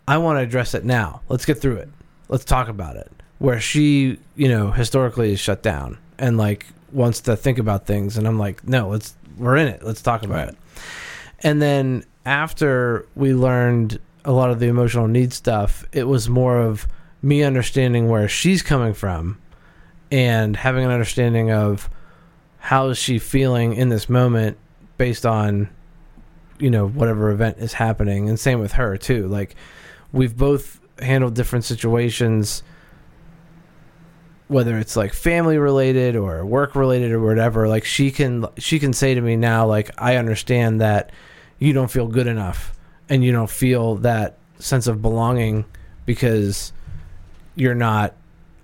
I 0.07 0.17
want 0.17 0.37
to 0.37 0.41
address 0.43 0.73
it 0.73 0.83
now. 0.85 1.21
Let's 1.29 1.45
get 1.45 1.59
through 1.59 1.77
it. 1.77 1.89
Let's 2.27 2.45
talk 2.45 2.67
about 2.69 2.95
it. 2.95 3.11
Where 3.37 3.59
she, 3.59 4.17
you 4.35 4.47
know, 4.47 4.71
historically 4.71 5.31
is 5.33 5.39
shut 5.39 5.61
down 5.61 5.97
and 6.17 6.37
like 6.37 6.65
wants 6.91 7.21
to 7.21 7.35
think 7.35 7.57
about 7.57 7.85
things 7.85 8.17
and 8.17 8.27
I'm 8.27 8.39
like, 8.39 8.67
no, 8.67 8.89
let's 8.89 9.15
we're 9.37 9.57
in 9.57 9.67
it. 9.67 9.83
Let's 9.83 10.01
talk 10.01 10.23
about 10.23 10.47
Right. 10.47 10.49
it. 10.49 10.57
And 11.41 11.61
then 11.61 12.05
after 12.25 13.05
we 13.15 13.33
learned 13.33 13.99
a 14.23 14.31
lot 14.31 14.49
of 14.49 14.59
the 14.59 14.67
emotional 14.67 15.07
needs 15.07 15.35
stuff, 15.35 15.85
it 15.91 16.07
was 16.07 16.29
more 16.29 16.59
of 16.59 16.87
me 17.21 17.43
understanding 17.43 18.07
where 18.07 18.27
she's 18.27 18.61
coming 18.61 18.93
from 18.93 19.37
and 20.11 20.55
having 20.55 20.85
an 20.85 20.91
understanding 20.91 21.51
of 21.51 21.89
how 22.59 22.89
is 22.89 22.97
she 22.97 23.19
feeling 23.19 23.73
in 23.73 23.89
this 23.89 24.07
moment 24.09 24.57
based 24.97 25.25
on 25.25 25.69
you 26.57 26.69
know 26.69 26.87
whatever 26.87 27.31
event 27.31 27.57
is 27.57 27.73
happening 27.73 28.29
and 28.29 28.39
same 28.39 28.59
with 28.61 28.71
her 28.73 28.95
too 28.97 29.27
like 29.27 29.55
we've 30.13 30.37
both 30.37 30.79
handled 30.99 31.33
different 31.35 31.65
situations 31.65 32.63
whether 34.47 34.77
it's 34.77 34.95
like 34.95 35.13
family 35.13 35.57
related 35.57 36.15
or 36.15 36.45
work 36.45 36.75
related 36.75 37.11
or 37.11 37.19
whatever 37.19 37.67
like 37.67 37.83
she 37.83 38.11
can 38.11 38.45
she 38.57 38.77
can 38.77 38.93
say 38.93 39.15
to 39.15 39.21
me 39.21 39.35
now 39.35 39.65
like 39.65 39.89
i 39.97 40.17
understand 40.17 40.81
that 40.81 41.11
you 41.57 41.73
don't 41.73 41.89
feel 41.89 42.07
good 42.07 42.27
enough 42.27 42.77
and 43.09 43.23
you 43.23 43.31
don't 43.31 43.49
feel 43.49 43.95
that 43.95 44.37
sense 44.59 44.87
of 44.87 45.01
belonging 45.01 45.65
because 46.05 46.71
you're 47.55 47.75
not 47.75 48.13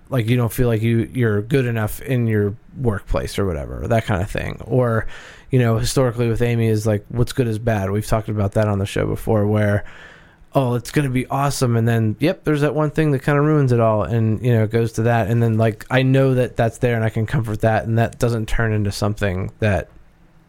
like 0.10 0.28
you 0.28 0.36
don't 0.36 0.52
feel 0.52 0.68
like 0.68 0.82
you 0.82 1.10
you're 1.14 1.42
good 1.42 1.66
enough 1.66 2.02
in 2.02 2.28
your 2.28 2.56
workplace 2.78 3.40
or 3.40 3.46
whatever 3.46 3.88
that 3.88 4.06
kind 4.06 4.22
of 4.22 4.30
thing. 4.30 4.62
Or 4.66 5.08
you 5.50 5.60
know 5.60 5.78
historically 5.78 6.30
with 6.30 6.42
amy 6.42 6.68
is 6.68 6.86
like 6.86 7.06
what's 7.10 7.34
good 7.34 7.48
is 7.48 7.60
bad. 7.60 7.90
We've 7.90 8.06
talked 8.06 8.30
about 8.30 8.54
that 8.54 8.68
on 8.68 8.80
the 8.80 8.86
show 8.86 9.08
before 9.08 9.48
where 9.48 9.86
oh 10.54 10.76
it's 10.76 10.92
going 10.92 11.08
to 11.08 11.12
be 11.12 11.26
awesome. 11.28 11.76
And 11.76 11.88
then 11.88 12.16
yep 12.20 12.44
there's 12.44 12.62
that 12.62 12.76
one 12.76 12.92
thing 12.92 13.12
that 13.12 13.20
kind 13.20 13.38
of 13.38 13.46
ruins 13.46 13.72
it 13.72 13.80
all. 13.80 14.04
And 14.04 14.44
you 14.46 14.54
know 14.54 14.64
it 14.64 14.72
goes 14.72 14.94
to 14.94 15.04
that. 15.04 15.30
And 15.30 15.42
then 15.42 15.58
like 15.58 15.86
i 15.90 16.02
know 16.02 16.34
that 16.36 16.56
that's 16.56 16.80
there 16.80 16.96
and 16.96 17.04
i 17.04 17.10
can 17.10 17.26
comfort 17.26 17.62
that. 17.62 17.86
And 17.86 17.98
that 17.98 18.20
doesn't 18.20 18.48
turn 18.48 18.74
into 18.74 18.92
something 18.92 19.52
that 19.60 19.90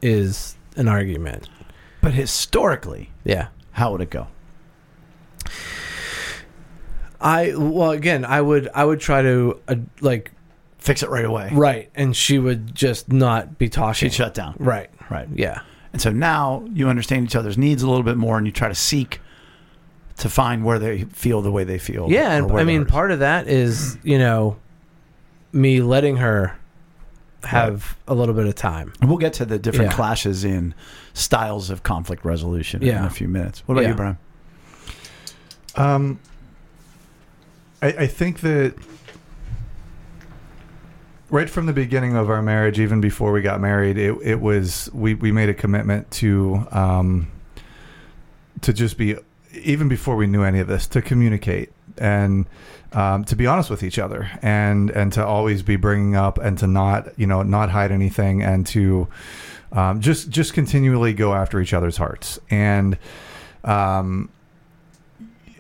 is 0.01 0.57
an 0.77 0.88
argument. 0.88 1.49
But 2.01 2.15
historically, 2.15 3.11
yeah. 3.25 3.49
how 3.73 3.93
would 3.93 4.01
it 4.01 4.11
go? 4.11 4.29
i 7.21 7.55
well 7.57 7.93
again 7.93 8.25
i 8.25 8.41
would 8.41 8.69
i 8.75 8.85
would 8.85 8.99
try 8.99 9.23
to 9.23 9.61
uh, 9.69 9.77
like 10.01 10.33
Fix 10.83 11.05
it 11.05 11.11
right 11.11 11.25
away. 11.25 11.49
right. 11.53 11.91
And 11.95 12.17
she 12.17 12.41
would 12.41 12.75
just 12.75 13.12
not 13.12 13.57
be 13.57 13.69
talking. 13.69 13.95
She'd 13.95 14.12
shut 14.12 14.35
down. 14.35 14.57
right. 14.59 14.91
Right. 15.09 15.29
yeah. 15.33 15.61
And 15.93 16.03
so 16.03 16.11
now 16.11 16.67
you 16.73 16.88
understand 16.88 17.27
each 17.27 17.37
other's 17.37 17.57
needs 17.57 17.85
a 17.85 17.87
little 17.88 18.03
bit 18.03 18.17
more 18.17 18.37
and 18.37 18.47
you 18.47 18.53
try 18.53 18.67
to 18.67 18.75
seek 18.75 19.21
to 20.18 20.29
find 20.29 20.64
where 20.64 20.79
they 20.79 21.05
feel 21.05 21.42
the 21.42 21.51
way 21.53 21.64
they 21.64 21.79
feel. 21.79 22.11
Yeah, 22.11 22.33
and 22.33 22.51
I 22.53 22.64
mean, 22.64 22.87
part 22.87 23.11
of 23.11 23.20
that 23.20 23.48
is 23.48 23.96
you 24.03 24.18
know 24.18 24.57
me 25.53 25.81
letting 25.81 26.16
her 26.16 26.57
have 27.44 27.96
a 28.07 28.14
little 28.14 28.35
bit 28.35 28.46
of 28.46 28.55
time. 28.55 28.92
And 29.01 29.09
we'll 29.11 29.18
get 29.18 29.33
to 29.35 29.44
the 29.44 29.59
different 29.59 29.90
Yeah. 29.90 29.96
clashes 29.96 30.44
in 30.44 30.75
styles 31.12 31.70
of 31.70 31.83
conflict 31.83 32.25
resolution 32.25 32.83
in 32.83 32.94
a 32.96 33.11
few 33.11 33.27
minutes. 33.29 33.62
What 33.66 33.75
about 33.75 33.83
Yeah. 33.83 33.88
you, 33.88 33.94
Brian? 33.96 34.18
Um, 35.75 36.20
I, 37.83 37.88
I 37.88 38.07
think 38.07 38.40
that 38.40 38.75
right 41.31 41.48
from 41.51 41.66
the 41.66 41.72
beginning 41.72 42.14
of 42.16 42.31
our 42.31 42.42
marriage, 42.42 42.79
even 42.79 43.01
before 43.01 43.33
we 43.33 43.42
got 43.42 43.61
married, 43.61 43.98
it, 43.98 44.16
it 44.22 44.40
was 44.40 44.88
we, 44.92 45.14
we 45.14 45.33
made 45.33 45.48
a 45.48 45.55
commitment 45.55 46.11
to 46.12 46.66
um, 46.70 47.29
to 48.61 48.72
just 48.72 48.96
be 48.96 49.16
even 49.53 49.88
before 49.88 50.17
we 50.17 50.27
knew 50.27 50.43
any 50.43 50.59
of 50.61 50.67
this 50.67 50.87
to 50.88 51.03
communicate 51.03 51.73
and 51.99 52.47
um, 52.93 53.25
to 53.25 53.37
be 53.37 53.47
honest 53.47 53.71
with 53.71 53.83
each 53.83 53.99
other 53.99 54.31
and 54.43 54.91
and 54.91 55.12
to 55.12 55.25
always 55.25 55.62
be 55.62 55.77
bringing 55.77 56.17
up 56.17 56.38
and 56.38 56.59
to 56.59 56.67
not 56.67 57.19
you 57.19 57.27
know 57.27 57.43
not 57.43 57.71
hide 57.71 57.93
anything 57.93 58.43
and 58.43 58.67
to 58.67 59.09
um, 59.73 60.01
just 60.01 60.29
just 60.29 60.53
continually 60.53 61.15
go 61.15 61.35
after 61.35 61.61
each 61.61 61.73
other's 61.73 61.97
hearts. 61.97 62.38
And 62.51 62.99
um, 63.65 64.29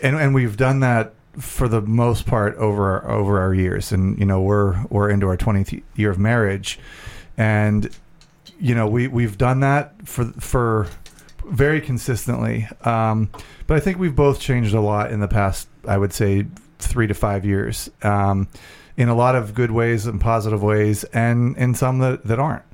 and 0.02 0.16
and 0.16 0.34
we've 0.34 0.56
done 0.56 0.80
that 0.80 1.14
for 1.38 1.66
the 1.66 1.80
most 1.80 2.26
part 2.26 2.54
over 2.56 3.00
our, 3.00 3.10
over 3.10 3.40
our 3.40 3.54
years. 3.54 3.92
And 3.92 4.18
you 4.18 4.26
know 4.26 4.40
we're 4.40 4.84
we're 4.86 5.10
into 5.10 5.26
our 5.28 5.36
20th 5.36 5.82
year 5.96 6.10
of 6.10 6.18
marriage. 6.18 6.78
And 7.36 7.88
you 8.60 8.74
know 8.74 8.86
we 8.86 9.08
we've 9.08 9.38
done 9.38 9.60
that 9.60 10.06
for 10.06 10.26
for 10.26 10.88
very 11.46 11.80
consistently. 11.80 12.68
Um, 12.84 13.30
but 13.66 13.76
I 13.76 13.80
think 13.80 13.98
we've 13.98 14.14
both 14.16 14.40
changed 14.40 14.74
a 14.74 14.80
lot 14.80 15.12
in 15.12 15.20
the 15.20 15.28
past 15.28 15.68
I 15.86 15.98
would 15.98 16.12
say 16.12 16.46
3 16.78 17.06
to 17.08 17.14
5 17.14 17.44
years 17.44 17.90
um, 18.02 18.48
in 18.96 19.08
a 19.08 19.14
lot 19.14 19.34
of 19.34 19.54
good 19.54 19.70
ways 19.70 20.06
and 20.06 20.20
positive 20.20 20.62
ways 20.62 21.04
and 21.04 21.56
in 21.56 21.74
some 21.74 21.98
that 21.98 22.24
that 22.24 22.38
aren't. 22.38 22.64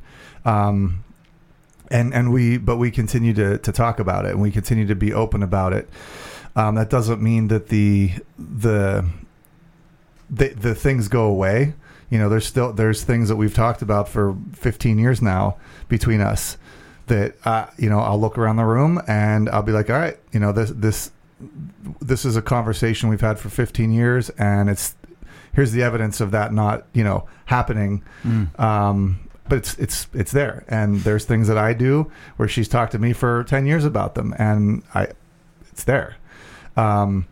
Um, 0.45 1.05
and 1.91 2.13
and 2.13 2.33
we 2.33 2.59
but 2.59 2.77
we 2.77 2.91
continue 2.91 3.33
to 3.35 3.59
to 3.59 3.73
talk 3.73 3.99
about 3.99 4.25
it 4.27 4.33
and 4.33 4.43
we 4.43 4.51
continue 4.51 4.87
to 4.87 4.95
be 4.95 5.13
open 5.13 5.43
about 5.43 5.73
it. 5.73 5.89
Um, 6.57 6.75
that 6.75 6.91
doesn't 6.91 7.23
mean 7.23 7.49
that 7.49 7.69
the 7.69 8.13
the 8.39 9.05
the 10.29 10.49
the 10.49 10.75
things 10.75 11.09
go 11.09 11.25
away. 11.25 11.75
You 12.11 12.19
know, 12.19 12.29
there's 12.29 12.47
still 12.47 12.73
there's 12.73 13.05
things 13.05 13.29
that 13.29 13.37
we've 13.37 13.55
talked 13.55 13.83
about 13.83 14.09
for 14.09 14.37
15 14.55 14.99
years 14.99 15.21
now 15.23 15.57
between 15.89 16.21
us 16.21 16.57
that 17.09 17.35
uh, 17.45 17.67
you 17.77 17.89
know 17.89 18.01
I'll 18.01 18.21
look 18.21 18.39
around 18.39 18.57
the 18.57 18.65
room 18.65 19.01
and 19.07 19.49
I'll 19.49 19.63
be 19.63 19.73
like, 19.73 19.91
all 19.91 19.99
right, 19.99 20.19
you 20.33 20.41
know 20.41 20.53
this 20.53 20.71
this 20.71 21.11
this 22.01 22.25
is 22.25 22.37
a 22.37 22.43
conversation 22.43 23.09
we've 23.09 23.21
had 23.21 23.39
for 23.39 23.49
15 23.49 23.93
years 23.93 24.29
and 24.31 24.69
it's 24.69 24.97
here's 25.53 25.71
the 25.71 25.83
evidence 25.83 26.21
of 26.21 26.33
that 26.33 26.53
not 26.53 26.85
you 26.93 27.05
know 27.05 27.27
happening. 27.47 28.03
Um, 28.59 29.21
but 29.49 29.59
it's 29.59 29.79
it's 29.79 30.09
it's 30.13 30.33
there, 30.33 30.65
and 30.69 31.01
there's 31.01 31.25
things 31.25 31.49
that 31.49 31.57
I 31.57 31.73
do 31.73 32.11
where 32.37 32.49
she's 32.49 32.69
talked 32.69 32.93
to 32.93 32.99
me 32.99 33.13
for 33.15 33.45
10 33.45 33.67
years 33.67 33.85
about 33.85 34.15
them, 34.15 34.35
and 34.39 34.83
I 34.95 35.09
it's 35.73 35.85
there. 35.85 36.17
Um, 36.77 37.27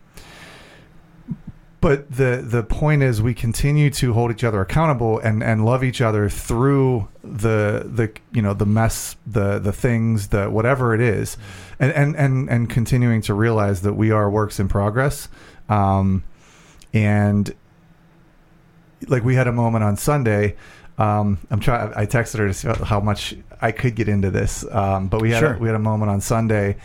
but 1.79 2.09
the 2.11 2.43
the 2.43 2.63
point 2.63 3.03
is, 3.03 3.21
we 3.21 3.33
continue 3.33 3.89
to 3.91 4.13
hold 4.13 4.31
each 4.31 4.43
other 4.43 4.61
accountable 4.61 5.19
and, 5.19 5.43
and 5.43 5.63
love 5.63 5.83
each 5.83 6.01
other 6.01 6.27
through 6.29 7.07
the 7.23 7.83
the 7.93 8.11
you 8.31 8.41
know 8.41 8.53
the 8.53 8.65
mess, 8.65 9.15
the 9.27 9.59
the 9.59 9.71
things, 9.71 10.29
the 10.29 10.49
whatever 10.49 10.95
it 10.95 11.01
is, 11.01 11.37
and 11.79 11.91
and 11.93 12.15
and, 12.15 12.49
and 12.49 12.69
continuing 12.69 13.21
to 13.21 13.33
realize 13.33 13.81
that 13.83 13.93
we 13.93 14.09
are 14.11 14.29
works 14.29 14.59
in 14.59 14.67
progress, 14.67 15.29
um, 15.69 16.23
and 16.93 17.53
like 19.07 19.23
we 19.23 19.35
had 19.35 19.47
a 19.47 19.51
moment 19.53 19.83
on 19.83 19.95
Sunday. 19.97 20.55
Um, 20.97 21.37
I'm 21.51 21.59
trying. 21.59 21.93
I 21.95 22.07
texted 22.07 22.39
her 22.39 22.47
to 22.47 22.53
see 22.55 22.67
how 22.85 22.99
much 22.99 23.35
I 23.61 23.71
could 23.71 23.95
get 23.95 24.09
into 24.09 24.31
this, 24.31 24.65
um, 24.71 25.09
but 25.09 25.21
we 25.21 25.29
had 25.29 25.39
Sure. 25.39 25.53
a, 25.53 25.57
we 25.59 25.67
had 25.67 25.75
a 25.75 25.79
moment 25.79 26.09
on 26.09 26.21
Sunday 26.21 26.77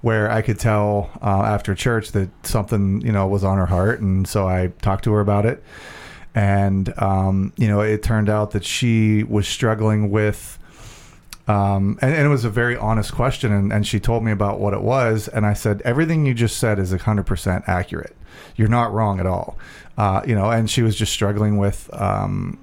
where 0.00 0.30
I 0.30 0.42
could 0.42 0.58
tell 0.58 1.10
uh, 1.20 1.42
after 1.42 1.74
church 1.74 2.12
that 2.12 2.30
something 2.46 3.00
you 3.00 3.12
know 3.12 3.26
was 3.26 3.44
on 3.44 3.58
her 3.58 3.66
heart, 3.66 4.00
and 4.00 4.26
so 4.26 4.48
I 4.48 4.72
talked 4.82 5.04
to 5.04 5.12
her 5.12 5.20
about 5.20 5.46
it. 5.46 5.62
And 6.34 6.92
um, 6.98 7.52
you 7.56 7.68
know, 7.68 7.80
it 7.80 8.02
turned 8.02 8.28
out 8.28 8.52
that 8.52 8.64
she 8.64 9.24
was 9.24 9.48
struggling 9.48 10.10
with, 10.10 10.58
um, 11.48 11.98
and, 12.00 12.14
and 12.14 12.26
it 12.26 12.28
was 12.28 12.44
a 12.44 12.50
very 12.50 12.76
honest 12.76 13.12
question, 13.12 13.52
and, 13.52 13.72
and 13.72 13.86
she 13.86 13.98
told 13.98 14.22
me 14.22 14.30
about 14.30 14.60
what 14.60 14.72
it 14.74 14.82
was, 14.82 15.26
and 15.28 15.44
I 15.44 15.54
said 15.54 15.82
everything 15.84 16.26
you 16.26 16.34
just 16.34 16.58
said 16.58 16.78
is 16.78 16.92
hundred 16.92 17.26
percent 17.26 17.64
accurate. 17.66 18.16
You're 18.56 18.68
not 18.68 18.92
wrong 18.92 19.18
at 19.18 19.26
all. 19.26 19.58
Uh, 19.96 20.22
you 20.24 20.34
know, 20.34 20.50
and 20.50 20.70
she 20.70 20.82
was 20.82 20.94
just 20.96 21.12
struggling 21.12 21.58
with. 21.58 21.90
Um, 21.92 22.60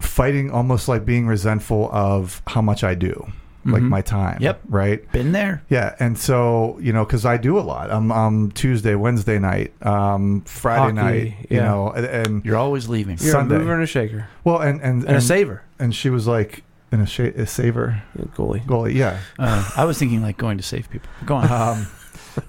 fighting 0.00 0.50
almost 0.50 0.88
like 0.88 1.04
being 1.04 1.26
resentful 1.26 1.90
of 1.92 2.40
how 2.46 2.62
much 2.62 2.82
I 2.82 2.94
do, 2.94 3.30
like 3.66 3.82
Mhm. 3.82 3.88
my 3.88 4.00
time. 4.02 4.38
Yep. 4.40 4.60
Right. 4.68 5.12
Been 5.12 5.32
there. 5.32 5.62
Yeah, 5.68 5.94
and 5.98 6.18
so 6.18 6.78
you 6.80 6.92
know, 6.92 7.04
because 7.04 7.24
I 7.26 7.36
do 7.36 7.58
a 7.58 7.60
lot. 7.60 7.90
I'm 7.90 8.10
um, 8.12 8.50
Tuesday, 8.52 8.94
Wednesday 8.94 9.38
night, 9.38 9.72
um, 9.86 10.42
Friday 10.42 10.80
Hockey, 10.80 10.94
night. 10.94 11.46
You 11.50 11.56
yeah. 11.58 11.64
know, 11.64 11.90
and, 11.90 12.06
and 12.06 12.44
You're 12.44 12.56
always 12.56 12.88
leaving. 12.88 13.18
You're 13.20 13.32
Sunday. 13.32 13.56
a 13.56 13.58
mover 13.58 13.74
and 13.74 13.82
a 13.82 13.86
shaker 13.86 14.28
well, 14.44 14.58
and 14.60 14.80
and 14.80 15.04
and, 15.04 15.16
a 15.16 15.20
saver. 15.20 15.62
and 15.78 15.94
she 15.94 16.10
was 16.10 16.26
like, 16.26 16.62
in 16.92 17.00
a, 17.00 17.06
sh- 17.06 17.18
a 17.20 17.46
saver 17.46 18.02
Goalie. 18.36 18.64
goalie. 18.64 18.94
Yeah. 18.94 19.18
Uh, 19.38 19.68
I 19.76 19.84
was 19.84 19.98
thinking 19.98 20.22
like 20.22 20.36
going 20.36 20.56
to 20.56 20.62
save 20.62 20.88
people. 20.90 21.08
Go 21.24 21.34
on. 21.36 21.50
um, 21.50 21.86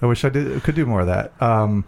I 0.00 0.06
wish 0.06 0.24
I 0.24 0.28
did 0.28 0.62
could 0.62 0.74
do 0.74 0.86
more 0.86 1.00
of 1.00 1.06
that. 1.08 1.32
Um, 1.42 1.84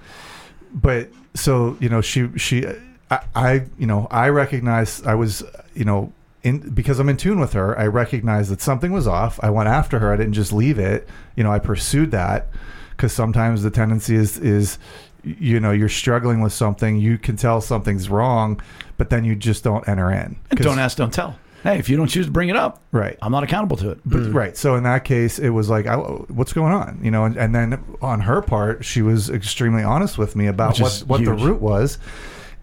but 0.74 1.08
so 1.34 1.76
you 1.80 1.88
know, 1.88 2.00
she 2.00 2.28
she 2.36 2.66
I, 3.10 3.20
I 3.34 3.52
you 3.78 3.86
know 3.86 4.08
I 4.10 4.28
recognize 4.30 5.02
I 5.04 5.14
was 5.14 5.42
you 5.74 5.84
know 5.84 6.12
in 6.42 6.70
because 6.70 6.98
I'm 6.98 7.08
in 7.08 7.16
tune 7.16 7.40
with 7.40 7.52
her. 7.52 7.78
I 7.78 7.86
recognized 7.86 8.50
that 8.50 8.60
something 8.60 8.92
was 8.92 9.06
off. 9.06 9.38
I 9.42 9.50
went 9.50 9.68
after 9.68 9.98
her. 9.98 10.12
I 10.12 10.16
didn't 10.16 10.34
just 10.34 10.52
leave 10.52 10.78
it. 10.78 11.08
You 11.36 11.44
know, 11.44 11.52
I 11.52 11.58
pursued 11.58 12.10
that 12.12 12.48
because 12.90 13.12
sometimes 13.12 13.62
the 13.62 13.70
tendency 13.70 14.16
is 14.16 14.38
is 14.38 14.78
you 15.22 15.60
know 15.60 15.70
you're 15.70 15.88
struggling 15.88 16.40
with 16.40 16.52
something. 16.52 16.96
You 16.96 17.18
can 17.18 17.36
tell 17.36 17.60
something's 17.60 18.08
wrong, 18.08 18.60
but 18.96 19.10
then 19.10 19.24
you 19.24 19.36
just 19.36 19.64
don't 19.64 19.86
enter 19.88 20.10
in. 20.10 20.36
don't 20.50 20.78
ask, 20.78 20.96
don't 20.96 21.12
tell. 21.12 21.38
Hey, 21.62 21.78
if 21.78 21.90
you 21.90 21.96
don't 21.96 22.06
choose 22.06 22.24
to 22.26 22.32
bring 22.32 22.48
it 22.48 22.56
up, 22.56 22.82
Right. 22.90 23.18
I'm 23.20 23.32
not 23.32 23.44
accountable 23.44 23.76
to 23.78 23.90
it. 23.90 24.00
But, 24.06 24.32
Right. 24.32 24.56
So 24.56 24.76
in 24.76 24.84
that 24.84 25.04
case, 25.04 25.38
it 25.38 25.50
was 25.50 25.68
like, 25.68 25.86
I, 25.86 25.96
what's 25.96 26.54
going 26.54 26.72
on? 26.72 27.00
You 27.02 27.10
know, 27.10 27.26
and, 27.26 27.36
and 27.36 27.54
then 27.54 27.84
on 28.00 28.20
her 28.20 28.40
part, 28.40 28.82
she 28.82 29.02
was 29.02 29.28
extremely 29.28 29.82
honest 29.82 30.16
with 30.16 30.36
me 30.36 30.46
about 30.46 30.78
Which 30.78 30.80
what, 30.80 31.02
what 31.06 31.24
the 31.24 31.34
root 31.34 31.60
was. 31.60 31.98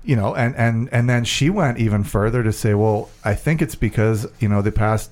You 0.08 0.15
know, 0.15 0.34
and, 0.34 0.56
and, 0.56 0.88
and 0.93 1.10
then 1.10 1.26
she 1.26 1.50
went 1.50 1.80
even 1.80 2.06
further 2.06 2.41
to 2.41 2.54
say, 2.54 2.74
well, 2.74 3.10
I 3.26 3.36
think 3.36 3.62
it's 3.62 3.76
because, 3.76 4.26
you 4.39 4.48
know, 4.48 4.62
the 4.62 4.72
past 4.72 5.12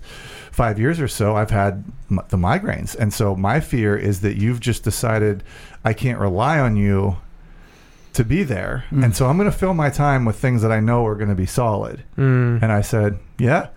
five 0.54 0.80
years 0.80 1.02
or 1.02 1.10
so, 1.10 1.36
I've 1.36 1.52
had 1.52 1.84
m- 2.10 2.22
the 2.30 2.38
migraines. 2.38 2.96
And 2.96 3.14
so 3.14 3.36
my 3.36 3.60
fear 3.60 3.98
is 3.98 4.22
that 4.22 4.38
you've 4.38 4.62
just 4.62 4.86
decided 4.86 5.44
I 5.84 5.92
can't 5.92 6.18
rely 6.18 6.60
on 6.60 6.78
you 6.78 7.18
to 8.14 8.24
be 8.24 8.44
there. 8.44 8.86
Mm. 8.90 9.04
And 9.04 9.16
so 9.18 9.28
I'm 9.28 9.36
going 9.38 9.52
to 9.52 9.58
fill 9.58 9.74
my 9.74 9.90
time 9.90 10.24
with 10.24 10.38
things 10.38 10.62
that 10.62 10.72
I 10.72 10.80
know 10.80 11.06
are 11.06 11.16
going 11.16 11.28
to 11.28 11.36
be 11.36 11.46
solid. 11.46 12.02
Mm. 12.18 12.64
And 12.64 12.72
I 12.72 12.80
said, 12.80 13.20
yeah. 13.38 13.68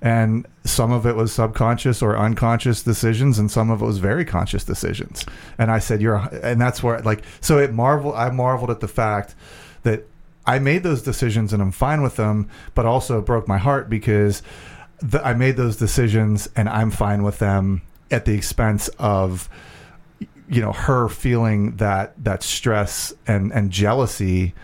And 0.00 0.46
some 0.64 0.90
of 0.90 1.04
it 1.04 1.16
was 1.16 1.32
subconscious 1.32 2.00
or 2.00 2.16
unconscious 2.16 2.82
decisions, 2.82 3.38
and 3.38 3.50
some 3.50 3.70
of 3.70 3.82
it 3.82 3.84
was 3.84 3.98
very 3.98 4.24
conscious 4.24 4.64
decisions. 4.64 5.26
And 5.58 5.70
I 5.70 5.80
said, 5.80 6.00
you're, 6.00 6.16
and 6.42 6.58
that's 6.58 6.82
where, 6.82 6.98
like, 7.02 7.24
so 7.42 7.58
it 7.58 7.74
marvel, 7.74 8.14
I 8.14 8.30
marveled 8.30 8.70
at 8.70 8.80
the 8.80 8.88
fact 8.88 9.34
that 9.82 10.08
I 10.46 10.58
made 10.58 10.82
those 10.82 11.02
decisions 11.02 11.52
and 11.52 11.62
I'm 11.62 11.70
fine 11.72 12.02
with 12.02 12.16
them, 12.16 12.48
but 12.74 12.84
also 12.86 13.18
it 13.18 13.26
broke 13.26 13.46
my 13.46 13.58
heart 13.58 13.88
because 13.88 14.42
the, 15.00 15.24
I 15.24 15.34
made 15.34 15.56
those 15.56 15.76
decisions 15.76 16.48
and 16.56 16.68
I'm 16.68 16.90
fine 16.90 17.22
with 17.22 17.38
them 17.38 17.82
at 18.10 18.24
the 18.24 18.34
expense 18.34 18.88
of, 18.98 19.48
you 20.48 20.60
know, 20.60 20.72
her 20.72 21.08
feeling 21.08 21.76
that, 21.76 22.12
that 22.24 22.42
stress 22.42 23.12
and, 23.26 23.52
and 23.52 23.70
jealousy 23.70 24.54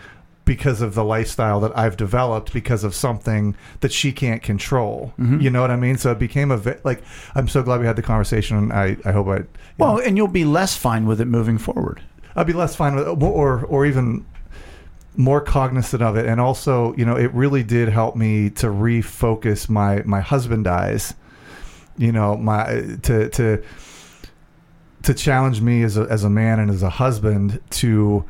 because 0.45 0.81
of 0.81 0.95
the 0.95 1.03
lifestyle 1.03 1.59
that 1.59 1.77
I've 1.77 1.95
developed 1.95 2.51
because 2.53 2.83
of 2.83 2.95
something 2.95 3.55
that 3.81 3.91
she 3.91 4.11
can't 4.11 4.41
control. 4.41 5.13
Mhm. 5.19 5.41
You 5.41 5.49
know 5.51 5.61
what 5.61 5.69
I 5.71 5.75
mean? 5.75 5.97
So 5.97 6.11
it 6.11 6.17
became 6.19 6.49
a 6.49 6.57
vi- 6.57 6.79
like 6.83 7.03
I'm 7.35 7.47
so 7.47 7.61
glad 7.61 7.79
we 7.79 7.85
had 7.85 7.95
the 7.95 8.01
conversation 8.01 8.57
and 8.57 8.73
I 8.73 8.97
I 9.05 9.11
hope 9.11 9.27
I 9.27 9.43
Well, 9.77 9.93
know, 9.95 9.99
and 9.99 10.17
you'll 10.17 10.27
be 10.27 10.45
less 10.45 10.75
fine 10.75 11.05
with 11.05 11.21
it 11.21 11.25
moving 11.25 11.59
forward. 11.59 12.01
I'll 12.35 12.45
be 12.45 12.53
less 12.53 12.75
fine 12.75 12.95
with 12.95 13.07
or 13.07 13.63
or 13.65 13.85
even 13.85 14.25
more 15.15 15.41
cognizant 15.41 16.01
of 16.01 16.15
it 16.15 16.25
and 16.25 16.39
also, 16.39 16.95
you 16.95 17.05
know, 17.05 17.15
it 17.15 17.33
really 17.33 17.63
did 17.63 17.89
help 17.89 18.15
me 18.15 18.49
to 18.51 18.67
refocus 18.67 19.69
my 19.69 20.01
my 20.03 20.21
husband 20.21 20.67
eyes. 20.67 21.13
You 21.97 22.11
know, 22.11 22.37
my 22.37 22.97
to 23.03 23.29
to 23.29 23.63
to 25.03 25.13
challenge 25.13 25.61
me 25.61 25.83
as 25.83 25.97
a 25.97 26.01
as 26.03 26.23
a 26.23 26.29
man 26.29 26.59
and 26.59 26.69
as 26.69 26.83
a 26.83 26.89
husband 26.89 27.59
to 27.71 28.25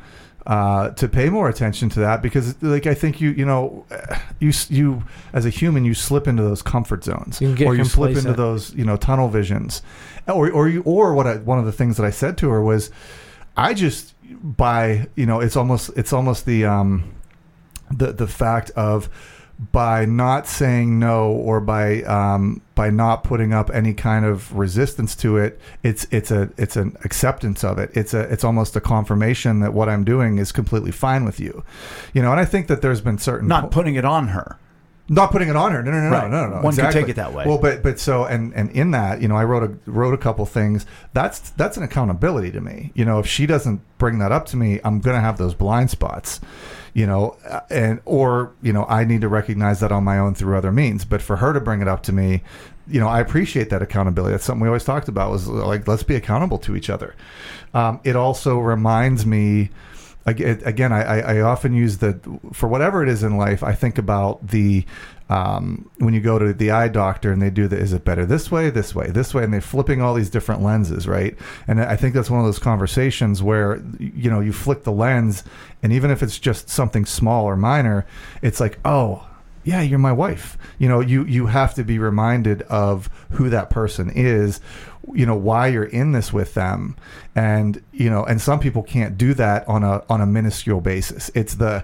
uh, 0.47 0.89
to 0.91 1.07
pay 1.07 1.29
more 1.29 1.47
attention 1.47 1.89
to 1.89 1.99
that 1.99 2.23
because 2.23 2.61
like 2.63 2.87
I 2.87 2.95
think 2.95 3.21
you 3.21 3.29
you 3.31 3.45
know 3.45 3.85
you 4.39 4.51
you 4.69 5.03
as 5.33 5.45
a 5.45 5.49
human 5.49 5.85
you 5.85 5.93
slip 5.93 6.27
into 6.27 6.41
those 6.41 6.63
comfort 6.63 7.03
zones 7.03 7.39
You 7.39 7.67
or 7.67 7.75
you 7.75 7.85
slip 7.85 8.17
into 8.17 8.33
those 8.33 8.73
you 8.73 8.83
know 8.83 8.97
tunnel 8.97 9.29
visions 9.29 9.83
or 10.27 10.49
or 10.49 10.67
you 10.67 10.81
or 10.83 11.13
what 11.13 11.27
I, 11.27 11.37
one 11.37 11.59
of 11.59 11.65
the 11.65 11.71
things 11.71 11.97
that 11.97 12.05
I 12.05 12.09
said 12.09 12.37
to 12.39 12.49
her 12.49 12.63
was 12.63 12.89
I 13.55 13.73
just 13.75 14.15
by 14.41 15.07
you 15.15 15.25
know 15.25 15.39
it's 15.39 15.55
almost 15.55 15.91
it's 15.95 16.13
almost 16.13 16.45
the 16.45 16.65
um 16.65 17.13
the 17.91 18.11
the 18.13 18.27
fact 18.27 18.71
of 18.71 19.09
by 19.71 20.05
not 20.05 20.47
saying 20.47 20.99
no 20.99 21.31
or 21.31 21.59
by 21.59 22.01
um, 22.03 22.61
by 22.75 22.89
not 22.89 23.25
putting 23.25 23.53
up 23.53 23.69
any 23.73 23.93
kind 23.93 24.23
of 24.23 24.55
resistance 24.57 25.15
to 25.17 25.35
it, 25.35 25.59
it's 25.83 26.07
it's 26.11 26.31
a 26.31 26.49
it's 26.57 26.77
an 26.77 26.95
acceptance 27.03 27.63
of 27.63 27.77
it. 27.77 27.91
It's 27.93 28.13
a 28.13 28.21
it's 28.31 28.45
almost 28.45 28.77
a 28.77 28.81
confirmation 28.81 29.59
that 29.59 29.73
what 29.73 29.89
I'm 29.89 30.05
doing 30.05 30.37
is 30.37 30.53
completely 30.53 30.91
fine 30.91 31.25
with 31.25 31.41
you, 31.41 31.65
you 32.13 32.21
know. 32.21 32.31
And 32.31 32.39
I 32.39 32.45
think 32.45 32.67
that 32.67 32.81
there's 32.81 33.01
been 33.01 33.17
certain 33.17 33.49
Not 33.49 33.69
putting 33.69 33.95
it 33.95 34.05
on 34.05 34.29
her. 34.29 34.57
Not 35.09 35.31
putting 35.31 35.49
it 35.49 35.55
on 35.55 35.71
her. 35.71 35.81
No, 35.83 35.91
no, 35.91 35.99
no, 36.01 36.09
Right. 36.09 36.29
no, 36.31 36.47
no, 36.47 36.55
no. 36.57 36.61
One 36.61 36.73
exactly. 36.73 37.01
take 37.01 37.09
it 37.09 37.15
that 37.15 37.33
way. 37.33 37.45
Well, 37.45 37.57
but 37.57 37.81
but 37.83 37.99
so 37.99 38.25
and 38.25 38.53
and 38.53 38.69
in 38.71 38.91
that, 38.91 39.21
you 39.21 39.27
know, 39.27 39.35
I 39.35 39.43
wrote 39.43 39.63
a 39.63 39.89
wrote 39.91 40.13
a 40.13 40.17
couple 40.17 40.45
things. 40.45 40.85
That's 41.13 41.39
that's 41.51 41.77
an 41.77 41.83
accountability 41.83 42.51
to 42.51 42.61
me. 42.61 42.91
You 42.93 43.05
know, 43.05 43.19
if 43.19 43.27
she 43.27 43.45
doesn't 43.45 43.81
bring 43.97 44.19
that 44.19 44.31
up 44.31 44.45
to 44.47 44.57
me, 44.57 44.79
I'm 44.83 44.99
gonna 44.99 45.21
have 45.21 45.37
those 45.37 45.53
blind 45.53 45.89
spots. 45.89 46.39
You 46.93 47.05
know, 47.05 47.37
uh, 47.47 47.59
and 47.69 48.01
or 48.05 48.51
you 48.61 48.73
know, 48.73 48.85
I 48.85 49.03
need 49.05 49.21
to 49.21 49.27
recognize 49.27 49.79
that 49.81 49.91
on 49.91 50.03
my 50.03 50.17
own 50.17 50.33
through 50.35 50.57
other 50.57 50.71
means. 50.71 51.05
But 51.05 51.21
for 51.21 51.37
her 51.37 51.53
to 51.53 51.59
bring 51.59 51.81
it 51.81 51.87
up 51.87 52.01
to 52.03 52.11
me, 52.13 52.41
you 52.87 52.99
know, 52.99 53.07
I 53.07 53.19
appreciate 53.19 53.69
that 53.69 53.81
accountability. 53.83 54.31
That's 54.31 54.43
something 54.43 54.61
we 54.61 54.67
always 54.67 54.83
talked 54.85 55.07
about. 55.07 55.31
Was 55.31 55.47
like 55.47 55.87
let's 55.87 56.03
be 56.03 56.15
accountable 56.15 56.57
to 56.59 56.75
each 56.75 56.89
other. 56.89 57.15
Um, 57.73 57.99
it 58.03 58.15
also 58.15 58.57
reminds 58.57 59.25
me 59.25 59.69
again, 60.31 60.91
I, 60.91 61.37
I 61.37 61.41
often 61.41 61.73
use 61.73 61.97
the 61.97 62.19
for 62.53 62.67
whatever 62.67 63.03
it 63.03 63.09
is 63.09 63.23
in 63.23 63.37
life. 63.37 63.63
I 63.63 63.73
think 63.73 63.97
about 63.97 64.47
the 64.47 64.85
um, 65.29 65.89
when 65.97 66.13
you 66.13 66.21
go 66.21 66.39
to 66.39 66.53
the 66.53 66.71
eye 66.71 66.87
doctor 66.87 67.31
and 67.31 67.41
they 67.41 67.51
do 67.51 67.67
the 67.67 67.77
is 67.77 67.93
it 67.93 68.03
better 68.03 68.25
this 68.25 68.49
way, 68.51 68.69
this 68.69 68.95
way, 68.95 69.11
this 69.11 69.33
way, 69.33 69.43
and 69.43 69.53
they're 69.53 69.61
flipping 69.61 70.01
all 70.01 70.15
these 70.15 70.29
different 70.29 70.63
lenses, 70.63 71.07
right? 71.07 71.37
And 71.67 71.81
I 71.81 71.95
think 71.95 72.15
that's 72.15 72.31
one 72.31 72.39
of 72.39 72.45
those 72.45 72.59
conversations 72.59 73.43
where 73.43 73.81
you 73.99 74.29
know 74.29 74.39
you 74.39 74.51
flick 74.51 74.83
the 74.83 74.91
lens, 74.91 75.43
and 75.83 75.93
even 75.93 76.09
if 76.11 76.23
it's 76.23 76.39
just 76.39 76.69
something 76.69 77.05
small 77.05 77.45
or 77.45 77.55
minor, 77.55 78.05
it's 78.41 78.59
like 78.59 78.79
oh 78.83 79.28
yeah 79.63 79.81
you're 79.81 79.99
my 79.99 80.13
wife. 80.13 80.57
You 80.77 80.89
know 80.89 80.99
you 80.99 81.25
you 81.25 81.47
have 81.47 81.73
to 81.75 81.83
be 81.83 81.99
reminded 81.99 82.63
of 82.63 83.09
who 83.31 83.49
that 83.49 83.69
person 83.69 84.09
is 84.09 84.59
you 85.13 85.25
know 85.25 85.35
why 85.35 85.67
you're 85.67 85.83
in 85.83 86.11
this 86.11 86.31
with 86.31 86.53
them. 86.53 86.95
And 87.35 87.83
you 87.91 88.09
know 88.09 88.23
and 88.23 88.41
some 88.41 88.59
people 88.59 88.83
can't 88.83 89.17
do 89.17 89.33
that 89.35 89.67
on 89.67 89.83
a 89.83 90.03
on 90.09 90.21
a 90.21 90.25
minuscule 90.25 90.81
basis. 90.81 91.31
It's 91.33 91.55
the 91.55 91.83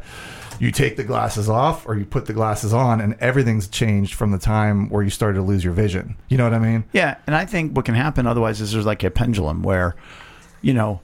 you 0.60 0.72
take 0.72 0.96
the 0.96 1.04
glasses 1.04 1.50
off 1.50 1.88
or 1.88 1.98
you 1.98 2.06
put 2.06 2.26
the 2.26 2.34
glasses 2.34 2.74
on 2.74 3.02
and 3.02 3.16
everything's 3.20 3.68
changed 3.68 4.14
from 4.14 4.32
the 4.32 4.38
time 4.38 4.90
where 4.90 5.04
you 5.04 5.10
started 5.10 5.36
to 5.38 5.42
lose 5.42 5.64
your 5.64 5.74
vision. 5.74 6.16
You 6.30 6.38
know 6.38 6.46
what 6.46 6.54
i 6.54 6.60
mean? 6.60 6.86
Yeah, 6.94 7.18
and 7.28 7.36
I 7.36 7.46
think 7.46 7.76
what 7.76 7.86
can 7.86 7.96
happen 7.96 8.26
otherwise 8.26 8.62
is 8.62 8.72
there's 8.72 8.86
like 8.86 9.04
a 9.04 9.12
pendulum 9.12 9.64
where, 9.64 9.96
you 10.62 10.74
know, 10.74 11.02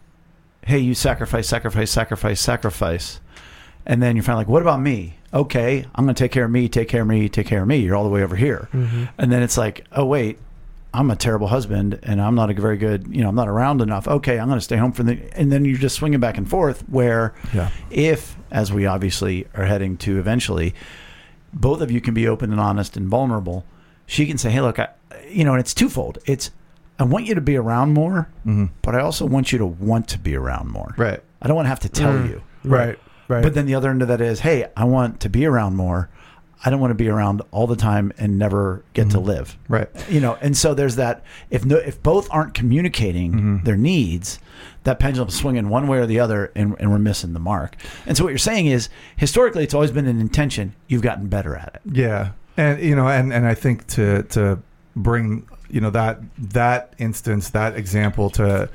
hey, 0.66 0.80
you 0.80 0.94
sacrifice, 0.94 1.48
sacrifice, 1.48 1.92
sacrifice, 1.92 2.40
sacrifice, 2.40 3.20
and 3.86 4.02
then 4.02 4.16
you're 4.16 4.24
finally 4.24 4.42
like, 4.42 4.50
what 4.50 4.62
about 4.62 4.82
me? 4.82 5.18
Okay, 5.34 5.86
I'm 5.96 6.06
going 6.06 6.14
to 6.16 6.24
take 6.24 6.32
care 6.32 6.46
of 6.46 6.52
me, 6.52 6.68
take 6.68 6.90
care 6.90 7.02
of 7.04 7.08
me, 7.08 7.30
take 7.30 7.48
care 7.48 7.62
of 7.62 7.68
me. 7.68 7.78
You're 7.78 7.96
all 7.96 8.04
the 8.04 8.10
way 8.10 8.22
over 8.24 8.36
here, 8.36 8.68
and 8.74 9.32
then 9.32 9.42
it's 9.42 9.58
like, 9.58 9.86
oh 9.94 10.06
wait, 10.06 10.38
I'm 10.94 11.10
a 11.10 11.16
terrible 11.16 11.48
husband, 11.48 12.00
and 12.04 12.22
I'm 12.22 12.36
not 12.36 12.50
a 12.50 12.54
very 12.54 12.76
good, 12.78 13.08
you 13.16 13.22
know, 13.24 13.30
I'm 13.30 13.36
not 13.36 13.48
around 13.48 13.82
enough. 13.82 14.08
Okay, 14.10 14.38
I'm 14.40 14.48
going 14.48 14.60
to 14.60 14.64
stay 14.64 14.76
home 14.76 14.92
for 14.92 15.04
the, 15.04 15.18
and 15.38 15.50
then 15.52 15.64
you're 15.64 15.78
just 15.78 15.96
swinging 15.96 16.20
back 16.20 16.38
and 16.38 16.50
forth. 16.50 16.82
Where 16.90 17.34
Yeah. 17.54 17.70
if, 17.90 18.36
as 18.52 18.74
we 18.74 18.86
obviously 18.86 19.48
are 19.56 19.64
heading 19.66 19.96
to 20.00 20.20
eventually, 20.20 20.76
both 21.54 21.80
of 21.80 21.92
you 21.92 22.02
can 22.02 22.14
be 22.14 22.28
open 22.28 22.52
and 22.52 22.60
honest 22.60 22.98
and 22.98 23.08
vulnerable. 23.08 23.64
She 24.06 24.26
can 24.26 24.38
say, 24.38 24.50
"Hey, 24.52 24.60
look, 24.60 24.80
I, 24.80 24.90
you 25.30 25.46
know," 25.46 25.52
and 25.54 25.62
it's 25.62 25.74
twofold. 25.74 26.18
It's 26.26 26.52
I 27.00 27.04
want 27.04 27.26
you 27.26 27.36
to 27.36 27.42
be 27.42 27.56
around 27.56 27.94
more, 27.94 28.28
but 28.82 28.94
I 28.96 29.00
also 29.00 29.26
want 29.26 29.54
you 29.54 29.58
to 29.60 29.66
want 29.66 30.10
to 30.10 30.20
be 30.20 30.36
around 30.36 30.70
more. 30.70 30.94
right 30.98 31.22
I 31.42 31.48
don't 31.48 31.56
want 31.56 31.66
to 31.66 31.70
have 31.70 31.80
to 31.80 31.90
tell 31.90 32.12
Mm. 32.14 32.30
you. 32.30 32.44
Right. 32.66 32.88
Right. 32.90 33.00
But 33.44 33.54
then 33.54 33.66
the 33.66 33.76
other 33.76 33.90
end 33.90 34.02
of 34.02 34.08
that 34.10 34.20
is, 34.22 34.42
hey, 34.42 34.68
I 34.76 34.84
want 34.84 35.20
to 35.22 35.30
be 35.30 35.46
around 35.46 35.76
more. 35.76 36.10
I 36.64 36.70
don't 36.70 36.80
want 36.80 36.92
to 36.92 36.96
be 36.96 37.10
around 37.10 37.42
all 37.50 37.66
the 37.66 37.76
time 37.76 38.14
and 38.20 38.38
never 38.38 38.84
get 38.94 39.10
to 39.12 39.20
live. 39.20 39.58
right 39.68 39.90
You 40.08 40.20
know, 40.20 40.38
and 40.42 40.56
so 40.56 40.76
there's 40.76 40.96
that. 40.98 41.24
If 41.50 41.66
no, 41.66 41.78
if 41.78 42.04
both 42.04 42.28
aren't 42.30 42.54
communicating 42.54 43.32
Mm-hmm. 43.32 43.64
their 43.64 43.78
needs, 43.78 44.38
that 44.84 45.00
pendulum's 45.00 45.34
swinging 45.36 45.70
one 45.70 45.88
way 45.88 45.98
or 45.98 46.06
the 46.06 46.20
other, 46.20 46.52
and, 46.56 46.76
and 46.80 46.92
we're 46.92 47.00
missing 47.00 47.34
the 47.34 47.40
mark. 47.40 47.78
And 48.06 48.16
so 48.16 48.24
what 48.24 48.30
you're 48.30 48.38
saying 48.38 48.68
is, 48.68 48.90
historically, 49.16 49.64
it's 49.64 49.74
always 49.74 49.90
been 49.92 50.06
an 50.06 50.20
intention. 50.22 50.76
You've 50.88 51.02
gotten 51.02 51.28
better 51.30 51.56
at 51.56 51.72
it. 51.76 51.82
Yeah, 51.98 52.34
and 52.58 52.80
you 52.80 52.96
know, 52.96 53.08
and 53.08 53.34
and 53.34 53.48
I 53.48 53.56
think 53.56 53.88
to 53.88 54.22
to 54.24 54.60
bring 54.96 55.48
you 55.68 55.82
know 55.82 55.90
that 55.90 56.20
that 56.38 56.94
instance, 57.00 57.50
that 57.52 57.76
example 57.76 58.30
to 58.32 58.70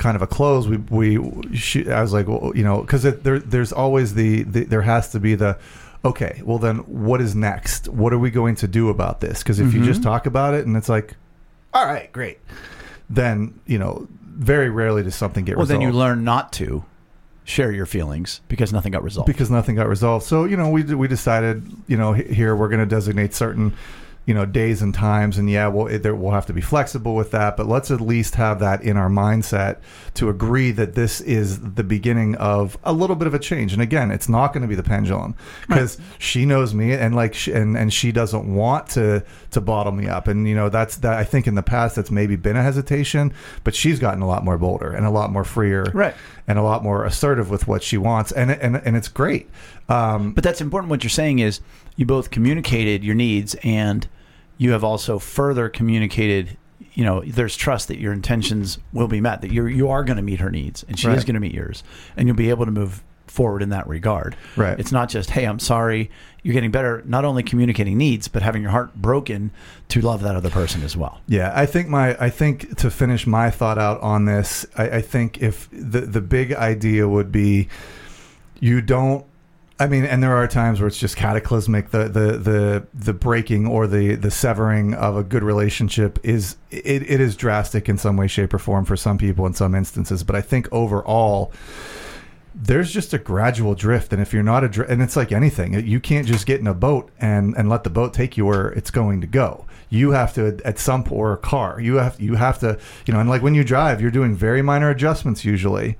kind 0.00 0.16
of 0.16 0.22
a 0.22 0.26
close, 0.26 0.66
we 0.66 0.78
we 0.78 1.56
she, 1.56 1.88
I 1.88 2.00
was 2.00 2.12
like, 2.12 2.26
well, 2.26 2.52
you 2.56 2.64
know, 2.64 2.80
because 2.80 3.02
there 3.02 3.38
there's 3.38 3.72
always 3.72 4.14
the, 4.14 4.42
the 4.42 4.64
there 4.64 4.82
has 4.82 5.12
to 5.12 5.20
be 5.20 5.36
the 5.36 5.58
okay, 6.04 6.40
well 6.44 6.58
then 6.58 6.78
what 6.78 7.20
is 7.20 7.36
next? 7.36 7.86
What 7.88 8.12
are 8.12 8.18
we 8.18 8.30
going 8.30 8.56
to 8.56 8.66
do 8.66 8.88
about 8.88 9.20
this? 9.20 9.42
Because 9.42 9.60
if 9.60 9.72
you 9.72 9.84
just 9.84 10.00
mm-hmm. 10.00 10.08
talk 10.08 10.26
about 10.26 10.54
it 10.54 10.66
and 10.66 10.76
it's 10.76 10.88
like, 10.88 11.14
all 11.74 11.86
right, 11.86 12.10
great, 12.12 12.38
then 13.08 13.60
you 13.66 13.78
know, 13.78 14.08
very 14.22 14.70
rarely 14.70 15.02
does 15.02 15.14
something 15.14 15.44
get 15.44 15.56
Well, 15.56 15.64
resolved. 15.64 15.82
then 15.82 15.88
you 15.88 15.96
learn 15.96 16.24
not 16.24 16.52
to 16.54 16.84
share 17.44 17.70
your 17.70 17.86
feelings 17.86 18.40
because 18.48 18.72
nothing 18.72 18.92
got 18.92 19.02
resolved. 19.04 19.26
because 19.26 19.50
nothing 19.50 19.76
got 19.76 19.88
resolved. 19.88 20.24
So 20.24 20.44
you 20.44 20.56
know, 20.56 20.70
we 20.70 20.82
we 20.82 21.08
decided, 21.08 21.62
you 21.86 21.98
know, 21.98 22.14
here 22.14 22.56
we're 22.56 22.68
going 22.68 22.80
to 22.80 22.86
designate 22.86 23.34
certain, 23.34 23.74
you 24.26 24.34
know, 24.34 24.44
days 24.46 24.80
and 24.82 24.94
times, 24.94 25.38
and 25.38 25.50
yeah, 25.50 25.66
we'll 25.66 25.86
it, 25.88 26.02
there, 26.02 26.14
we'll 26.14 26.30
have 26.32 26.46
to 26.46 26.52
be 26.52 26.60
flexible 26.60 27.14
with 27.16 27.30
that. 27.32 27.56
But 27.56 27.66
let's 27.66 27.90
at 27.90 28.00
least 28.00 28.34
have 28.36 28.60
that 28.60 28.82
in 28.82 28.96
our 28.96 29.08
mindset 29.08 29.78
to 30.14 30.28
agree 30.28 30.70
that 30.72 30.94
this 30.94 31.20
is 31.22 31.60
the 31.74 31.82
beginning 31.82 32.36
of 32.36 32.78
a 32.84 32.92
little 32.92 33.16
bit 33.16 33.26
of 33.26 33.34
a 33.34 33.38
change. 33.38 33.72
And 33.72 33.82
again, 33.82 34.10
it's 34.10 34.28
not 34.28 34.52
going 34.52 34.62
to 34.62 34.68
be 34.68 34.74
the 34.76 34.82
pendulum 34.84 35.34
because 35.66 35.98
she 36.18 36.44
knows 36.46 36.74
me, 36.74 36.92
and 36.92 37.16
like, 37.16 37.34
she, 37.34 37.50
and 37.52 37.76
and 37.76 37.92
she 37.92 38.12
doesn't 38.12 38.54
want 38.54 38.88
to 38.90 39.24
to 39.52 39.60
bottle 39.60 39.92
me 39.92 40.06
up. 40.06 40.28
And 40.28 40.46
you 40.46 40.54
know, 40.54 40.68
that's 40.68 40.96
that. 40.98 41.14
I 41.18 41.24
think 41.24 41.46
in 41.46 41.54
the 41.56 41.62
past 41.62 41.96
that's 41.96 42.10
maybe 42.10 42.36
been 42.36 42.56
a 42.56 42.62
hesitation, 42.62 43.32
but 43.64 43.74
she's 43.74 43.98
gotten 43.98 44.22
a 44.22 44.26
lot 44.28 44.44
more 44.44 44.58
bolder 44.58 44.90
and 44.92 45.06
a 45.06 45.10
lot 45.10 45.32
more 45.32 45.44
freer, 45.44 45.84
Right. 45.94 46.14
and 46.46 46.58
a 46.58 46.62
lot 46.62 46.84
more 46.84 47.04
assertive 47.04 47.50
with 47.50 47.66
what 47.66 47.82
she 47.82 47.96
wants, 47.96 48.30
and 48.32 48.50
and 48.50 48.76
and 48.76 48.96
it's 48.96 49.08
great. 49.08 49.48
Um, 49.88 50.32
But 50.34 50.44
that's 50.44 50.60
important. 50.60 50.90
What 50.90 51.02
you're 51.02 51.10
saying 51.10 51.40
is 51.40 51.60
you 52.00 52.06
both 52.06 52.30
communicated 52.30 53.04
your 53.04 53.14
needs 53.14 53.54
and 53.62 54.08
you 54.56 54.70
have 54.72 54.82
also 54.82 55.18
further 55.18 55.68
communicated. 55.68 56.56
You 56.94 57.04
know, 57.04 57.20
there's 57.20 57.56
trust 57.56 57.88
that 57.88 57.98
your 57.98 58.14
intentions 58.14 58.78
will 58.94 59.06
be 59.06 59.20
met. 59.20 59.42
That 59.42 59.52
you 59.52 59.66
you 59.66 59.90
are 59.90 60.02
going 60.02 60.16
to 60.16 60.22
meet 60.22 60.40
her 60.40 60.50
needs, 60.50 60.82
and 60.88 60.98
she 60.98 61.08
is 61.08 61.24
going 61.24 61.34
to 61.34 61.40
meet 61.40 61.52
yours, 61.52 61.84
and 62.16 62.26
you'll 62.26 62.38
be 62.38 62.48
able 62.48 62.64
to 62.64 62.70
move 62.70 63.04
forward 63.26 63.60
in 63.60 63.68
that 63.68 63.86
regard. 63.86 64.34
Right. 64.56 64.80
It's 64.80 64.92
not 64.92 65.10
just 65.10 65.28
hey, 65.28 65.44
I'm 65.44 65.58
sorry. 65.58 66.10
You're 66.42 66.54
getting 66.54 66.70
better. 66.70 67.02
Not 67.04 67.26
only 67.26 67.42
communicating 67.42 67.98
needs, 67.98 68.28
but 68.28 68.40
having 68.40 68.62
your 68.62 68.70
heart 68.70 68.94
broken 68.94 69.50
to 69.88 70.00
love 70.00 70.22
that 70.22 70.36
other 70.36 70.48
person 70.48 70.82
as 70.82 70.96
well. 70.96 71.20
Yeah, 71.26 71.52
I 71.54 71.66
think 71.66 71.88
my 71.88 72.16
I 72.18 72.30
think 72.30 72.78
to 72.78 72.90
finish 72.90 73.26
my 73.26 73.50
thought 73.50 73.76
out 73.76 74.00
on 74.00 74.24
this, 74.24 74.64
I, 74.74 74.88
I 74.88 75.00
think 75.02 75.42
if 75.42 75.68
the 75.70 76.00
the 76.00 76.22
big 76.22 76.54
idea 76.54 77.06
would 77.06 77.30
be 77.30 77.68
you 78.58 78.80
don't 78.80 79.26
I 79.80 79.86
mean, 79.86 80.04
and 80.04 80.22
there 80.22 80.36
are 80.36 80.46
times 80.46 80.78
where 80.78 80.86
it's 80.86 80.98
just 80.98 81.16
cataclysmic. 81.16 81.90
The 81.90 82.04
the 82.04 82.36
the 82.36 82.86
the 82.92 83.14
breaking 83.14 83.66
or 83.66 83.86
the 83.86 84.14
the 84.14 84.30
severing 84.30 84.92
of 84.92 85.16
a 85.16 85.24
good 85.24 85.42
relationship 85.42 86.18
is 86.22 86.56
it, 86.70 87.10
it 87.10 87.18
is 87.18 87.34
drastic 87.34 87.88
in 87.88 87.96
some 87.96 88.18
way, 88.18 88.26
shape, 88.26 88.52
or 88.52 88.58
form 88.58 88.84
for 88.84 88.96
some 88.96 89.16
people 89.16 89.46
in 89.46 89.54
some 89.54 89.74
instances. 89.74 90.22
But 90.22 90.36
I 90.36 90.42
think 90.42 90.68
overall, 90.70 91.50
there's 92.54 92.92
just 92.92 93.14
a 93.14 93.18
gradual 93.18 93.74
drift, 93.74 94.12
and 94.12 94.20
if 94.20 94.34
you're 94.34 94.42
not 94.42 94.64
a 94.64 94.68
dri- 94.68 94.86
and 94.86 95.00
it's 95.00 95.16
like 95.16 95.32
anything, 95.32 95.72
you 95.86 95.98
can't 95.98 96.26
just 96.26 96.44
get 96.44 96.60
in 96.60 96.66
a 96.66 96.74
boat 96.74 97.10
and 97.18 97.56
and 97.56 97.70
let 97.70 97.82
the 97.82 97.90
boat 97.90 98.12
take 98.12 98.36
you 98.36 98.44
where 98.44 98.68
it's 98.68 98.90
going 98.90 99.22
to 99.22 99.26
go. 99.26 99.64
You 99.88 100.10
have 100.10 100.34
to 100.34 100.60
at 100.62 100.78
some 100.78 101.04
point, 101.04 101.18
or 101.18 101.32
a 101.32 101.38
car, 101.38 101.80
you 101.80 101.94
have 101.96 102.20
you 102.20 102.34
have 102.34 102.58
to 102.60 102.78
you 103.06 103.14
know, 103.14 103.20
and 103.20 103.30
like 103.30 103.42
when 103.42 103.54
you 103.54 103.64
drive, 103.64 104.02
you're 104.02 104.10
doing 104.10 104.34
very 104.34 104.60
minor 104.60 104.90
adjustments 104.90 105.42
usually. 105.42 105.96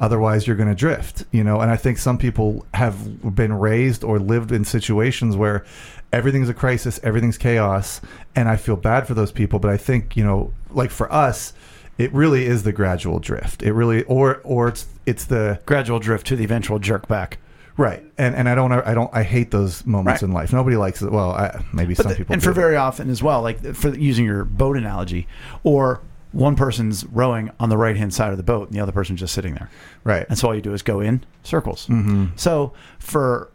Otherwise, 0.00 0.46
you're 0.46 0.56
going 0.56 0.68
to 0.68 0.74
drift, 0.74 1.24
you 1.30 1.44
know. 1.44 1.60
And 1.60 1.70
I 1.70 1.76
think 1.76 1.98
some 1.98 2.18
people 2.18 2.66
have 2.74 3.34
been 3.34 3.52
raised 3.52 4.02
or 4.04 4.18
lived 4.18 4.50
in 4.52 4.64
situations 4.64 5.36
where 5.36 5.64
everything's 6.12 6.48
a 6.48 6.54
crisis, 6.54 6.98
everything's 7.02 7.38
chaos, 7.38 8.00
and 8.34 8.48
I 8.48 8.56
feel 8.56 8.76
bad 8.76 9.06
for 9.06 9.14
those 9.14 9.30
people. 9.32 9.58
But 9.58 9.70
I 9.70 9.76
think 9.76 10.16
you 10.16 10.24
know, 10.24 10.52
like 10.70 10.90
for 10.90 11.12
us, 11.12 11.52
it 11.96 12.12
really 12.12 12.44
is 12.46 12.64
the 12.64 12.72
gradual 12.72 13.20
drift. 13.20 13.62
It 13.62 13.72
really, 13.72 14.02
or 14.04 14.40
or 14.44 14.68
it's 14.68 14.86
it's 15.06 15.24
the 15.26 15.60
Gradual 15.66 15.98
drift 16.00 16.26
to 16.28 16.36
the 16.36 16.44
eventual 16.44 16.78
jerk 16.78 17.06
back. 17.08 17.38
right. 17.76 18.02
And 18.18 18.34
and 18.34 18.48
I 18.48 18.54
don't 18.56 18.72
I 18.72 18.94
don't 18.94 19.10
I 19.14 19.22
hate 19.22 19.50
those 19.52 19.84
moments 19.86 20.22
Right. 20.22 20.28
in 20.28 20.34
life. 20.34 20.52
Nobody 20.52 20.76
likes 20.76 21.02
it. 21.02 21.12
Well, 21.12 21.32
I, 21.32 21.64
maybe 21.72 21.94
But 21.94 22.02
some 22.02 22.12
the- 22.12 22.18
people. 22.18 22.32
and 22.32 22.42
do. 22.42 22.48
for 22.48 22.52
very 22.52 22.76
often 22.76 23.10
as 23.10 23.22
well, 23.22 23.42
like 23.42 23.74
for 23.74 23.90
using 23.96 24.24
your 24.24 24.44
boat 24.44 24.76
analogy, 24.76 25.28
or 25.62 26.00
one 26.34 26.56
person's 26.56 27.04
rowing 27.06 27.50
on 27.60 27.68
the 27.68 27.76
right 27.76 27.96
hand 27.96 28.12
side 28.12 28.30
of 28.32 28.36
the 28.36 28.42
boat 28.42 28.68
and 28.68 28.76
the 28.76 28.80
other 28.80 28.92
person's 28.92 29.20
just 29.20 29.32
sitting 29.34 29.54
there. 29.54 29.70
Right. 30.02 30.26
And 30.28 30.36
so 30.36 30.48
all 30.48 30.54
you 30.54 30.60
do 30.60 30.74
is 30.74 30.82
go 30.82 31.00
in 31.00 31.24
circles. 31.44 31.86
hmm 31.86 32.26
So 32.36 32.72
for, 32.98 33.50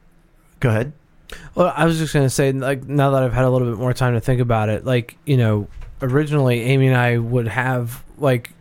go 0.59 0.69
ahead. 0.69 0.93
Well, 1.53 1.71
I 1.75 1.85
was 1.85 1.99
just 1.99 2.13
gonna 2.13 2.29
say, 2.29 2.51
like, 2.51 2.85
now 2.87 3.11
that 3.11 3.21
I've 3.21 3.33
had 3.33 3.45
a 3.45 3.49
little 3.49 3.69
bit 3.69 3.77
more 3.77 3.93
time 3.93 4.13
to 4.13 4.21
think 4.21 4.41
about 4.41 4.69
it, 4.69 4.85
like, 4.85 5.17
you 5.25 5.37
know, 5.37 5.67
originally 6.01 6.61
Amy 6.61 6.87
and 6.87 6.97
I 6.97 7.17
would 7.17 7.47
have 7.47 8.03
like, 8.17 8.51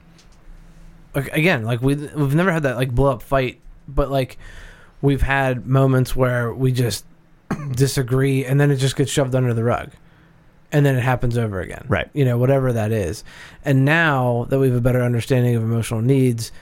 like 1.15 1.33
again, 1.33 1.65
like 1.65 1.81
we 1.81 1.95
we've 1.95 2.35
never 2.35 2.53
had 2.53 2.65
that 2.65 2.77
like 2.77 2.95
blow 2.95 3.11
up 3.13 3.23
fight, 3.23 3.61
but 3.89 4.11
like 4.11 4.37
we've 5.01 5.23
had 5.23 5.67
moments 5.67 6.15
where 6.15 6.53
we 6.53 6.71
just 6.73 7.07
disagree, 7.73 8.45
and 8.45 8.61
then 8.61 8.71
it 8.71 8.77
just 8.77 8.97
gets 8.97 9.11
shoved 9.11 9.35
under 9.35 9.55
the 9.55 9.65
rug, 9.65 9.91
and 10.73 10.85
then 10.85 10.97
it 10.97 11.01
happens 11.01 11.39
over 11.39 11.61
again. 11.61 11.85
Right. 11.89 12.09
You 12.13 12.25
know, 12.25 12.39
whatever 12.39 12.73
that 12.73 12.93
is, 12.93 13.25
and 13.65 13.85
now 13.85 14.47
that 14.51 14.59
we 14.59 14.69
have 14.69 14.77
a 14.77 14.81
better 14.81 15.03
understanding 15.03 15.57
of 15.57 15.63
emotional 15.63 16.01
needs, 16.01 16.53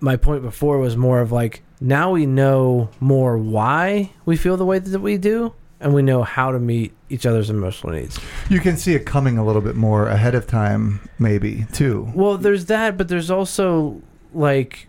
my 0.00 0.16
point 0.16 0.42
before 0.42 0.78
was 0.78 0.96
more 0.96 1.20
of 1.20 1.32
like 1.32 1.62
now 1.80 2.12
we 2.12 2.26
know 2.26 2.90
more 3.00 3.38
why 3.38 4.12
we 4.24 4.36
feel 4.36 4.56
the 4.56 4.64
way 4.64 4.78
that 4.78 5.00
we 5.00 5.16
do 5.16 5.54
and 5.80 5.94
we 5.94 6.02
know 6.02 6.22
how 6.22 6.52
to 6.52 6.60
meet 6.60 6.94
each 7.10 7.26
other's 7.26 7.50
emotional 7.50 7.92
needs. 7.92 8.20
You 8.48 8.60
can 8.60 8.76
see 8.76 8.94
it 8.94 9.04
coming 9.04 9.36
a 9.36 9.44
little 9.44 9.62
bit 9.62 9.74
more 9.74 10.06
ahead 10.06 10.34
of 10.34 10.46
time, 10.46 11.08
maybe 11.18 11.66
too. 11.72 12.10
Well, 12.14 12.38
there's 12.38 12.66
that, 12.66 12.96
but 12.96 13.08
there's 13.08 13.30
also 13.30 14.00
like 14.32 14.88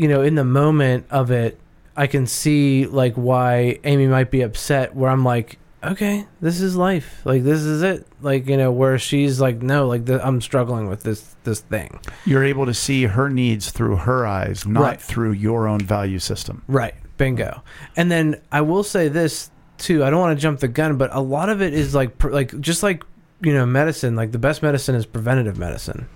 you 0.00 0.08
know, 0.08 0.22
in 0.22 0.34
the 0.34 0.44
moment 0.44 1.04
of 1.10 1.30
it, 1.30 1.60
I 1.94 2.06
can 2.06 2.26
see 2.26 2.86
like 2.86 3.14
why 3.16 3.80
Amy 3.84 4.06
might 4.06 4.30
be 4.30 4.40
upset 4.40 4.96
where 4.96 5.10
I'm 5.10 5.26
like, 5.26 5.58
okay, 5.84 6.26
this 6.40 6.60
is 6.60 6.76
life. 6.76 7.22
Like 7.24 7.42
this 7.42 7.60
is 7.60 7.82
it. 7.82 8.06
Like, 8.20 8.46
you 8.46 8.56
know, 8.56 8.70
where 8.72 8.98
she's 8.98 9.40
like, 9.40 9.62
no, 9.62 9.86
like 9.86 10.06
th- 10.06 10.20
I'm 10.22 10.40
struggling 10.40 10.88
with 10.88 11.02
this 11.02 11.34
this 11.44 11.60
thing. 11.60 12.00
You're 12.26 12.44
able 12.44 12.66
to 12.66 12.74
see 12.74 13.04
her 13.04 13.28
needs 13.30 13.70
through 13.70 13.96
her 13.96 14.26
eyes, 14.26 14.66
not 14.66 14.82
Right. 14.82 15.00
through 15.00 15.32
your 15.32 15.66
own 15.68 15.80
value 15.80 16.18
system. 16.18 16.62
Right. 16.68 16.94
Bingo. 17.16 17.62
And 17.96 18.10
then 18.10 18.40
I 18.52 18.60
will 18.62 18.82
say 18.82 19.08
this 19.08 19.50
too. 19.78 20.04
I 20.04 20.10
don't 20.10 20.20
want 20.20 20.36
to 20.38 20.40
jump 20.42 20.60
the 20.60 20.68
gun, 20.68 20.96
but 20.96 21.10
a 21.14 21.20
lot 21.20 21.48
of 21.48 21.60
it 21.62 21.72
is 21.74 21.94
like 21.94 22.22
like 22.24 22.58
just 22.60 22.82
like 22.82 23.04
you 23.42 23.52
know 23.54 23.64
medicine. 23.66 24.16
Like 24.16 24.32
the 24.32 24.38
best 24.38 24.62
medicine 24.62 24.94
is 24.94 25.06
preventative 25.06 25.58
medicine. 25.58 26.08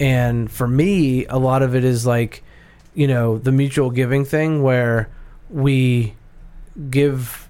And 0.00 0.50
for 0.50 0.66
me, 0.66 1.24
a 1.26 1.38
lot 1.38 1.62
of 1.62 1.74
it 1.74 1.84
is 1.84 2.06
like 2.06 2.42
you 2.94 3.06
know 3.06 3.38
the 3.38 3.52
mutual 3.52 3.90
giving 3.90 4.24
thing 4.24 4.62
where 4.62 5.10
we 5.50 6.14
give 6.90 7.43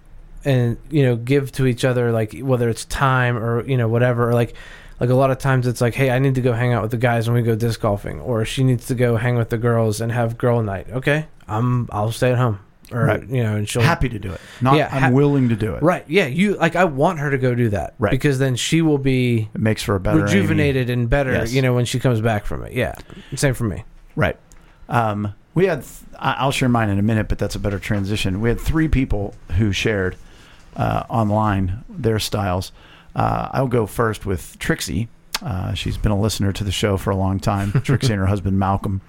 and 0.44 0.76
you 0.90 1.02
know 1.02 1.16
give 1.16 1.50
to 1.52 1.66
each 1.66 1.84
other 1.84 2.12
like 2.12 2.38
whether 2.40 2.68
it's 2.68 2.84
time 2.86 3.36
or 3.36 3.64
you 3.66 3.76
know 3.76 3.88
whatever 3.88 4.28
or 4.28 4.34
like 4.34 4.54
like 5.00 5.10
a 5.10 5.14
lot 5.14 5.30
of 5.30 5.38
times 5.38 5.66
it's 5.66 5.80
like 5.80 5.94
hey 5.94 6.10
i 6.10 6.18
need 6.18 6.34
to 6.34 6.40
go 6.40 6.52
hang 6.52 6.72
out 6.72 6.82
with 6.82 6.90
the 6.90 6.96
guys 6.96 7.28
when 7.28 7.34
we 7.34 7.42
go 7.42 7.54
disc 7.54 7.80
golfing 7.80 8.20
or 8.20 8.44
she 8.44 8.62
needs 8.62 8.86
to 8.86 8.94
go 8.94 9.16
hang 9.16 9.36
with 9.36 9.48
the 9.50 9.58
girls 9.58 10.00
and 10.00 10.12
have 10.12 10.36
girl 10.38 10.62
night 10.62 10.86
okay 10.90 11.26
i'm 11.48 11.88
i'll 11.92 12.12
stay 12.12 12.30
at 12.32 12.38
home 12.38 12.58
or 12.92 13.06
Right. 13.06 13.26
you 13.28 13.42
know 13.42 13.56
and 13.56 13.66
she'll 13.68 13.80
Happy 13.80 14.10
to 14.10 14.18
do 14.18 14.30
it. 14.30 14.40
Not 14.60 14.76
Yeah, 14.76 14.88
ha- 14.90 15.06
I'm 15.06 15.14
willing 15.14 15.48
to 15.48 15.56
do 15.56 15.74
it. 15.74 15.82
right 15.82 16.04
yeah 16.06 16.26
you 16.26 16.54
like 16.56 16.76
i 16.76 16.84
want 16.84 17.18
her 17.18 17.30
to 17.30 17.38
go 17.38 17.54
do 17.54 17.70
that 17.70 17.94
Right. 17.98 18.10
because 18.10 18.38
then 18.38 18.56
she 18.56 18.82
will 18.82 18.98
be 18.98 19.48
It 19.54 19.60
makes 19.60 19.82
for 19.82 19.94
a 19.94 20.00
better 20.00 20.18
Amy. 20.18 20.24
rejuvenated 20.26 20.90
and 20.90 21.08
better 21.08 21.32
Yes. 21.32 21.52
you 21.54 21.62
know 21.62 21.72
when 21.74 21.86
she 21.86 21.98
comes 21.98 22.20
back 22.20 22.44
from 22.44 22.62
it 22.62 22.72
yeah 22.74 22.94
same 23.34 23.54
for 23.54 23.64
me 23.64 23.84
Right. 24.16 24.36
Um, 24.88 25.34
we 25.54 25.66
had, 25.66 25.82
I- 26.18 26.34
I'll 26.38 26.50
share 26.52 26.68
mine 26.68 26.88
in 26.90 26.98
a 26.98 27.02
minute, 27.02 27.26
but 27.28 27.38
that's 27.38 27.54
a 27.54 27.58
better 27.58 27.78
transition. 27.78 28.40
We 28.40 28.48
had 28.50 28.60
three 28.60 28.86
people 28.86 29.34
who 29.56 29.72
shared 29.72 30.14
uh, 30.76 31.04
online 31.08 31.84
their 31.88 32.18
styles. 32.18 32.72
Uh, 33.14 33.48
I'll 33.52 33.68
go 33.68 33.86
first 33.86 34.26
with 34.26 34.58
Trixie. 34.58 35.08
Uh, 35.42 35.74
she's 35.74 35.96
been 35.96 36.12
a 36.12 36.18
listener 36.18 36.52
to 36.52 36.64
the 36.64 36.72
show 36.72 36.96
for 36.96 37.10
a 37.10 37.16
long 37.16 37.38
time. 37.38 37.72
Trixie 37.84 38.12
and 38.12 38.20
her 38.20 38.26
husband 38.26 38.58
Malcolm. 38.58 39.00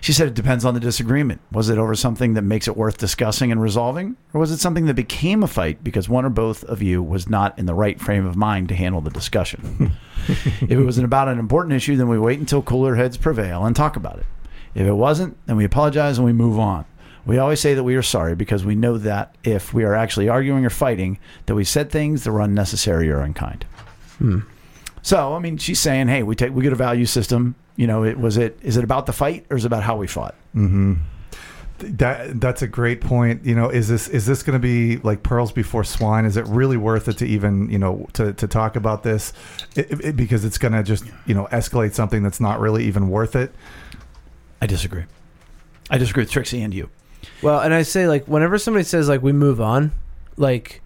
She 0.00 0.12
said 0.12 0.28
it 0.28 0.34
depends 0.34 0.64
on 0.64 0.74
the 0.74 0.80
disagreement. 0.80 1.40
Was 1.52 1.68
it 1.68 1.78
over 1.78 1.94
something 1.94 2.34
that 2.34 2.42
makes 2.42 2.68
it 2.68 2.76
worth 2.76 2.98
discussing 2.98 3.52
and 3.52 3.62
resolving, 3.62 4.16
or 4.34 4.40
was 4.40 4.50
it 4.50 4.58
something 4.58 4.86
that 4.86 4.94
became 4.94 5.42
a 5.42 5.46
fight 5.46 5.82
because 5.82 6.08
one 6.08 6.24
or 6.24 6.30
both 6.30 6.64
of 6.64 6.82
you 6.82 7.02
was 7.02 7.28
not 7.28 7.58
in 7.58 7.66
the 7.66 7.74
right 7.74 8.00
frame 8.00 8.26
of 8.26 8.36
mind 8.36 8.68
to 8.68 8.74
handle 8.74 9.00
the 9.00 9.10
discussion? 9.10 9.92
if 10.28 10.70
it 10.70 10.84
was 10.84 10.98
about 10.98 11.28
an 11.28 11.38
important 11.38 11.74
issue, 11.74 11.96
then 11.96 12.08
we 12.08 12.18
wait 12.18 12.40
until 12.40 12.62
cooler 12.62 12.96
heads 12.96 13.16
prevail 13.16 13.64
and 13.64 13.74
talk 13.74 13.96
about 13.96 14.18
it. 14.18 14.26
If 14.74 14.86
it 14.86 14.92
wasn't, 14.92 15.36
then 15.46 15.56
we 15.56 15.64
apologize 15.64 16.18
and 16.18 16.24
we 16.24 16.32
move 16.32 16.58
on. 16.58 16.84
We 17.26 17.38
always 17.38 17.60
say 17.60 17.74
that 17.74 17.84
we 17.84 17.94
are 17.96 18.02
sorry 18.02 18.34
because 18.34 18.64
we 18.64 18.74
know 18.74 18.98
that 18.98 19.34
if 19.44 19.72
we 19.74 19.84
are 19.84 19.94
actually 19.94 20.28
arguing 20.28 20.64
or 20.64 20.70
fighting, 20.70 21.18
that 21.46 21.54
we 21.54 21.64
said 21.64 21.90
things 21.90 22.24
that 22.24 22.32
were 22.32 22.40
unnecessary 22.40 23.10
or 23.10 23.20
unkind. 23.20 23.64
So, 25.02 25.34
I 25.34 25.38
mean, 25.38 25.56
she's 25.56 25.80
saying, 25.80 26.08
"Hey, 26.08 26.22
we 26.22 26.34
take 26.34 26.52
we 26.54 26.62
get 26.62 26.72
a 26.72 26.76
value 26.76 27.06
system. 27.06 27.54
You 27.76 27.86
know, 27.86 28.04
it 28.04 28.18
was 28.18 28.36
it 28.36 28.58
is 28.62 28.76
it 28.76 28.84
about 28.84 29.06
the 29.06 29.12
fight 29.12 29.46
or 29.50 29.56
is 29.56 29.64
it 29.64 29.66
about 29.66 29.82
how 29.82 29.96
we 29.96 30.06
fought?" 30.06 30.34
hmm 30.52 30.94
That 31.78 32.38
that's 32.40 32.60
a 32.62 32.66
great 32.66 33.00
point. 33.00 33.44
You 33.46 33.54
know, 33.54 33.70
is 33.70 33.88
this 33.88 34.08
is 34.08 34.26
this 34.26 34.42
going 34.42 34.54
to 34.54 34.58
be 34.60 34.98
like 34.98 35.22
pearls 35.22 35.52
before 35.52 35.84
swine? 35.84 36.26
Is 36.26 36.36
it 36.36 36.46
really 36.48 36.76
worth 36.76 37.08
it 37.08 37.16
to 37.18 37.26
even 37.26 37.70
you 37.70 37.78
know 37.78 38.06
to, 38.14 38.34
to 38.34 38.46
talk 38.46 38.76
about 38.76 39.02
this? 39.02 39.32
It, 39.76 39.90
it- 40.04 40.16
because 40.16 40.44
it's 40.44 40.58
going 40.58 40.72
to 40.72 40.82
just 40.82 41.04
you 41.24 41.34
know 41.34 41.46
escalate 41.50 41.94
something 41.94 42.22
that's 42.22 42.40
not 42.40 42.60
really 42.60 42.84
even 42.84 43.08
worth 43.08 43.34
it. 43.36 43.54
I 44.60 44.66
disagree. 44.66 45.04
I 45.88 45.96
disagree 45.96 46.22
with 46.24 46.30
Trixie 46.30 46.60
and 46.60 46.74
you. 46.74 46.90
Well 47.42 47.60
and 47.60 47.72
i 47.74 47.82
say 47.82 48.06
like 48.08 48.26
whenever 48.26 48.58
somebody 48.58 48.84
says 48.84 49.08
like 49.08 49.22
we 49.22 49.32
move 49.32 49.60
on 49.60 49.92
like 50.36 50.80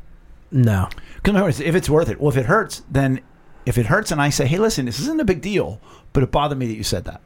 no 0.51 0.89
Because 1.25 1.59
if 1.59 1.75
it's 1.75 1.89
worth 1.89 2.11
it, 2.11 2.21
well, 2.21 2.29
if 2.29 2.37
it 2.37 2.47
hurts, 2.47 2.83
then 2.91 3.21
if 3.65 3.79
it 3.79 3.87
hurts, 3.87 4.11
and 4.11 4.21
I 4.21 4.29
say, 4.29 4.47
"Hey, 4.47 4.59
listen, 4.59 4.85
this 4.85 5.01
isn't 5.01 5.21
a 5.21 5.25
big 5.25 5.41
deal," 5.41 5.81
but 6.13 6.23
it 6.23 6.31
bothered 6.31 6.59
me 6.59 6.67
that 6.67 6.75
you 6.75 6.85
said 6.85 7.05
that, 7.07 7.23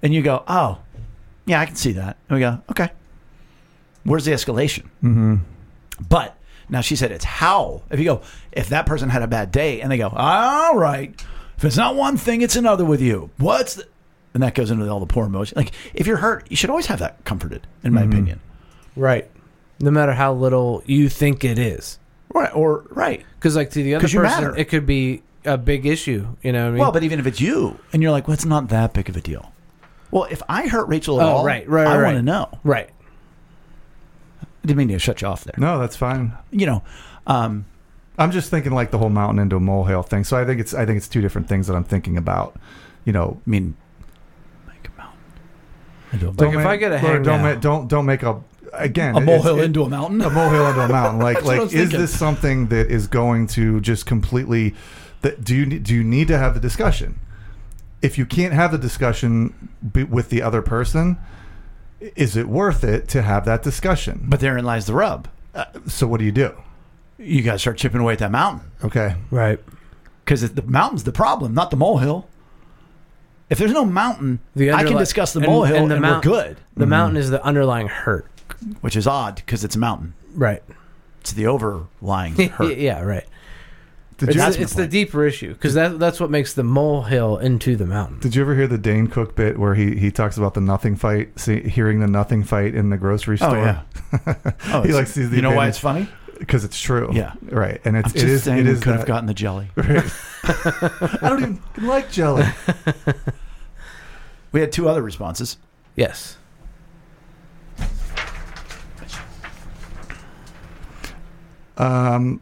and 0.00 0.14
you 0.14 0.22
go, 0.22 0.44
"Oh, 0.46 0.78
yeah, 1.44 1.60
I 1.60 1.66
can 1.66 1.74
see 1.74 1.92
that," 1.92 2.16
and 2.28 2.36
we 2.36 2.40
go, 2.40 2.62
"Okay, 2.70 2.88
where's 4.04 4.24
the 4.24 4.32
escalation?" 4.32 4.84
Mm-hmm. 5.02 5.36
But 6.08 6.38
now 6.68 6.82
she 6.82 6.94
said 6.94 7.10
it's 7.10 7.24
how. 7.24 7.82
If 7.90 7.98
you 7.98 8.04
go, 8.04 8.22
if 8.52 8.68
that 8.68 8.86
person 8.86 9.08
had 9.08 9.22
a 9.22 9.26
bad 9.26 9.50
day, 9.50 9.80
and 9.80 9.90
they 9.90 9.98
go, 9.98 10.08
"All 10.14 10.76
right, 10.76 11.12
if 11.58 11.64
it's 11.64 11.76
not 11.76 11.96
one 11.96 12.16
thing, 12.16 12.42
it's 12.42 12.56
another 12.56 12.84
with 12.84 13.00
you." 13.02 13.30
What's 13.38 13.74
the, 13.74 13.88
and 14.36 14.42
that 14.42 14.54
goes 14.54 14.70
into 14.70 14.86
all 14.90 15.00
the 15.00 15.06
poor 15.06 15.24
emotion. 15.24 15.54
Like 15.56 15.72
if 15.94 16.06
you're 16.06 16.18
hurt, 16.18 16.46
you 16.50 16.56
should 16.56 16.68
always 16.68 16.84
have 16.86 16.98
that 16.98 17.24
comforted, 17.24 17.66
in 17.82 17.94
my 17.94 18.02
Mhm. 18.02 18.08
opinion. 18.12 18.40
right 18.94 19.30
no 19.80 19.90
matter 19.90 20.12
how 20.12 20.32
little 20.32 20.82
you 20.86 21.08
think 21.08 21.42
it 21.44 21.58
is 21.58 21.98
Right 22.34 22.50
or 22.54 22.84
right. 22.90 23.24
because 23.38 23.56
like 23.56 23.70
to 23.70 23.82
the 23.82 23.94
other 23.94 24.06
person 24.08 24.54
it 24.56 24.66
could 24.66 24.84
be 24.86 25.22
a 25.46 25.56
big 25.58 25.86
issue 25.86 26.26
you 26.42 26.52
know 26.52 26.62
what 26.64 26.68
I 26.68 26.70
mean? 26.70 26.80
Well, 26.80 26.92
but 26.92 27.02
even 27.02 27.18
if 27.18 27.26
it's 27.26 27.40
you, 27.40 27.78
and 27.92 28.02
you're 28.02 28.10
like, 28.12 28.26
"Well, 28.28 28.34
it's 28.34 28.44
not 28.44 28.68
that 28.68 28.92
big 28.92 29.08
of 29.08 29.16
a 29.16 29.20
deal." 29.20 29.52
Well, 30.10 30.26
if 30.30 30.42
I 30.48 30.66
hurt 30.68 30.88
Rachel 30.88 31.20
at 31.20 31.26
Oh, 31.26 31.36
all, 31.36 31.44
right, 31.44 31.68
right, 31.68 31.86
I 31.86 31.96
right. 31.98 32.04
want 32.04 32.16
to 32.16 32.22
know. 32.22 32.48
right 32.64 32.88
I 34.42 34.46
didn't 34.66 34.78
mean 34.78 34.88
to 34.88 34.98
shut 34.98 35.20
you 35.22 35.28
off 35.28 35.44
there. 35.44 35.54
No, 35.58 35.78
that's 35.78 35.96
fine. 35.96 36.32
You 36.50 36.66
know, 36.66 36.82
um, 37.26 37.64
I'm 38.18 38.30
just 38.32 38.50
thinking 38.50 38.72
like 38.72 38.90
the 38.90 38.98
whole 38.98 39.10
mountain 39.10 39.38
into 39.38 39.56
a 39.56 39.60
molehill 39.60 40.02
thing. 40.02 40.24
So 40.24 40.36
I 40.36 40.44
think 40.44 40.60
it's 40.60 40.74
I 40.74 40.86
think 40.86 40.96
it's 40.96 41.08
two 41.08 41.20
different 41.20 41.48
things 41.48 41.66
that 41.66 41.74
I'm 41.76 41.84
thinking 41.84 42.16
about. 42.16 42.56
You 43.04 43.12
know, 43.12 43.40
I 43.46 43.50
mean, 43.50 43.64
make 43.64 43.64
a 43.66 43.74
mountain 43.74 43.85
into 46.20 46.28
a, 46.28 46.32
Like, 46.32 46.54
if 46.54 46.56
make- 46.56 46.66
I 46.66 46.76
get 46.76 46.92
a 46.92 46.96
or 46.96 46.98
hang 46.98 47.22
don't 47.22 47.42
now- 47.42 47.54
ma- 47.54 47.60
don't 47.60 47.88
don't 47.88 48.06
make 48.06 48.22
a 48.22 48.40
again 48.72 49.16
a 49.16 49.20
molehill 49.20 49.60
into 49.60 49.82
a 49.84 49.88
mountain. 49.88 50.20
a 50.20 50.28
molehill 50.30 50.66
into 50.68 50.80
a 50.82 50.88
mountain. 50.88 51.20
Like 51.26 51.36
That's 51.36 51.46
what 51.46 51.54
I 51.54 51.56
like 51.58 51.64
was 51.64 51.74
is 51.74 51.80
thinking. 51.82 52.00
this 52.00 52.18
something 52.18 52.66
that 52.68 52.90
is 52.90 53.06
going 53.06 53.46
to 53.48 53.80
just 53.80 54.04
completely 54.06 54.74
that 55.22 55.42
do 55.44 55.54
you 55.54 55.64
ne- 55.66 55.78
do 55.78 55.94
you 55.94 56.04
need 56.04 56.28
to 56.28 56.38
have 56.38 56.54
the 56.54 56.60
discussion? 56.60 57.18
If 58.02 58.18
you 58.18 58.26
can't 58.26 58.52
have 58.52 58.72
the 58.72 58.78
discussion 58.78 59.70
be, 59.92 60.04
with 60.04 60.28
the 60.28 60.42
other 60.42 60.60
person, 60.62 61.16
is 62.00 62.36
it 62.36 62.46
worth 62.48 62.84
it 62.84 63.08
to 63.08 63.22
have 63.22 63.44
that 63.46 63.62
discussion? 63.62 64.26
But 64.28 64.40
therein 64.40 64.64
lies 64.64 64.84
the 64.86 64.92
rub. 64.94 65.28
Uh, 65.54 65.64
so 65.86 66.06
what 66.06 66.18
do 66.18 66.26
you 66.26 66.32
do? 66.32 66.52
You 67.18 67.42
got 67.42 67.54
to 67.54 67.58
start 67.58 67.78
chipping 67.78 68.00
away 68.02 68.12
at 68.12 68.18
that 68.18 68.30
mountain 68.30 68.70
Okay. 68.84 69.16
right 69.30 69.58
because 70.24 70.52
the 70.52 70.62
mountain's 70.62 71.04
the 71.04 71.12
problem, 71.12 71.54
not 71.54 71.70
the 71.70 71.76
molehill. 71.78 72.28
If 73.48 73.58
there's 73.58 73.72
no 73.72 73.84
mountain, 73.84 74.40
The 74.56 74.72
I 74.72 74.82
can 74.84 74.94
underli- 74.94 74.98
discuss 74.98 75.32
the 75.32 75.40
and- 75.40 75.48
molehill 75.48 75.76
and, 75.84 75.92
and 75.92 76.02
the 76.04 76.08
we're 76.08 76.20
good. 76.20 76.56
the 76.74 76.80
mm-hmm. 76.82 76.90
mountain 76.90 77.16
is 77.16 77.30
the 77.30 77.42
underlying 77.44 77.88
hurt 77.88 78.26
Which 78.80 78.96
is 78.96 79.06
odd 79.06 79.36
because 79.36 79.62
it's 79.64 79.76
a 79.76 79.78
mountain. 79.78 80.14
right 80.34 80.62
It's 81.20 81.32
the 81.32 81.46
overlying 81.46 82.34
hurt. 82.50 82.76
yeah 82.76 83.02
right 83.02 83.24
Did 84.18 84.30
it's, 84.30 84.36
you 84.36 84.40
That's 84.42 84.56
the, 84.56 84.60
my 84.60 84.64
it's 84.64 84.72
the 84.74 84.82
point. 84.82 84.90
deeper 84.90 85.24
issue 85.26 85.52
because 85.54 85.74
that, 85.74 85.98
that's 86.00 86.18
what 86.18 86.30
makes 86.30 86.54
the 86.54 86.64
molehill 86.64 87.36
into 87.38 87.76
the 87.76 87.86
mountain 87.86 88.18
did 88.18 88.34
you 88.34 88.42
ever 88.42 88.54
hear 88.56 88.66
the 88.66 88.78
Dane 88.78 89.06
Cook 89.06 89.36
bit 89.36 89.58
where 89.58 89.74
he, 89.76 89.94
he 89.96 90.10
talks 90.10 90.36
about 90.36 90.54
the 90.54 90.60
nothing 90.60 90.96
fight, 90.96 91.38
see, 91.38 91.60
hearing 91.60 92.00
the 92.00 92.06
nothing 92.08 92.42
fight 92.42 92.74
in 92.74 92.90
the 92.90 92.96
grocery 92.96 93.36
store? 93.38 93.56
Oh 93.56 93.84
store? 94.12 94.36
yeah. 94.36 94.52
Oh, 94.74 94.82
he 94.82 94.88
it's- 94.88 94.94
likes 94.94 95.14
these. 95.14 95.30
You 95.32 95.42
know 95.42 95.52
why 95.54 95.68
it's 95.68 95.78
funny? 95.78 96.08
Because 96.38 96.64
it's 96.64 96.80
true. 96.80 97.10
Yeah. 97.12 97.32
right. 97.42 97.80
And 97.84 97.96
it's 97.96 98.08
I'm 98.10 98.16
it 98.16 98.20
just 98.20 98.26
is 98.26 98.42
saying 98.44 98.58
it 98.60 98.64
we 98.66 98.70
is 98.72 98.82
could 98.82 98.94
have 98.96 99.06
gotten 99.06 99.26
the 99.26 99.34
jelly. 99.34 99.68
Right. 99.76 100.04
I 101.22 101.28
don't 101.28 101.40
even 101.42 101.62
like 101.78 102.10
jelly. 102.10 102.46
We 104.52 104.60
had 104.60 104.72
two 104.72 104.88
other 104.88 105.02
responses. 105.02 105.58
yes 105.96 106.36
Um, 111.76 112.40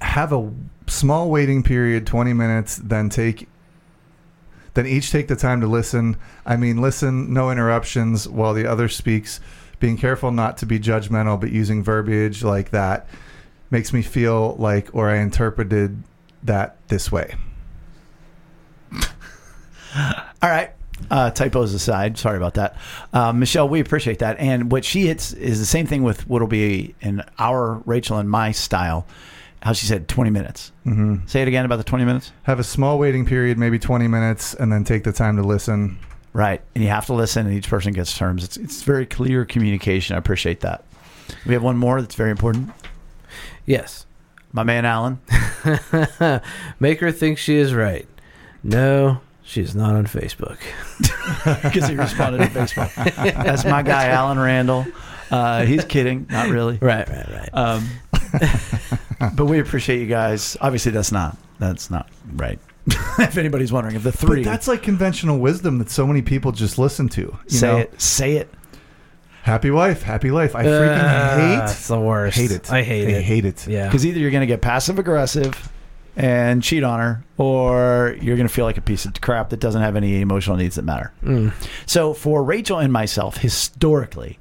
have 0.00 0.32
a 0.32 0.52
small 0.88 1.30
waiting 1.30 1.62
period, 1.62 2.06
twenty 2.06 2.32
minutes, 2.32 2.76
then 2.82 3.08
take 3.08 3.48
Then 4.74 4.86
each 4.86 5.10
take 5.10 5.28
the 5.28 5.36
time 5.36 5.60
to 5.60 5.66
listen. 5.66 6.16
I 6.44 6.56
mean, 6.56 6.78
listen, 6.82 7.32
no 7.32 7.50
interruptions 7.50 8.28
while 8.28 8.52
the 8.52 8.66
other 8.66 8.88
speaks. 8.88 9.40
Being 9.78 9.96
careful 9.96 10.30
not 10.30 10.58
to 10.58 10.66
be 10.66 10.78
judgmental, 10.78 11.38
but 11.40 11.50
using 11.50 11.82
verbiage 11.82 12.42
like 12.42 12.70
that 12.70 13.08
makes 13.70 13.92
me 13.92 14.02
feel 14.02 14.56
like, 14.58 14.94
or 14.94 15.10
I 15.10 15.18
interpreted 15.18 16.02
that 16.42 16.76
this 16.88 17.10
way. 17.10 17.34
All 18.92 20.50
right. 20.50 20.70
Uh, 21.10 21.30
typos 21.30 21.74
aside, 21.74 22.16
sorry 22.16 22.38
about 22.38 22.54
that. 22.54 22.76
Uh, 23.12 23.32
Michelle, 23.32 23.68
we 23.68 23.80
appreciate 23.80 24.20
that. 24.20 24.38
And 24.38 24.72
what 24.72 24.84
she 24.84 25.06
hits 25.06 25.32
is 25.34 25.58
the 25.58 25.66
same 25.66 25.86
thing 25.86 26.02
with 26.02 26.26
what'll 26.26 26.48
be 26.48 26.94
in 27.00 27.22
our 27.38 27.82
Rachel 27.84 28.18
and 28.18 28.30
my 28.30 28.52
style. 28.52 29.06
How 29.62 29.72
she 29.72 29.86
said 29.86 30.06
20 30.06 30.30
minutes. 30.30 30.72
Mm-hmm. 30.86 31.26
Say 31.26 31.42
it 31.42 31.48
again 31.48 31.64
about 31.64 31.76
the 31.76 31.84
20 31.84 32.04
minutes. 32.04 32.32
Have 32.44 32.60
a 32.60 32.64
small 32.64 32.98
waiting 32.98 33.26
period, 33.26 33.58
maybe 33.58 33.78
20 33.78 34.06
minutes, 34.06 34.54
and 34.54 34.72
then 34.72 34.84
take 34.84 35.02
the 35.04 35.12
time 35.12 35.36
to 35.36 35.42
listen. 35.42 35.98
Right. 36.36 36.60
And 36.74 36.84
you 36.84 36.90
have 36.90 37.06
to 37.06 37.14
listen, 37.14 37.46
and 37.46 37.56
each 37.56 37.70
person 37.70 37.94
gets 37.94 38.14
terms. 38.14 38.44
It's, 38.44 38.58
it's 38.58 38.82
very 38.82 39.06
clear 39.06 39.46
communication. 39.46 40.16
I 40.16 40.18
appreciate 40.18 40.60
that. 40.60 40.84
We 41.46 41.54
have 41.54 41.62
one 41.62 41.78
more 41.78 42.02
that's 42.02 42.14
very 42.14 42.30
important. 42.30 42.72
Yes. 43.64 44.04
My 44.52 44.62
man, 44.62 44.84
Alan. 44.84 45.18
Make 46.78 47.00
her 47.00 47.10
think 47.10 47.38
she 47.38 47.56
is 47.56 47.72
right. 47.72 48.06
No, 48.62 49.22
she 49.44 49.62
is 49.62 49.74
not 49.74 49.94
on 49.94 50.06
Facebook. 50.06 50.58
Because 51.62 51.88
he 51.88 51.94
responded 51.96 52.38
to 52.38 52.44
Facebook. 52.46 52.92
That's 53.44 53.64
my 53.64 53.82
guy, 53.82 54.08
Alan 54.08 54.38
Randall. 54.38 54.86
Uh, 55.30 55.64
he's 55.64 55.84
kidding. 55.84 56.26
Not 56.30 56.50
really. 56.50 56.78
Right, 56.80 57.08
right, 57.08 57.28
right. 57.28 57.50
Um, 57.52 57.88
but 59.34 59.46
we 59.46 59.58
appreciate 59.58 60.00
you 60.00 60.06
guys. 60.06 60.56
Obviously, 60.60 60.92
that's 60.92 61.10
not 61.10 61.36
that's 61.58 61.90
not 61.90 62.08
right. 62.34 62.60
if 63.18 63.36
anybody's 63.36 63.72
wondering, 63.72 63.96
if 63.96 64.02
the 64.02 64.12
three 64.12 64.44
But 64.44 64.50
that's 64.50 64.68
like 64.68 64.82
conventional 64.82 65.38
wisdom 65.38 65.78
that 65.78 65.90
so 65.90 66.06
many 66.06 66.22
people 66.22 66.52
just 66.52 66.78
listen 66.78 67.08
to. 67.10 67.22
You 67.22 67.38
say 67.48 67.66
know? 67.66 67.78
it, 67.78 68.00
say 68.00 68.32
it. 68.36 68.48
Happy 69.42 69.70
wife, 69.70 70.02
happy 70.02 70.30
life. 70.30 70.56
I 70.56 70.64
freaking 70.64 70.98
Uh, 71.04 71.36
hate 71.60 71.70
It's 71.70 71.88
the 71.88 72.00
worst. 72.00 72.36
hate 72.36 72.50
it. 72.50 72.72
I 72.72 72.82
hate 72.82 73.08
it. 73.08 73.14
I 73.14 73.18
it. 73.18 73.22
hate 73.22 73.44
it. 73.44 73.66
Yeah. 73.68 73.86
Because 73.86 74.04
either 74.04 74.18
you're 74.18 74.30
going 74.32 74.40
to 74.40 74.46
get 74.46 74.60
passive 74.60 74.98
aggressive 74.98 75.72
and 76.16 76.62
cheat 76.62 76.82
on 76.82 76.98
her, 76.98 77.24
or 77.36 78.16
you're 78.20 78.36
going 78.36 78.48
to 78.48 78.52
feel 78.52 78.64
like 78.64 78.78
a 78.78 78.80
piece 78.82 79.04
of 79.04 79.20
crap 79.20 79.50
that 79.50 79.60
doesn't 79.60 79.82
have 79.82 79.94
any 79.96 80.20
emotional 80.20 80.56
needs 80.56 80.74
that 80.76 80.82
matter. 80.84 81.12
Mm. 81.22 81.52
So 81.86 82.12
for 82.14 82.42
Rachel 82.42 82.78
and 82.78 82.92
myself, 82.92 83.36
historically, 83.36 84.38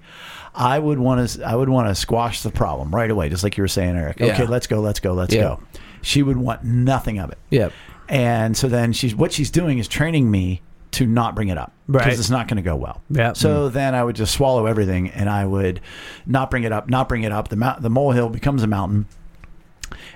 I 0.55 0.79
would 0.79 0.99
want 0.99 1.29
to 1.29 1.43
I 1.45 1.53
would 1.55 1.69
want 1.69 1.87
to 1.89 1.95
squash 1.95 2.41
the 2.41 2.49
problem 2.51 2.95
right 2.95 3.11
away, 3.11 3.29
just 3.29 3.43
like 3.43 3.57
you 3.57 3.63
were 3.63 3.67
saying, 3.67 3.95
Eric. 3.97 4.19
Yeah. 4.19 4.27
Okay, 4.33 4.45
let's 4.47 4.67
go, 4.67 4.79
let's 4.79 4.99
go, 4.99 5.13
let's 5.13 5.33
Yeah. 5.35 5.41
go. 5.41 5.59
She 6.01 6.23
would 6.23 6.37
want 6.37 6.63
nothing 6.63 7.19
of 7.19 7.31
it. 7.31 7.37
Yep. 7.49 7.73
And 8.09 8.55
so 8.55 8.67
then 8.67 8.93
she's 8.93 9.15
what 9.15 9.31
she's 9.33 9.49
doing 9.51 9.77
is 9.79 9.87
training 9.87 10.29
me 10.29 10.61
to 10.91 11.05
not 11.05 11.35
bring 11.35 11.49
it 11.49 11.57
up 11.57 11.73
because 11.87 12.05
Right. 12.05 12.19
it's 12.19 12.29
not 12.29 12.47
going 12.47 12.57
to 12.57 12.63
go 12.63 12.75
well. 12.75 13.01
Yeah. 13.09 13.33
So 13.33 13.67
then 13.69 13.93
I 13.95 14.03
would 14.03 14.15
just 14.15 14.33
swallow 14.33 14.65
everything 14.65 15.09
and 15.09 15.29
I 15.29 15.45
would 15.45 15.81
not 16.25 16.49
bring 16.49 16.63
it 16.63 16.71
up, 16.71 16.89
not 16.89 17.09
bring 17.09 17.23
it 17.23 17.31
up. 17.33 17.49
The 17.49 17.55
mount, 17.57 17.81
the 17.81 17.89
molehill 17.89 18.29
becomes 18.29 18.63
a 18.63 18.67
mountain. 18.67 19.05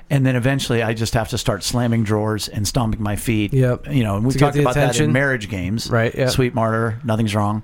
And 0.10 0.26
then 0.26 0.36
eventually 0.36 0.82
I 0.82 0.94
just 0.94 1.14
have 1.16 1.28
to 1.30 1.38
start 1.38 1.64
slamming 1.64 2.04
drawers 2.04 2.48
and 2.48 2.68
stomping 2.68 3.02
my 3.04 3.16
feet. 3.16 3.54
Yep. 3.54 3.88
You 3.92 4.04
know, 4.04 4.16
and 4.18 4.26
we 4.26 4.34
talked 4.34 4.56
about 4.58 4.76
that 4.76 5.00
in 5.00 5.12
marriage 5.12 5.50
games. 5.50 5.90
Right, 5.90 6.14
yeah. 6.16 6.30
Sweet 6.30 6.54
martyr, 6.56 7.00
nothing's 7.04 7.36
wrong. 7.36 7.64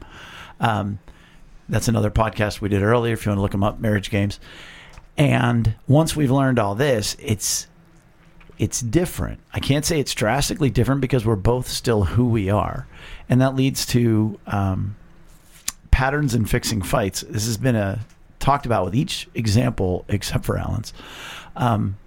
Um, 0.59 0.99
that's 1.69 1.87
another 1.87 2.11
podcast 2.11 2.61
we 2.61 2.69
did 2.69 2.83
earlier 2.83 3.13
if 3.13 3.25
you 3.25 3.29
want 3.31 3.37
to 3.37 3.41
look 3.41 3.51
them 3.51 3.63
up, 3.63 3.79
marriage 3.79 4.09
games. 4.11 4.39
And 5.17 5.75
once 5.87 6.15
we've 6.15 6.29
learned 6.31 6.59
all 6.59 6.75
this, 6.75 7.15
it's 7.19 7.67
it's 8.57 8.81
different. 8.81 9.39
I 9.53 9.59
can't 9.59 9.85
say 9.85 9.99
it's 9.99 10.13
drastically 10.13 10.69
different 10.69 11.01
because 11.01 11.25
we're 11.25 11.35
both 11.35 11.67
still 11.67 12.03
who 12.03 12.25
we 12.25 12.49
are, 12.49 12.87
and 13.27 13.41
that 13.41 13.55
leads 13.55 13.85
to 13.87 14.39
um, 14.47 14.95
patterns 15.91 16.33
in 16.33 16.45
fixing 16.45 16.81
fights. 16.81 17.21
This 17.21 17.45
has 17.45 17.57
been 17.57 17.75
a 17.75 17.99
talked 18.39 18.65
about 18.65 18.85
with 18.85 18.95
each 18.95 19.27
example 19.33 20.05
except 20.07 20.45
for 20.45 20.57
Alan's. 20.57 20.93
Um, 21.55 21.97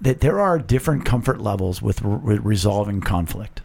that 0.00 0.20
there 0.20 0.40
are 0.40 0.58
different 0.58 1.04
comfort 1.04 1.40
levels 1.40 1.80
with 1.80 2.02
re- 2.02 2.38
resolving 2.38 3.00
conflict, 3.00 3.60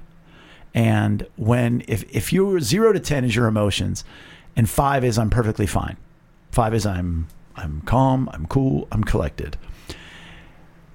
and 0.74 1.28
when 1.36 1.84
if 1.88 2.04
if 2.14 2.34
you're 2.34 2.60
zero 2.60 2.94
to 2.94 3.00
ten 3.00 3.24
is 3.24 3.36
your 3.36 3.48
emotions, 3.48 4.04
and 4.56 4.70
five 4.70 5.04
is 5.04 5.18
I'm 5.18 5.30
perfectly 5.30 5.68
fine, 5.68 5.98
five 6.52 6.74
is 6.74 6.86
I'm 6.86 7.28
I'm 7.56 7.82
calm, 7.82 8.30
I'm 8.34 8.48
cool, 8.48 8.88
I'm 8.92 9.04
collected 9.04 9.58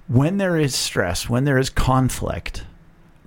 when 0.08 0.38
there 0.38 0.56
is 0.56 0.74
stress, 0.74 1.28
when 1.28 1.44
there 1.44 1.58
is 1.58 1.70
conflict, 1.70 2.64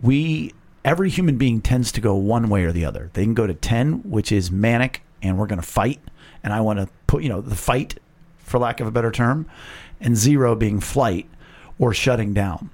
we 0.01 0.53
every 0.85 1.09
human 1.09 1.37
being 1.37 1.61
tends 1.61 1.91
to 1.91 2.01
go 2.01 2.15
one 2.15 2.49
way 2.49 2.63
or 2.63 2.71
the 2.71 2.85
other. 2.85 3.09
They 3.13 3.23
can 3.23 3.33
go 3.33 3.45
to 3.45 3.53
10, 3.53 4.09
which 4.09 4.31
is 4.31 4.49
manic 4.49 5.01
and 5.21 5.37
we're 5.37 5.47
going 5.47 5.61
to 5.61 5.67
fight 5.67 5.99
and 6.43 6.53
I 6.53 6.61
want 6.61 6.79
to 6.79 6.87
put, 7.07 7.23
you 7.23 7.29
know, 7.29 7.41
the 7.41 7.55
fight 7.55 7.99
for 8.39 8.59
lack 8.59 8.79
of 8.79 8.87
a 8.87 8.91
better 8.91 9.11
term, 9.11 9.47
and 9.99 10.15
0 10.15 10.55
being 10.55 10.79
flight 10.79 11.29
or 11.77 11.93
shutting 11.93 12.33
down. 12.33 12.69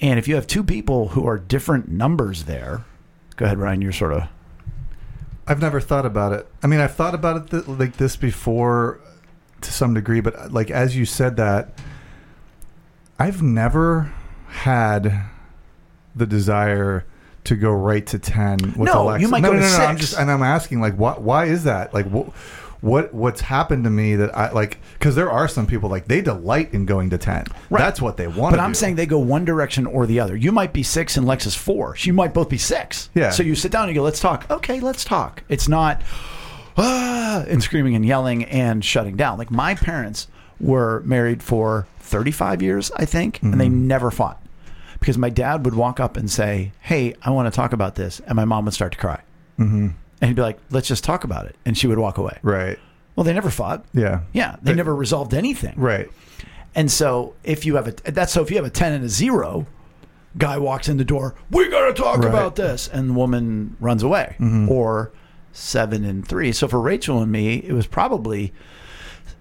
And 0.00 0.18
if 0.18 0.28
you 0.28 0.34
have 0.34 0.46
two 0.46 0.62
people 0.62 1.08
who 1.08 1.26
are 1.26 1.38
different 1.38 1.88
numbers 1.88 2.44
there, 2.44 2.84
go 3.36 3.46
ahead 3.46 3.58
Ryan, 3.58 3.80
you're 3.80 3.92
sort 3.92 4.12
of 4.12 4.28
I've 5.48 5.60
never 5.60 5.80
thought 5.80 6.04
about 6.04 6.32
it. 6.32 6.46
I 6.62 6.66
mean, 6.66 6.80
I've 6.80 6.96
thought 6.96 7.14
about 7.14 7.36
it 7.36 7.50
th- 7.50 7.68
like 7.68 7.96
this 7.98 8.16
before 8.16 9.00
to 9.60 9.72
some 9.72 9.94
degree, 9.94 10.20
but 10.20 10.52
like 10.52 10.70
as 10.70 10.96
you 10.96 11.06
said 11.06 11.36
that, 11.36 11.78
I've 13.18 13.42
never 13.42 14.12
had 14.48 15.22
the 16.14 16.26
desire 16.26 17.04
to 17.44 17.56
go 17.56 17.70
right 17.70 18.04
to 18.06 18.18
10 18.18 18.58
with 18.76 18.76
No, 18.78 19.02
Alexa. 19.02 19.22
you 19.22 19.28
might 19.28 19.40
no, 19.42 19.50
go 19.50 19.54
no, 19.54 19.60
to 19.60 19.66
no, 19.66 19.78
no, 19.78 19.84
I'm 19.84 19.96
six. 19.96 20.10
just 20.10 20.20
and 20.20 20.30
I'm 20.30 20.42
asking 20.42 20.80
like 20.80 20.96
what 20.96 21.22
why 21.22 21.44
is 21.46 21.64
that? 21.64 21.94
Like 21.94 22.06
what 22.06 22.26
what 22.80 23.14
what's 23.14 23.40
happened 23.40 23.84
to 23.84 23.90
me 23.90 24.16
that 24.16 24.36
I 24.36 24.50
like 24.52 24.78
cuz 24.98 25.14
there 25.14 25.30
are 25.30 25.46
some 25.48 25.66
people 25.66 25.88
like 25.88 26.08
they 26.08 26.20
delight 26.20 26.74
in 26.74 26.86
going 26.86 27.10
to 27.10 27.18
10. 27.18 27.44
Right. 27.70 27.78
That's 27.78 28.02
what 28.02 28.16
they 28.16 28.26
want 28.26 28.52
But 28.52 28.60
I'm 28.60 28.74
saying 28.74 28.96
they 28.96 29.06
go 29.06 29.18
one 29.18 29.44
direction 29.44 29.86
or 29.86 30.06
the 30.06 30.18
other. 30.20 30.36
You 30.36 30.50
might 30.52 30.72
be 30.72 30.82
six 30.82 31.16
and 31.16 31.26
Lex 31.26 31.46
is 31.46 31.54
four. 31.54 31.96
You 32.00 32.12
might 32.12 32.34
both 32.34 32.48
be 32.48 32.58
six. 32.58 33.08
Yeah. 33.14 33.30
So 33.30 33.42
you 33.42 33.54
sit 33.54 33.70
down 33.70 33.84
and 33.84 33.90
you 33.92 34.00
go, 34.00 34.04
let's 34.04 34.20
talk. 34.20 34.50
Okay, 34.50 34.80
let's 34.80 35.04
talk. 35.04 35.42
It's 35.48 35.68
not 35.68 36.02
ah, 36.76 37.44
and 37.48 37.62
screaming 37.62 37.94
and 37.94 38.04
yelling 38.04 38.44
and 38.44 38.84
shutting 38.84 39.16
down. 39.16 39.38
Like 39.38 39.50
my 39.50 39.74
parents 39.74 40.26
were 40.60 41.02
married 41.04 41.42
for 41.42 41.86
35 42.00 42.62
years, 42.62 42.90
I 42.96 43.04
think, 43.04 43.42
and 43.42 43.60
they 43.60 43.68
never 43.68 44.10
fought 44.10 44.42
because 45.00 45.18
my 45.18 45.28
dad 45.30 45.64
would 45.64 45.74
walk 45.74 46.00
up 46.00 46.16
and 46.16 46.30
say, 46.30 46.72
"Hey, 46.80 47.14
I 47.22 47.30
want 47.30 47.52
to 47.52 47.54
talk 47.54 47.72
about 47.72 47.94
this," 47.96 48.20
and 48.26 48.34
my 48.36 48.44
mom 48.44 48.64
would 48.64 48.74
start 48.74 48.92
to 48.92 48.98
cry, 48.98 49.20
mm-hmm. 49.58 49.88
and 50.20 50.28
he'd 50.28 50.36
be 50.36 50.42
like, 50.42 50.58
"Let's 50.70 50.88
just 50.88 51.04
talk 51.04 51.24
about 51.24 51.46
it," 51.46 51.56
and 51.66 51.76
she 51.76 51.86
would 51.86 51.98
walk 51.98 52.16
away. 52.18 52.38
Right. 52.42 52.78
Well, 53.14 53.24
they 53.24 53.32
never 53.34 53.50
fought. 53.50 53.84
Yeah. 53.94 54.20
Yeah, 54.32 54.56
they 54.62 54.72
They- 54.72 54.76
never 54.76 54.94
resolved 54.94 55.34
anything. 55.34 55.74
Right. 55.76 56.08
And 56.74 56.90
so 56.90 57.34
if 57.44 57.64
you 57.64 57.76
have 57.76 57.88
a 57.88 57.92
that's 58.12 58.32
so 58.32 58.42
if 58.42 58.50
you 58.50 58.56
have 58.56 58.66
a 58.66 58.70
ten 58.70 58.92
and 58.92 59.04
a 59.04 59.08
zero, 59.08 59.66
guy 60.38 60.58
walks 60.58 60.88
in 60.88 60.96
the 60.98 61.04
door, 61.04 61.34
we 61.50 61.68
got 61.70 61.86
to 61.86 61.92
talk 61.94 62.18
Right. 62.18 62.26
Mm-hmm. 62.26 62.34
about 62.34 62.56
this, 62.56 62.88
and 62.88 63.10
the 63.10 63.14
woman 63.14 63.76
runs 63.80 64.02
away, 64.02 64.36
or 64.68 65.10
seven 65.52 66.04
and 66.04 66.26
three. 66.28 66.52
So 66.52 66.68
for 66.68 66.80
Rachel 66.80 67.22
and 67.22 67.32
me, 67.32 67.56
it 67.56 67.72
was 67.72 67.86
probably 67.86 68.52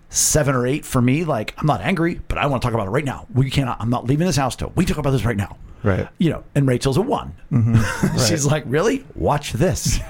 seven 0.09 0.55
or 0.55 0.65
eight 0.67 0.85
for 0.85 1.01
me. 1.01 1.23
Like 1.23 1.53
I'm 1.57 1.67
not 1.67 1.81
angry, 1.81 2.21
but 2.27 2.37
I 2.37 2.45
want 2.47 2.61
to 2.61 2.65
talk 2.65 2.73
about 2.73 2.87
it 2.87 2.91
right 2.91 3.05
now. 3.05 3.27
We 3.33 3.49
cannot. 3.49 3.77
I'm 3.81 3.89
not 3.89 4.05
leaving 4.05 4.25
this 4.27 4.35
house 4.37 4.55
till 4.55 4.71
we 4.75 4.85
talk 4.85 4.97
about 4.97 5.11
this 5.11 5.25
right 5.25 5.37
now. 5.37 5.57
Right. 5.83 6.07
You 6.17 6.31
know, 6.31 6.43
and 6.55 6.67
Rachel's 6.67 6.97
a 6.97 7.01
one. 7.01 7.35
She's 8.27 8.45
like, 8.45 8.63
really? 8.65 9.05
Watch 9.13 9.53
this. 9.53 9.99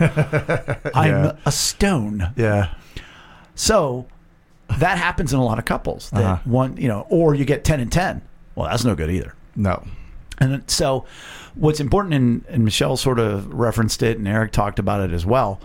I'm 0.94 1.10
Yeah. 1.12 1.32
a 1.46 1.52
stone. 1.52 2.32
Yeah. 2.38 2.74
So 3.56 4.08
that 4.80 4.98
happens 4.98 5.34
in 5.34 5.40
a 5.40 5.44
lot 5.44 5.60
of 5.60 5.66
couples. 5.66 6.10
That 6.12 6.24
Uh-huh. 6.24 6.42
one, 6.46 6.78
you 6.78 6.88
know, 6.88 7.06
or 7.10 7.36
you 7.36 7.46
get 7.46 7.64
ten 7.64 7.80
and 7.80 7.92
ten. 7.92 8.22
Well, 8.56 8.70
that's 8.70 8.86
no 8.86 8.96
good 8.96 9.10
either. 9.12 9.34
No. 9.56 9.84
And 10.40 10.64
so, 10.70 11.06
what's 11.56 11.80
important, 11.80 12.14
and, 12.14 12.46
and 12.50 12.66
Michelle 12.66 12.98
sort 12.98 13.20
of 13.20 13.54
referenced 13.54 14.04
it, 14.04 14.18
and 14.18 14.28
Eric 14.28 14.52
talked 14.52 14.80
about 14.80 15.00
it 15.02 15.14
as 15.14 15.26
well. 15.26 15.62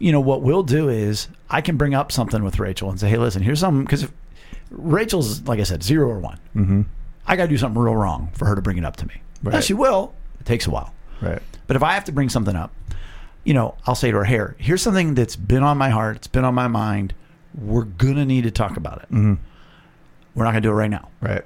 You 0.00 0.10
know, 0.12 0.20
what 0.20 0.42
we'll 0.42 0.62
do 0.64 0.88
is 0.88 1.28
I 1.48 1.60
can 1.60 1.76
bring 1.76 1.94
up 1.94 2.10
something 2.10 2.42
with 2.42 2.58
Rachel 2.58 2.90
and 2.90 2.98
say, 2.98 3.08
"Hey, 3.08 3.18
listen, 3.18 3.42
here's 3.42 3.60
something." 3.60 3.84
Because 3.84 4.08
Rachel's, 4.70 5.42
like 5.42 5.60
I 5.60 5.64
said, 5.64 5.82
zero 5.82 6.08
or 6.08 6.18
one. 6.18 6.38
Mhm. 6.56 6.84
I 7.26 7.36
got 7.36 7.44
to 7.44 7.48
do 7.48 7.58
something 7.58 7.80
real 7.80 7.94
wrong 7.96 8.30
for 8.32 8.46
her 8.46 8.54
to 8.54 8.62
bring 8.62 8.78
it 8.78 8.84
up 8.84 8.96
to 8.96 9.06
me. 9.06 9.20
Now, 9.42 9.52
Right. 9.52 9.64
she 9.64 9.74
will. 9.74 10.12
It 10.40 10.46
takes 10.46 10.66
a 10.66 10.70
while. 10.70 10.92
Right. 11.20 11.40
But 11.66 11.76
if 11.76 11.82
I 11.82 11.92
have 11.94 12.04
to 12.04 12.12
bring 12.12 12.28
something 12.28 12.56
up, 12.56 12.72
you 13.44 13.54
know, 13.54 13.74
I'll 13.86 13.94
say 13.94 14.10
to 14.10 14.16
her, 14.18 14.24
"Here, 14.24 14.56
here's 14.58 14.82
something 14.82 15.14
that's 15.14 15.36
been 15.36 15.62
on 15.62 15.76
my 15.78 15.90
heart. 15.90 16.16
It's 16.16 16.26
been 16.26 16.44
on 16.44 16.54
my 16.54 16.66
mind. 16.68 17.14
We're 17.54 17.84
gonna 17.84 18.24
need 18.24 18.44
to 18.44 18.50
talk 18.50 18.76
about 18.76 19.02
it. 19.02 19.12
Mhm. 19.14 19.38
We're 20.34 20.44
not 20.44 20.50
gonna 20.50 20.60
do 20.62 20.70
it 20.70 20.74
right 20.74 20.90
now. 20.90 21.08
Right. 21.20 21.42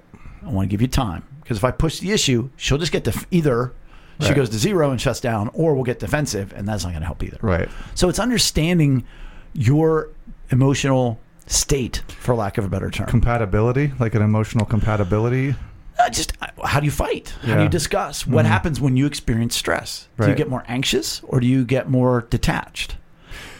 I 0.46 0.50
want 0.50 0.66
to 0.68 0.70
give 0.70 0.80
you 0.82 0.88
time 0.88 1.22
because 1.42 1.56
if 1.56 1.64
I 1.64 1.70
push 1.70 1.98
the 2.00 2.12
issue, 2.12 2.50
she'll 2.56 2.78
just 2.78 2.92
get 2.92 3.04
def- 3.04 3.26
either 3.30 3.72
she 4.20 4.28
Right. 4.28 4.36
goes 4.36 4.50
to 4.50 4.58
zero 4.58 4.90
and 4.90 5.00
shuts 5.00 5.20
down, 5.20 5.50
or 5.52 5.74
we'll 5.74 5.84
get 5.84 5.98
defensive, 5.98 6.52
and 6.56 6.66
that's 6.68 6.84
not 6.84 6.90
going 6.90 7.00
to 7.00 7.06
help 7.06 7.22
either. 7.22 7.38
Right. 7.42 7.68
So 7.94 8.08
it's 8.08 8.18
understanding 8.18 9.04
your 9.52 10.10
emotional 10.50 11.18
state, 11.46 12.02
for 12.20 12.34
lack 12.34 12.58
of 12.58 12.64
a 12.64 12.68
better 12.68 12.90
term. 12.90 13.06
Compatibility, 13.06 13.92
like 13.98 14.14
an 14.14 14.22
emotional 14.22 14.64
compatibility. 14.64 15.54
Uh, 15.98 16.10
just 16.10 16.32
uh, 16.42 16.46
how 16.66 16.80
do 16.80 16.86
you 16.86 16.90
fight? 16.92 17.32
How 17.42 17.56
do 17.56 17.62
you 17.62 17.68
discuss? 17.68 18.26
What 18.26 18.46
happens 18.46 18.80
when 18.80 18.96
you 18.96 19.06
experience 19.06 19.54
stress? 19.56 20.08
Do 20.20 20.28
you 20.28 20.34
get 20.34 20.48
more 20.48 20.64
anxious 20.68 21.20
or 21.24 21.38
do 21.40 21.46
you 21.46 21.64
get 21.64 21.88
more 21.88 22.26
detached? 22.30 22.96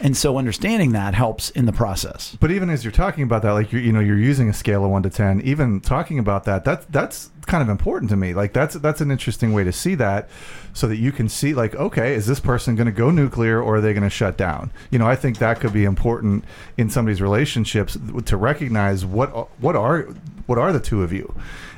And 0.01 0.15
so 0.17 0.37
understanding 0.37 0.91
that 0.91 1.13
helps 1.13 1.49
in 1.51 1.65
the 1.65 1.71
process. 1.71 2.37
But 2.39 2.51
even 2.51 2.69
as 2.69 2.83
you're 2.83 2.91
talking 2.91 3.23
about 3.23 3.41
that, 3.43 3.51
like 3.51 3.71
you're, 3.71 3.81
you 3.81 3.93
know, 3.93 4.01
you're 4.01 4.19
using 4.19 4.49
a 4.49 4.53
scale 4.53 4.83
of 4.83 4.91
one 4.91 5.03
to 5.03 5.09
ten. 5.09 5.41
Even 5.41 5.79
talking 5.79 6.19
about 6.19 6.43
that, 6.43 6.65
that's 6.65 6.85
that's 6.87 7.31
kind 7.45 7.61
of 7.61 7.69
important 7.69 8.09
to 8.09 8.17
me. 8.17 8.33
Like 8.33 8.51
that's 8.51 8.75
that's 8.75 9.01
an 9.01 9.09
interesting 9.09 9.53
way 9.53 9.63
to 9.63 9.71
see 9.71 9.95
that, 9.95 10.29
so 10.73 10.87
that 10.87 10.97
you 10.97 11.11
can 11.11 11.29
see, 11.29 11.53
like, 11.53 11.75
okay, 11.75 12.13
is 12.13 12.27
this 12.27 12.39
person 12.39 12.75
going 12.75 12.87
to 12.87 12.91
go 12.91 13.09
nuclear 13.09 13.61
or 13.61 13.77
are 13.77 13.81
they 13.81 13.93
going 13.93 14.03
to 14.03 14.09
shut 14.09 14.37
down? 14.37 14.71
You 14.91 14.99
know, 14.99 15.07
I 15.07 15.15
think 15.15 15.37
that 15.37 15.59
could 15.61 15.73
be 15.73 15.85
important 15.85 16.43
in 16.77 16.89
somebody's 16.89 17.21
relationships 17.21 17.97
to 18.25 18.37
recognize 18.37 19.05
what 19.05 19.29
what 19.61 19.75
are 19.75 20.01
what 20.45 20.57
are 20.57 20.73
the 20.73 20.79
two 20.79 21.03
of 21.03 21.13
you, 21.13 21.33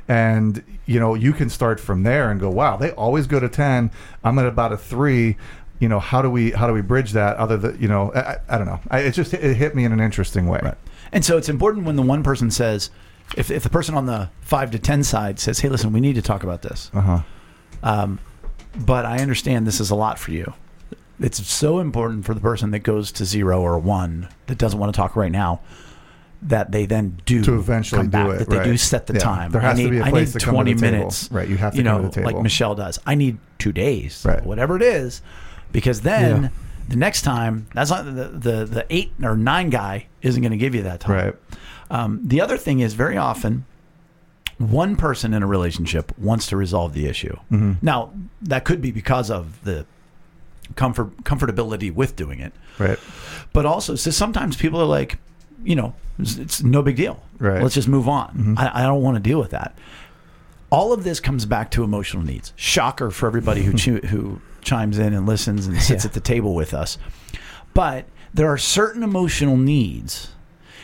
and 0.07 0.63
you 0.87 0.99
know, 0.99 1.13
you 1.13 1.33
can 1.33 1.49
start 1.49 1.79
from 1.79 2.03
there 2.03 2.31
and 2.31 2.39
go, 2.39 2.49
wow, 2.49 2.77
they 2.77 2.91
always 2.91 3.27
go 3.27 3.39
to 3.39 3.49
ten. 3.49 3.91
I'm 4.23 4.39
at 4.39 4.47
about 4.47 4.73
a 4.73 4.77
three 4.77 5.37
you 5.79 5.87
know 5.87 5.99
how 5.99 6.21
do 6.21 6.29
we 6.29 6.51
how 6.51 6.65
do 6.67 6.73
we 6.73 6.81
bridge 6.81 7.11
that 7.11 7.37
other 7.37 7.55
than 7.57 7.79
you 7.81 7.87
know 7.87 8.11
i, 8.13 8.19
I- 8.19 8.37
I 8.49 8.57
don't 8.57 8.65
know 8.67 8.79
I, 8.89 8.99
it 8.99 9.11
just 9.11 9.33
it 9.33 9.55
hit 9.55 9.75
me 9.75 9.83
in 9.85 9.91
an 9.91 9.99
interesting 9.99 10.47
way 10.47 10.59
And 11.11 11.23
so 11.23 11.37
it's 11.37 11.49
important 11.49 11.85
when 11.85 11.95
the 11.95 12.01
one 12.01 12.21
person 12.23 12.51
says, 12.51 12.89
if, 13.37 13.49
if 13.51 13.63
the 13.63 13.69
person 13.69 13.95
on 13.95 14.05
the 14.07 14.29
five 14.41 14.71
to 14.71 14.79
10 14.79 15.03
side 15.03 15.39
says, 15.39 15.59
hey, 15.59 15.69
listen, 15.69 15.93
we 15.93 16.01
need 16.01 16.15
to 16.15 16.21
talk 16.21 16.43
about 16.43 16.61
this. 16.63 16.91
uh-huh 16.93 17.21
Um, 17.83 18.19
but 18.77 19.05
I 19.05 19.19
understand 19.19 19.65
this 19.65 19.79
is 19.79 19.89
a 19.89 19.95
lot 19.95 20.19
for 20.19 20.31
you. 20.31 20.53
It's 21.19 21.45
so 21.47 21.79
important 21.79 22.25
for 22.25 22.33
the 22.33 22.41
person 22.41 22.71
that 22.71 22.79
goes 22.79 23.11
to 23.13 23.25
zero 23.25 23.61
or 23.61 23.79
one 23.79 24.27
that 24.47 24.57
doesn't 24.57 24.79
want 24.79 24.93
to 24.93 24.97
talk 24.97 25.15
right 25.15 25.31
now 25.31 25.61
that 26.41 26.71
they 26.71 26.85
then 26.85 27.17
do 27.25 27.41
To 27.43 27.55
eventually 27.55 28.01
come 28.01 28.09
back, 28.09 28.25
do 28.27 28.31
it, 28.33 28.37
that 28.39 28.49
they 28.49 28.63
do 28.63 28.77
set 28.77 29.07
the 29.07 29.13
Yeah. 29.13 29.19
time. 29.19 29.51
There 29.51 29.61
has 29.61 29.79
I 29.79 29.83
to 29.83 29.89
be 29.89 29.97
a 29.99 30.03
I 30.03 30.09
place 30.11 30.33
need 30.35 30.39
to 30.41 30.45
come 30.45 30.53
to 30.55 30.57
20 30.57 30.73
the 30.73 30.81
table. 30.81 30.91
minutes. 30.97 31.29
Right, 31.31 31.47
you 31.49 31.57
have 31.57 31.71
to 31.73 31.77
you 31.77 31.83
know, 31.83 32.09
to 32.09 32.19
the 32.19 32.25
like. 32.25 32.39
Michelle 32.41 32.75
does. 32.75 32.99
I 33.07 33.15
need 33.15 33.37
two 33.57 33.71
days, 33.71 34.23
Right. 34.25 34.45
whatever 34.45 34.75
it 34.75 34.83
is, 34.83 35.21
because 35.71 36.01
then 36.01 36.43
Yeah. 36.43 36.49
the 36.89 36.95
next 36.95 37.21
time 37.23 37.67
that's 37.73 37.89
not 37.89 38.05
the, 38.05 38.11
the 38.29 38.65
the 38.65 38.85
eight 38.89 39.11
or 39.23 39.35
nine 39.37 39.69
guy 39.69 40.07
isn't 40.21 40.41
going 40.41 40.51
to 40.51 40.57
give 40.57 40.73
you 40.75 40.83
that 40.83 40.99
time. 41.01 41.15
right 41.15 41.35
Um, 41.89 42.19
the 42.23 42.41
other 42.41 42.57
thing 42.57 42.79
is 42.79 42.93
very 42.93 43.17
often 43.17 43.65
one 44.57 44.95
person 44.95 45.33
in 45.33 45.43
a 45.43 45.47
relationship 45.47 46.11
wants 46.17 46.47
to 46.47 46.57
resolve 46.57 46.93
the 46.93 47.05
issue. 47.05 47.35
Mm-hmm. 47.51 47.73
Now 47.81 48.11
that 48.41 48.63
could 48.65 48.81
be 48.81 48.91
because 48.91 49.29
of 49.29 49.63
the 49.63 49.85
comfort 50.75 51.23
comfortability 51.23 51.93
with 51.93 52.15
doing 52.15 52.39
it, 52.39 52.53
right 52.77 52.99
but 53.53 53.65
also 53.65 53.95
so 53.95 54.11
sometimes 54.11 54.57
people 54.57 54.81
are 54.81 54.85
like, 54.99 55.17
you 55.63 55.75
know, 55.75 55.93
it's, 56.19 56.37
it's 56.37 56.63
no 56.63 56.81
big 56.81 56.95
deal. 56.95 57.23
Right. 57.39 57.53
Mm-hmm. 57.55 57.63
Let's 57.63 57.75
just 57.75 57.87
move 57.87 58.07
on. 58.09 58.55
I, 58.57 58.81
I 58.81 58.83
don't 58.83 59.01
want 59.01 59.15
to 59.15 59.21
deal 59.21 59.39
with 59.39 59.51
that. 59.51 59.77
All 60.69 60.91
of 60.91 61.03
this 61.05 61.19
comes 61.19 61.45
back 61.45 61.71
to 61.71 61.83
emotional 61.83 62.23
needs. 62.23 62.51
Shocker 62.57 63.09
for 63.11 63.27
everybody 63.27 63.63
who 63.63 63.71
who 64.07 64.41
chimes 64.67 64.99
in 64.99 65.13
and 65.13 65.25
listens 65.25 65.65
and 65.65 65.81
sits 65.81 66.03
Yeah. 66.03 66.09
at 66.09 66.13
the 66.13 66.19
table 66.19 66.53
with 66.53 66.73
us. 66.73 66.97
But 67.73 68.05
there 68.33 68.47
are 68.47 68.57
certain 68.57 69.01
emotional 69.01 69.57
needs 69.57 70.29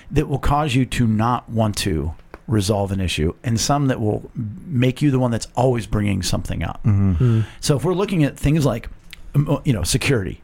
that 0.10 0.28
will 0.28 0.40
cause 0.40 0.74
you 0.74 0.86
to 0.86 1.06
not 1.06 1.50
want 1.50 1.76
to 1.78 2.14
resolve 2.48 2.92
an 2.92 3.00
issue, 3.00 3.34
and 3.44 3.60
some 3.60 3.88
that 3.88 4.00
will 4.02 4.30
make 4.36 5.02
you 5.02 5.12
the 5.12 5.20
one 5.20 5.32
that's 5.32 5.48
always 5.56 5.88
bringing 5.88 6.22
something 6.22 6.64
up. 6.64 6.84
Mm-hmm. 6.84 7.14
Hmm. 7.14 7.42
So 7.60 7.78
if 7.78 7.86
we're 7.86 7.94
looking 7.94 8.24
at 8.24 8.38
things 8.38 8.66
like, 8.66 8.90
you 9.64 9.74
know, 9.74 9.84
security, 9.84 10.42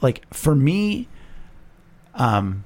like 0.00 0.22
for 0.32 0.54
me, 0.54 1.08
um, 2.14 2.64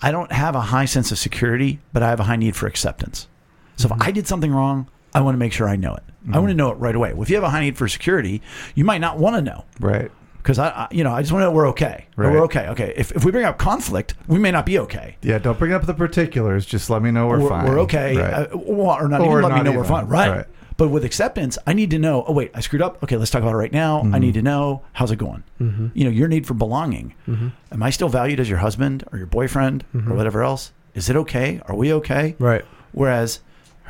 I 0.00 0.10
don't 0.10 0.32
have 0.32 0.54
a 0.54 0.60
high 0.60 0.86
sense 0.86 1.12
of 1.12 1.18
security, 1.18 1.80
but 1.92 2.02
I 2.02 2.10
have 2.10 2.20
a 2.20 2.24
high 2.24 2.36
need 2.36 2.56
for 2.56 2.66
acceptance. 2.66 3.28
So 3.76 3.86
if 3.86 3.92
mm-hmm. 3.92 4.02
I 4.02 4.10
did 4.10 4.26
something 4.26 4.52
wrong, 4.52 4.88
I 5.14 5.20
want 5.20 5.34
to 5.34 5.38
make 5.38 5.52
sure 5.52 5.68
I 5.68 5.76
know 5.76 5.94
it. 5.94 6.02
I 6.32 6.38
want 6.38 6.50
to 6.50 6.54
know 6.54 6.70
it 6.70 6.74
right 6.74 6.94
away. 6.94 7.12
Well, 7.12 7.22
if 7.22 7.30
you 7.30 7.36
have 7.36 7.44
a 7.44 7.50
high 7.50 7.60
need 7.60 7.76
for 7.76 7.88
security, 7.88 8.42
you 8.74 8.84
might 8.84 9.00
not 9.00 9.18
want 9.18 9.36
to 9.36 9.42
know 9.42 9.64
right 9.80 10.10
because 10.42 10.58
I, 10.58 10.68
I, 10.68 10.88
you 10.90 11.04
know, 11.04 11.12
I 11.12 11.22
just 11.22 11.32
want 11.32 11.42
to 11.42 11.46
know 11.46 11.52
we're 11.52 11.68
okay. 11.68 12.06
Right. 12.16 12.32
We're 12.32 12.44
okay. 12.44 12.68
Okay. 12.68 12.92
If, 12.96 13.12
if 13.12 13.24
we 13.24 13.30
bring 13.30 13.44
up 13.44 13.58
conflict, 13.58 14.14
we 14.26 14.38
may 14.38 14.50
not 14.50 14.66
be 14.66 14.78
okay. 14.80 15.16
yeah 15.22 15.38
don't 15.38 15.58
bring 15.58 15.72
up 15.72 15.86
the 15.86 15.94
particulars 15.94 16.66
just 16.66 16.90
let 16.90 17.02
me 17.02 17.10
know 17.10 17.26
we're, 17.28 17.40
we're, 17.40 17.48
fine 17.48 17.68
we're 17.68 17.80
okay, 17.80 18.16
right. 18.16 18.32
uh, 18.52 18.56
or 18.56 19.08
not 19.08 19.20
Or 19.20 19.38
even 19.38 19.42
let 19.42 19.50
me 19.50 19.56
not 19.56 19.64
know 19.64 19.72
we're 19.72 19.84
fine, 19.84 20.06
right. 20.06 20.30
Right. 20.30 20.46
But 20.76 20.88
with 20.88 21.04
acceptance, 21.04 21.58
I 21.66 21.74
need 21.74 21.90
to 21.90 21.98
know. 21.98 22.24
Oh 22.26 22.32
wait, 22.32 22.50
I 22.54 22.60
screwed 22.60 22.82
up. 22.82 23.02
Okay, 23.04 23.16
let's 23.16 23.30
talk 23.30 23.42
about 23.42 23.52
it 23.52 23.58
right 23.58 23.72
now. 23.72 24.00
Mm-hmm. 24.00 24.14
I 24.14 24.18
need 24.18 24.34
to 24.34 24.42
know 24.42 24.82
how's 24.94 25.10
it 25.10 25.16
going. 25.16 25.44
You 25.58 26.04
know, 26.04 26.10
your 26.10 26.26
need 26.28 26.46
for 26.46 26.54
belonging. 26.54 27.14
Am 27.28 27.82
I 27.82 27.90
still 27.90 28.08
valued 28.08 28.40
as 28.40 28.48
your 28.48 28.58
husband 28.58 29.04
or 29.12 29.18
your 29.18 29.26
boyfriend 29.26 29.84
or 29.94 30.14
whatever 30.14 30.42
else? 30.42 30.72
Is 30.94 31.08
it 31.08 31.16
okay? 31.16 31.60
Are 31.66 31.74
we 31.74 31.92
okay? 31.92 32.36
Right. 32.38 32.64
Whereas 32.92 33.40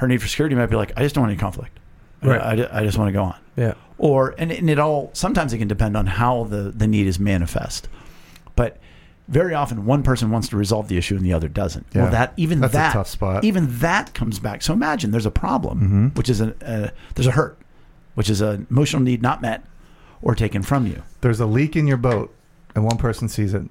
her 0.02 0.08
need 0.08 0.20
for 0.20 0.28
security 0.28 0.54
might 0.54 0.66
be 0.66 0.76
like, 0.76 0.92
I 0.96 1.02
just 1.02 1.14
don't 1.14 1.22
want 1.22 1.30
any 1.32 1.40
conflict. 1.40 1.78
Right. 2.22 2.40
I, 2.60 2.80
I 2.80 2.84
just 2.84 2.98
want 2.98 3.08
to 3.08 3.12
go 3.12 3.22
on. 3.24 3.36
Yeah. 3.56 3.74
Or 3.98 4.34
and, 4.38 4.52
and 4.52 4.68
it 4.70 4.78
all 4.78 5.10
sometimes 5.12 5.52
it 5.52 5.58
can 5.58 5.68
depend 5.68 5.96
on 5.96 6.06
how 6.06 6.44
the 6.44 6.70
the 6.70 6.86
need 6.86 7.06
is 7.06 7.18
manifest, 7.18 7.88
but 8.56 8.78
very 9.28 9.54
often 9.54 9.86
one 9.86 10.02
person 10.02 10.30
wants 10.30 10.48
to 10.48 10.56
resolve 10.56 10.88
the 10.88 10.96
issue 10.98 11.16
and 11.16 11.24
the 11.24 11.32
other 11.32 11.48
doesn't. 11.48 11.86
Yeah. 11.94 12.02
Well, 12.02 12.10
that 12.12 12.32
even 12.36 12.60
That's 12.60 12.74
a 12.74 12.76
that 12.76 12.92
tough 12.92 13.08
spot. 13.08 13.44
even 13.44 13.78
that 13.78 14.12
comes 14.14 14.38
back. 14.38 14.62
So 14.62 14.72
imagine 14.72 15.10
there's 15.12 15.26
a 15.26 15.30
problem, 15.30 15.78
Mm-hmm. 15.80 16.06
which 16.18 16.28
is 16.28 16.40
a 16.40 16.48
uh, 16.64 16.90
there's 17.14 17.26
a 17.28 17.32
hurt, 17.32 17.58
which 18.14 18.28
is 18.30 18.40
an 18.40 18.66
emotional 18.70 19.02
need 19.02 19.22
not 19.22 19.40
met 19.42 19.64
or 20.20 20.34
taken 20.34 20.62
from 20.62 20.86
you. 20.86 21.02
there's 21.22 21.40
a 21.40 21.46
leak 21.46 21.74
in 21.76 21.86
your 21.88 21.96
boat 21.96 22.32
and 22.74 22.84
one 22.84 22.96
person 22.96 23.28
sees 23.28 23.52
it 23.54 23.62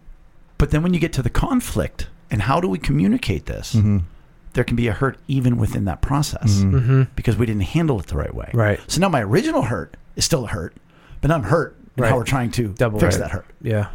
But 0.58 0.72
then 0.72 0.84
when 0.84 0.94
you 0.94 1.00
get 1.00 1.14
to 1.14 1.22
the 1.22 1.30
conflict 1.30 2.08
and 2.30 2.42
how 2.44 2.60
do 2.60 2.68
we 2.68 2.78
communicate 2.80 3.46
this, 3.46 3.74
Mm-hmm. 3.76 4.00
There 4.54 4.64
can 4.64 4.76
be 4.76 4.88
a 4.88 4.94
hurt 4.94 5.18
even 5.28 5.58
within 5.58 5.86
that 5.86 6.02
process 6.02 6.58
Mm-hmm. 6.62 7.04
because 7.16 7.38
we 7.38 7.46
didn't 7.46 7.62
handle 7.64 8.00
it 8.00 8.08
the 8.08 8.18
right 8.18 8.34
way. 8.34 8.50
Right. 8.54 8.80
So 8.88 9.00
now 9.00 9.10
my 9.10 9.22
original 9.24 9.62
hurt 9.64 9.96
is 10.16 10.26
still 10.26 10.44
a 10.46 10.48
hurt, 10.48 10.76
but 11.22 11.30
now 11.30 11.36
I'm 11.36 11.44
hurt. 11.44 11.76
And 11.96 12.04
Right. 12.04 12.10
how 12.10 12.18
we're 12.18 12.24
trying 12.24 12.52
to 12.52 12.70
Double 12.70 13.00
fix 13.00 13.16
right. 13.16 13.22
that 13.22 13.32
hurt. 13.32 13.46
Yeah. 13.62 13.88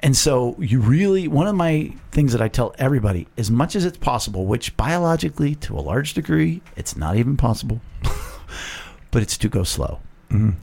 And 0.00 0.16
so 0.16 0.54
you 0.58 0.80
really 0.80 1.26
one 1.28 1.46
of 1.46 1.54
my 1.56 1.92
things 2.12 2.32
that 2.32 2.40
I 2.42 2.48
tell 2.48 2.74
everybody, 2.78 3.26
as 3.38 3.50
much 3.50 3.74
as 3.74 3.84
it's 3.84 3.96
possible, 3.98 4.46
which 4.46 4.76
biologically 4.76 5.54
to 5.56 5.76
a 5.78 5.80
large 5.80 6.14
degree, 6.14 6.60
it's 6.76 6.96
not 6.96 7.16
even 7.16 7.36
possible, 7.36 7.80
but 9.10 9.22
it's 9.22 9.38
to 9.38 9.48
go 9.48 9.62
slow. 9.64 10.00
And 10.30 10.56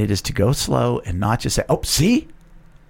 it 0.00 0.10
is 0.10 0.22
to 0.22 0.32
go 0.32 0.52
slow 0.52 1.00
and 1.04 1.20
not 1.20 1.40
just 1.40 1.56
say, 1.56 1.64
"Oh, 1.68 1.82
see," 1.82 2.28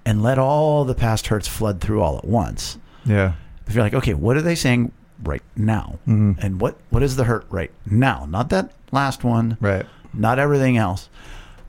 and 0.07 0.23
let 0.23 0.39
all 0.39 0.85
the 0.85 0.95
past 0.95 1.27
hurts 1.27 1.49
flood 1.49 1.81
through 1.81 2.01
all 2.01 2.17
at 2.19 2.25
once. 2.25 2.79
yeah 3.05 3.33
If 3.67 3.75
you're 3.75 3.83
like, 3.85 3.95
okay, 3.95 4.15
what 4.15 4.37
are 4.37 4.43
they 4.43 4.55
saying 4.55 4.93
right 5.25 5.43
now, 5.57 5.99
Mhm. 6.07 6.37
and 6.43 6.61
what 6.61 6.77
what 6.91 7.03
is 7.03 7.17
the 7.17 7.25
hurt 7.25 7.47
right 7.51 7.71
now? 7.87 8.27
Not 8.29 8.51
that 8.51 8.73
last 8.91 9.25
one, 9.25 9.57
right 9.61 9.87
not 10.15 10.39
everything 10.39 10.77
else. 10.77 11.09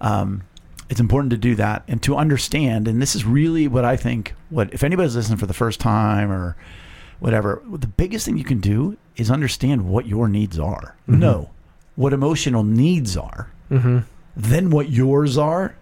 Um, 0.01 0.41
it's 0.89 0.99
important 0.99 1.31
to 1.31 1.37
do 1.37 1.55
that 1.55 1.83
and 1.87 2.01
to 2.03 2.15
understand. 2.17 2.87
And 2.89 3.01
this 3.01 3.15
is 3.15 3.25
really 3.25 3.67
what 3.69 3.85
I 3.85 3.95
think. 3.95 4.35
What 4.49 4.73
if 4.73 4.83
anybody's 4.83 5.15
listening 5.15 5.37
for 5.37 5.45
the 5.45 5.53
first 5.53 5.79
time 5.79 6.29
or 6.31 6.55
whatever? 7.19 7.61
The 7.71 7.87
biggest 7.87 8.25
thing 8.25 8.37
you 8.37 8.43
can 8.43 8.59
do 8.59 8.97
is 9.15 9.31
understand 9.31 9.85
what 9.85 10.05
your 10.07 10.27
needs 10.27 10.59
are. 10.59 10.95
Know 11.07 11.49
what 11.95 12.11
emotional 12.11 12.63
needs 12.63 13.15
are. 13.15 13.47
Mm-hmm. 13.71 13.99
Then 14.35 14.69
what 14.71 14.89
yours 14.89 15.37
are. 15.37 15.75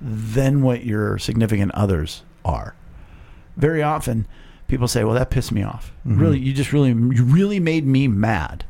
Then 0.00 0.62
what 0.62 0.84
your 0.84 1.18
significant 1.18 1.72
others 1.74 2.22
are. 2.44 2.74
Very 3.56 3.82
often, 3.82 4.26
people 4.68 4.88
say, 4.88 5.04
"Well, 5.04 5.14
that 5.14 5.30
pissed 5.30 5.52
me 5.52 5.62
off. 5.62 5.92
Really, 6.04 6.38
you 6.38 6.52
just 6.52 6.72
really, 6.72 6.88
you 6.90 7.24
really 7.24 7.60
made 7.60 7.86
me 7.86 8.08
mad." 8.08 8.64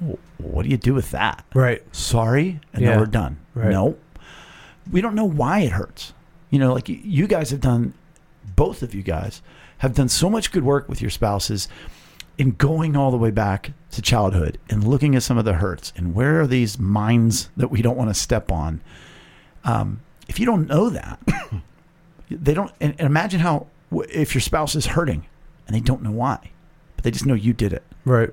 Well, 0.00 0.18
what 0.38 0.62
do 0.62 0.68
you 0.68 0.76
do 0.76 0.94
with 0.94 1.10
that? 1.10 1.44
Right. 1.54 1.82
sorry 1.94 2.60
and 2.72 2.82
Yeah. 2.82 2.90
then 2.90 3.00
we're 3.00 3.06
done 3.06 3.38
Right. 3.54 3.70
no 3.70 3.96
we 4.90 5.00
don't 5.00 5.14
know 5.16 5.24
why 5.24 5.60
it 5.60 5.72
hurts 5.72 6.12
you 6.50 6.58
know 6.60 6.72
like 6.72 6.88
you 6.88 7.26
guys 7.26 7.50
have 7.50 7.60
done 7.60 7.92
both 8.54 8.82
of 8.84 8.94
you 8.94 9.02
guys 9.02 9.42
have 9.78 9.94
done 9.94 10.08
so 10.08 10.30
much 10.30 10.52
good 10.52 10.62
work 10.62 10.88
with 10.88 11.00
your 11.02 11.10
spouses 11.10 11.66
in 12.38 12.52
going 12.52 12.94
all 12.96 13.10
the 13.10 13.16
way 13.16 13.32
back 13.32 13.72
to 13.90 14.00
childhood 14.00 14.56
and 14.70 14.84
looking 14.86 15.16
at 15.16 15.22
some 15.24 15.36
of 15.36 15.44
the 15.44 15.54
hurts 15.54 15.92
and 15.96 16.14
where 16.14 16.40
are 16.40 16.46
these 16.46 16.78
mines 16.78 17.50
that 17.56 17.68
we 17.72 17.82
don't 17.82 17.96
want 17.96 18.08
to 18.08 18.14
step 18.14 18.52
on 18.52 18.80
um, 19.64 20.00
if 20.28 20.38
you 20.38 20.46
don't 20.46 20.68
know 20.68 20.88
that 20.88 21.18
they 22.30 22.54
don't 22.54 22.70
and, 22.80 22.92
and 22.98 23.06
imagine 23.06 23.40
how 23.40 23.66
if 23.90 24.34
your 24.34 24.40
spouse 24.40 24.74
is 24.74 24.86
hurting 24.86 25.26
and 25.66 25.74
they 25.76 25.80
don't 25.80 26.02
know 26.02 26.10
why 26.10 26.50
but 26.96 27.04
they 27.04 27.10
just 27.10 27.26
know 27.26 27.34
you 27.34 27.52
did 27.52 27.72
it 27.72 27.82
Right. 28.04 28.30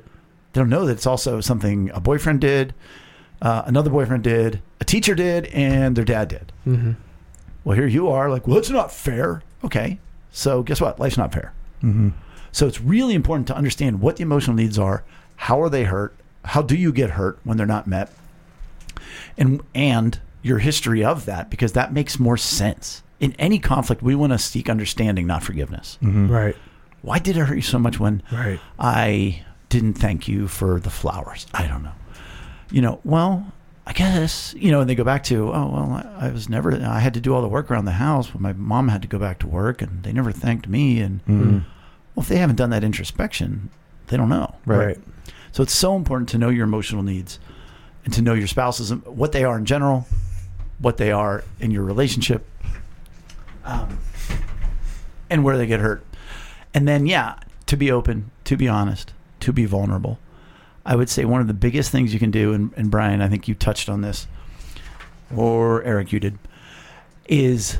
they 0.53 0.61
don't 0.61 0.69
know 0.69 0.85
that 0.85 0.93
it's 0.93 1.05
also 1.07 1.41
something 1.41 1.89
a 1.93 1.99
boyfriend 1.99 2.41
did, 2.41 2.73
uh, 3.41 3.63
another 3.65 3.89
boyfriend 3.89 4.23
did, 4.23 4.61
a 4.79 4.85
teacher 4.85 5.13
did, 5.15 5.45
and 5.47 5.95
their 5.95 6.05
dad 6.05 6.29
did. 6.29 6.51
Mm-hmm. 6.65 6.91
Well, 7.65 7.75
here 7.75 7.87
you 7.87 8.07
are, 8.09 8.29
like, 8.29 8.47
well, 8.47 8.57
it's 8.57 8.69
not 8.69 8.91
fair. 8.93 9.41
Okay, 9.63 9.99
so 10.31 10.63
guess 10.63 10.79
what? 10.79 10.99
Life's 10.99 11.17
not 11.17 11.33
fair. 11.33 11.51
mm-hmm. 11.83 12.09
So 12.53 12.67
it's 12.67 12.79
really 12.79 13.15
important 13.15 13.47
to 13.47 13.55
understand 13.55 13.99
what 13.99 14.15
the 14.15 14.23
emotional 14.23 14.55
needs 14.55 14.79
are. 14.79 15.03
How 15.35 15.61
are 15.61 15.69
they 15.69 15.83
hurt? 15.83 16.15
How 16.45 16.61
do 16.61 16.75
you 16.77 16.93
get 16.93 17.11
hurt 17.11 17.37
when 17.43 17.57
they're 17.57 17.65
not 17.67 17.85
met? 17.87 18.13
And 19.37 19.61
and 19.73 20.19
your 20.41 20.59
history 20.59 21.03
of 21.03 21.25
that, 21.25 21.49
because 21.49 21.73
that 21.73 21.91
makes 21.91 22.17
more 22.19 22.37
sense. 22.37 23.03
In 23.25 23.33
any 23.39 23.57
conflict, 23.57 24.03
we 24.03 24.13
want 24.13 24.33
to 24.33 24.37
seek 24.37 24.69
understanding, 24.69 25.25
not 25.25 25.41
forgiveness. 25.41 25.97
Right. 25.99 26.55
Why 27.01 27.17
did 27.17 27.37
it 27.37 27.39
hurt 27.39 27.55
you 27.55 27.61
so 27.63 27.79
much 27.79 27.99
when 27.99 28.21
Right. 28.31 28.59
I 28.77 29.43
didn't 29.69 29.95
thank 29.95 30.27
you 30.27 30.47
for 30.47 30.79
the 30.79 30.91
flowers. 30.91 31.47
I 31.51 31.65
don't 31.65 31.81
know. 31.81 31.93
You 32.69 32.81
know, 32.83 32.99
well, 33.03 33.51
I 33.87 33.93
guess, 33.93 34.53
you 34.55 34.69
know, 34.71 34.79
and 34.81 34.87
they 34.87 34.93
go 34.93 35.03
back 35.03 35.23
to, 35.23 35.47
oh, 35.51 35.69
well, 35.73 36.03
I, 36.19 36.27
I 36.27 36.31
was 36.31 36.49
never, 36.49 36.71
I 36.75 36.99
had 36.99 37.15
to 37.15 37.19
do 37.19 37.33
all 37.33 37.41
the 37.41 37.47
work 37.47 37.71
around 37.71 37.85
the 37.85 37.93
house, 37.93 38.29
but 38.29 38.41
my 38.41 38.53
mom 38.53 38.89
had 38.89 39.01
to 39.01 39.07
go 39.07 39.17
back 39.17 39.39
to 39.39 39.47
work 39.47 39.81
and 39.81 40.03
they 40.03 40.13
never 40.13 40.31
thanked 40.31 40.67
me. 40.67 40.99
And, 40.99 41.25
Mm. 41.25 41.63
well, 42.13 42.21
if 42.21 42.27
they 42.27 42.37
haven't 42.37 42.57
done 42.57 42.69
that 42.69 42.83
introspection, 42.83 43.71
they 44.07 44.17
don't 44.17 44.29
know. 44.29 44.53
Right. 44.67 44.99
So 45.51 45.63
it's 45.63 45.73
so 45.75 45.95
important 45.95 46.29
to 46.29 46.37
know 46.37 46.49
your 46.49 46.65
emotional 46.65 47.01
needs 47.01 47.39
and 48.03 48.13
to 48.13 48.21
know 48.21 48.35
your 48.35 48.45
spouses, 48.47 48.91
what 48.91 49.31
they 49.31 49.43
are 49.43 49.57
in 49.57 49.65
general, 49.65 50.05
what 50.77 50.97
they 50.97 51.11
are 51.11 51.43
in 51.59 51.71
your 51.71 51.83
relationship, 51.83 52.45
um, 53.65 53.97
and 55.29 55.43
where 55.43 55.57
they 55.57 55.65
get 55.65 55.79
hurt. 55.79 56.05
And 56.73 56.87
then, 56.87 57.05
yeah, 57.05 57.35
to 57.67 57.75
be 57.77 57.91
open, 57.91 58.31
to 58.45 58.55
be 58.57 58.67
honest, 58.67 59.13
to 59.41 59.51
be 59.53 59.65
vulnerable. 59.65 60.19
I 60.85 60.95
would 60.95 61.09
say 61.09 61.25
one 61.25 61.41
of 61.41 61.47
the 61.47 61.53
biggest 61.53 61.91
things 61.91 62.13
you 62.13 62.19
can 62.19 62.31
do, 62.31 62.53
and, 62.53 62.71
and 62.77 62.91
Brian, 62.91 63.21
I 63.21 63.27
think 63.27 63.47
you 63.47 63.55
touched 63.55 63.89
on 63.89 64.01
this, 64.01 64.27
or 65.35 65.81
Eric, 65.83 66.11
you 66.11 66.19
did, 66.19 66.37
is 67.27 67.79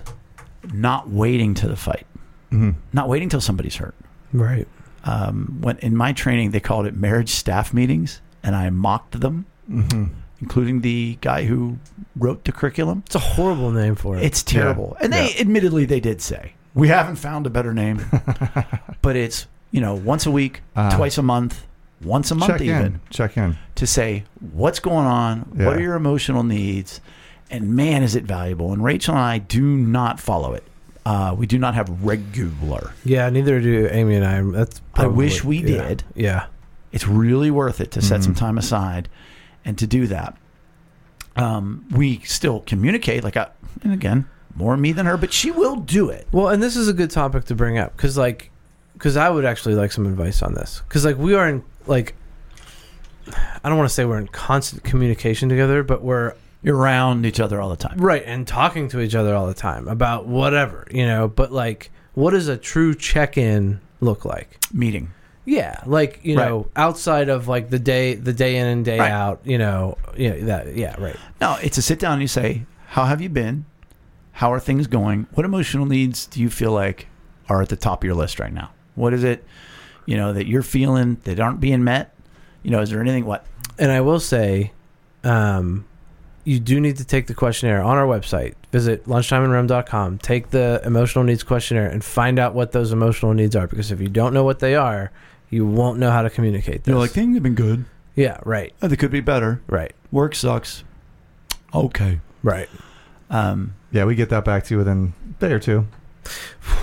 not 0.74 1.10
waiting 1.10 1.54
to 1.56 1.68
the 1.68 1.76
fight, 1.76 2.08
Mhm. 2.52 2.76
not 2.94 3.08
waiting 3.08 3.30
till 3.30 3.42
somebody's 3.42 3.76
hurt 3.76 3.94
Right. 4.34 4.68
um, 5.04 5.58
when 5.62 5.78
in 5.80 5.96
my 5.96 6.14
training 6.14 6.50
they 6.52 6.60
called 6.60 6.88
it 6.88 6.96
marriage 6.98 7.30
staff 7.30 7.74
meetings, 7.74 8.22
and 8.42 8.56
I 8.56 8.70
mocked 8.72 9.20
them, 9.20 9.46
Mhm. 9.70 10.10
Including 10.42 10.82
the 10.82 11.18
guy 11.22 11.46
who 11.46 11.78
wrote 12.16 12.44
the 12.44 12.52
curriculum. 12.52 13.04
It's 13.06 13.16
a 13.16 13.20
horrible 13.20 13.72
name 13.72 13.96
for 13.96 14.18
it. 14.18 14.24
It's 14.24 14.44
terrible, 14.44 14.98
and 15.02 15.12
they 15.14 15.34
Yeah. 15.34 15.42
admittedly 15.42 15.86
they 15.86 16.00
did 16.00 16.22
say 16.22 16.54
we 16.74 16.88
haven't 16.90 17.16
found 17.18 17.48
a 17.48 17.50
better 17.50 17.74
name, 17.74 18.02
but 19.02 19.16
it's 19.16 19.48
you 19.72 19.82
know 19.82 19.94
once 19.96 20.26
a 20.26 20.32
week, 20.32 20.62
Ah. 20.76 20.96
twice 20.96 21.18
a 21.18 21.24
month, 21.24 21.66
once 22.04 22.32
a 22.32 22.36
month 22.36 22.52
Check 22.52 22.62
even 22.62 22.82
in. 22.86 23.00
Check 23.10 23.38
in. 23.38 23.58
to 23.76 23.88
say 23.88 24.24
what's 24.54 24.80
going 24.80 25.06
on, 25.08 25.40
what 25.54 25.78
are 25.78 25.82
your 25.82 25.96
emotional 25.96 26.44
needs, 26.44 27.00
and 27.50 27.76
man 27.76 28.04
is 28.04 28.16
it 28.16 28.24
valuable. 28.24 28.74
And 28.74 28.84
Rachel 28.84 29.16
and 29.16 29.24
I 29.24 29.38
do 29.40 29.62
not 29.64 30.20
follow 30.20 30.54
it. 30.54 30.64
Uh, 31.06 31.36
we 31.38 31.46
do 31.46 31.60
not 31.60 31.76
have 31.76 31.88
regular. 32.04 32.92
yeah, 33.04 33.30
neither 33.30 33.62
do 33.62 33.88
Amy 33.92 34.16
and 34.16 34.26
I. 34.26 34.42
That's 34.42 34.82
I 34.96 35.06
wish 35.08 35.44
we 35.44 35.58
yeah. 35.60 35.88
did. 35.88 36.04
Yeah. 36.16 36.46
it's 36.92 37.08
really 37.08 37.52
worth 37.52 37.82
it 37.82 37.92
to 37.92 38.02
set 38.02 38.22
Mhm. 38.22 38.24
some 38.24 38.36
time 38.36 38.58
aside 38.58 39.10
and 39.66 39.78
to 39.80 39.88
do 39.88 40.08
that. 40.08 40.38
Um, 41.36 41.86
we 41.92 42.20
still 42.20 42.62
communicate, 42.62 43.24
like, 43.24 43.36
I, 43.36 43.48
and 43.84 43.92
again, 43.92 44.26
more 44.56 44.78
me 44.78 44.94
than 44.94 45.06
her, 45.06 45.18
but 45.18 45.34
she 45.34 45.52
will 45.52 45.76
do 45.76 46.10
it. 46.10 46.28
Well, 46.32 46.48
and 46.48 46.64
this 46.64 46.78
is 46.78 46.88
a 46.88 46.94
good 46.94 47.12
topic 47.12 47.44
to 47.46 47.56
bring 47.56 47.78
up 47.78 47.96
because, 47.98 48.18
like, 48.18 48.52
because 48.94 49.18
I 49.18 49.30
would 49.30 49.44
actually 49.44 49.76
like 49.76 49.92
some 49.92 50.06
advice 50.06 50.42
on 50.42 50.54
this 50.54 50.82
because, 50.88 51.04
like, 51.04 51.18
we 51.18 51.34
are 51.36 51.50
in 51.50 51.62
like, 51.88 52.16
I 53.64 53.68
don't 53.68 53.78
want 53.78 53.90
to 53.90 53.94
say 53.94 54.06
we're 54.06 54.20
in 54.20 54.28
constant 54.30 54.84
communication 54.86 55.50
together, 55.50 55.84
but 55.84 56.02
we're 56.02 56.36
You're 56.64 56.78
around 56.78 57.26
each 57.26 57.40
other 57.42 57.60
all 57.60 57.70
the 57.70 57.76
time. 57.76 57.98
right 57.98 58.24
and 58.26 58.48
talking 58.48 58.88
to 58.90 59.02
each 59.02 59.16
other 59.16 59.36
all 59.36 59.48
the 59.48 59.54
time 59.54 59.88
about 59.90 60.28
whatever 60.28 60.88
you 60.90 61.06
know. 61.06 61.28
But 61.28 61.52
like, 61.52 61.92
what 62.14 62.32
does 62.32 62.48
a 62.48 62.56
true 62.56 62.96
check-in 62.96 63.82
look 64.00 64.24
like? 64.24 64.58
Meeting. 64.72 65.12
Yeah, 65.46 65.80
like 65.86 66.20
you 66.24 66.38
Right. 66.38 66.50
know, 66.50 66.68
outside 66.76 67.30
of 67.30 67.48
like 67.48 67.70
the 67.70 67.78
day, 67.80 68.16
the 68.16 68.34
day 68.34 68.58
in 68.58 68.66
and 68.66 68.84
day 68.84 68.98
Right. 69.00 69.12
out, 69.12 69.42
you 69.44 69.58
know, 69.58 69.98
yeah, 70.18 70.34
that, 70.46 70.76
yeah, 70.76 70.96
right. 71.00 71.16
No, 71.40 71.58
it's 71.62 71.78
a 71.78 71.82
sit 71.84 72.00
down 72.00 72.14
and 72.14 72.22
you 72.22 72.28
say, 72.28 72.66
How 72.88 73.06
have 73.06 73.22
you 73.22 73.30
been? 73.30 73.66
How 74.34 74.52
are 74.54 74.60
things 74.60 74.88
going? 74.88 75.28
What 75.34 75.46
emotional 75.46 75.86
needs 75.86 76.26
do 76.28 76.42
you 76.42 76.50
feel 76.50 76.72
like 76.72 77.08
are 77.48 77.62
at 77.62 77.70
the 77.70 77.76
top 77.76 78.02
of 78.04 78.06
your 78.06 78.16
list 78.16 78.40
right 78.40 78.54
now? 78.54 78.72
What 78.96 79.14
is 79.14 79.24
it, 79.24 79.44
you 80.06 80.18
know, 80.18 80.34
that 80.34 80.48
you're 80.48 80.64
feeling 80.64 81.18
that 81.26 81.40
aren't 81.40 81.60
being 81.60 81.84
met? 81.84 82.14
You 82.64 82.72
know, 82.72 82.80
is 82.82 82.90
there 82.90 83.00
anything, 83.02 83.26
what? 83.26 83.46
And 83.78 83.92
I 83.92 84.02
will 84.02 84.20
say, 84.20 84.72
um, 85.24 85.86
you 86.44 86.60
do 86.60 86.80
need 86.80 86.98
to 86.98 87.04
take 87.06 87.28
the 87.28 87.34
questionnaire 87.34 87.82
on 87.82 87.98
our 87.98 88.06
website. 88.08 88.54
Visit 88.72 89.06
lunchtimeinrome.com. 89.06 90.20
Take 90.20 90.50
the 90.52 90.82
emotional 90.86 91.24
needs 91.24 91.44
questionnaire 91.44 91.88
and 91.90 92.04
find 92.04 92.40
out 92.40 92.54
what 92.54 92.72
those 92.72 92.92
emotional 92.92 93.34
needs 93.34 93.56
are. 93.56 93.68
Because 93.68 93.92
if 93.92 94.00
you 94.02 94.10
don't 94.10 94.34
know 94.34 94.44
what 94.44 94.60
they 94.60 94.76
are, 94.76 95.12
you 95.56 95.66
won't 95.66 95.98
know 96.00 96.12
how 96.12 96.22
to 96.22 96.30
communicate 96.30 96.84
this. 96.84 96.92
You're 96.92 97.00
like, 97.00 97.12
things 97.12 97.36
have 97.36 97.44
been 97.44 97.56
good. 97.56 97.86
yeah, 98.16 98.40
right, 98.46 98.74
Oh, 98.82 98.88
they 98.88 98.96
could 98.98 99.12
be 99.12 99.22
better. 99.22 99.62
right, 99.68 99.94
Work 100.12 100.36
sucks. 100.36 100.84
Okay. 101.74 102.20
right. 102.44 102.70
Um, 103.30 103.74
Yeah, 103.92 104.06
we 104.06 104.16
get 104.16 104.30
that 104.30 104.46
back 104.46 104.64
to 104.66 104.74
you 104.74 104.78
within 104.78 105.14
a 105.38 105.42
day 105.42 105.52
or 105.54 105.60
two. 105.60 105.88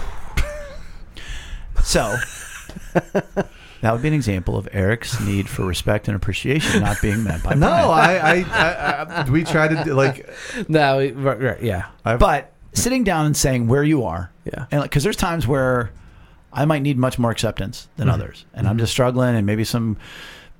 So 1.84 2.14
that 3.80 3.92
would 3.92 4.02
be 4.02 4.08
an 4.08 4.14
example 4.14 4.56
of 4.56 4.68
Eric's 4.72 5.20
need 5.20 5.48
for 5.48 5.64
respect 5.66 6.06
and 6.08 6.14
appreciation 6.16 6.80
not 6.80 6.98
being 7.02 7.24
met 7.24 7.42
by 7.42 7.54
No, 7.54 7.66
Brian. 7.66 8.46
I, 8.46 8.52
I, 8.54 8.62
I, 8.62 9.22
I 9.26 9.30
we 9.30 9.42
try 9.44 9.66
to 9.68 9.82
do, 9.84 9.94
like. 9.94 10.28
No, 10.68 10.98
we- 10.98 11.10
right, 11.12 11.40
right, 11.40 11.62
yeah, 11.62 11.86
But 12.04 12.52
sitting 12.72 13.02
down 13.04 13.26
and 13.26 13.36
saying 13.36 13.66
where 13.66 13.82
you 13.82 14.04
are, 14.04 14.30
yeah, 14.44 14.66
and 14.70 14.82
because 14.82 15.02
there's 15.02 15.16
times 15.16 15.46
where 15.48 15.90
I 16.52 16.64
might 16.64 16.82
need 16.82 16.98
much 16.98 17.18
more 17.18 17.30
acceptance 17.30 17.88
than 17.96 18.08
Mhm. 18.08 18.12
others, 18.12 18.44
and 18.54 18.68
I'm 18.68 18.78
just 18.78 18.92
struggling, 18.92 19.34
and 19.36 19.46
maybe 19.46 19.64
some 19.64 19.96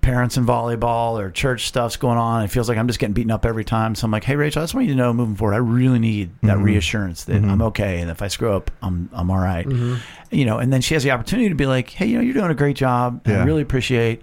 parents 0.00 0.36
in 0.36 0.44
volleyball 0.44 1.12
or 1.12 1.30
church 1.30 1.68
stuff's 1.68 1.96
going 1.96 2.18
on. 2.18 2.42
It 2.42 2.48
feels 2.50 2.68
like 2.68 2.76
I'm 2.76 2.88
just 2.88 2.98
getting 2.98 3.12
beaten 3.12 3.30
up 3.30 3.46
every 3.46 3.64
time. 3.64 3.94
So 3.94 4.04
I'm 4.04 4.10
like, 4.10 4.24
hey 4.24 4.34
Rachel, 4.34 4.60
I 4.60 4.64
just 4.64 4.74
want 4.74 4.88
you 4.88 4.94
to 4.94 4.98
know 4.98 5.12
moving 5.12 5.36
forward, 5.36 5.54
I 5.54 5.58
really 5.58 6.00
need 6.00 6.30
that 6.42 6.56
Mhm. 6.56 6.64
reassurance 6.64 7.22
that 7.24 7.40
Mhm. 7.40 7.48
I'm 7.48 7.62
okay, 7.62 8.00
and 8.00 8.10
if 8.10 8.20
I 8.20 8.26
screw 8.26 8.52
up, 8.52 8.70
I'm 8.82 9.08
I'm 9.12 9.30
all 9.30 9.38
right. 9.38 9.64
hmm 9.64 9.94
You 10.32 10.44
know, 10.44 10.58
and 10.58 10.72
then 10.72 10.80
she 10.80 10.94
has 10.94 11.04
the 11.04 11.12
opportunity 11.12 11.48
to 11.50 11.54
be 11.54 11.66
like, 11.66 11.90
hey, 11.90 12.06
you 12.06 12.16
know, 12.16 12.22
you're 12.22 12.34
doing 12.34 12.50
a 12.50 12.54
great 12.54 12.74
job. 12.76 13.20
and 13.24 13.36
I 13.36 13.44
really 13.44 13.62
appreciate. 13.62 14.22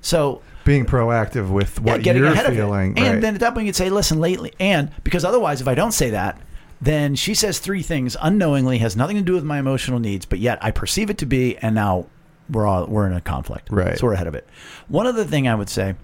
So 0.00 0.40
being 0.64 0.86
proactive 0.86 1.48
with 1.50 1.80
what 1.80 2.02
getting 2.02 2.22
you're 2.22 2.34
feeling. 2.34 2.96
And 2.98 3.14
right. 3.14 3.20
then 3.20 3.34
at 3.34 3.40
that 3.40 3.54
point, 3.54 3.66
you'd 3.66 3.76
say, 3.76 3.90
listen, 3.90 4.20
lately, 4.20 4.52
and 4.60 4.90
because 5.04 5.24
otherwise, 5.24 5.60
if 5.60 5.68
I 5.68 5.74
don't 5.74 5.92
say 5.92 6.10
that, 6.10 6.38
then 6.80 7.14
she 7.14 7.34
says 7.34 7.58
three 7.58 7.82
things 7.82 8.16
unknowingly, 8.20 8.78
has 8.78 8.96
nothing 8.96 9.16
to 9.16 9.22
do 9.22 9.32
with 9.34 9.44
my 9.44 9.58
emotional 9.58 9.98
needs, 9.98 10.26
but 10.26 10.38
yet 10.38 10.58
I 10.62 10.70
perceive 10.70 11.10
it 11.10 11.18
to 11.18 11.26
be, 11.26 11.56
and 11.58 11.74
now 11.74 12.06
we're 12.50 12.66
all 12.66 12.86
we're 12.86 13.06
in 13.06 13.12
a 13.12 13.20
conflict. 13.20 13.68
Right. 13.70 13.98
So 13.98 14.06
we're 14.06 14.14
ahead 14.14 14.26
of 14.26 14.34
it. 14.34 14.48
One 14.88 15.06
other 15.06 15.24
thing 15.24 15.48
I 15.48 15.54
would 15.54 15.68
say. 15.68 15.94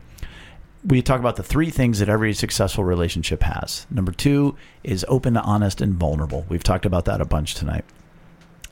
We 0.87 1.01
talk 1.01 1.19
about 1.19 1.37
the 1.37 1.43
three 1.43 1.71
things 1.71 1.99
that 2.01 2.11
every 2.11 2.35
successful 2.35 2.85
relationship 2.85 3.43
has. 3.43 3.87
Number 3.91 4.13
two 4.13 4.55
is 4.83 5.03
open, 5.09 5.35
honest, 5.39 5.81
and 5.81 5.95
vulnerable. 5.95 6.45
We've 6.51 6.63
talked 6.63 6.85
about 6.85 7.07
that 7.07 7.23
a 7.23 7.25
bunch 7.25 7.55
tonight. 7.55 7.87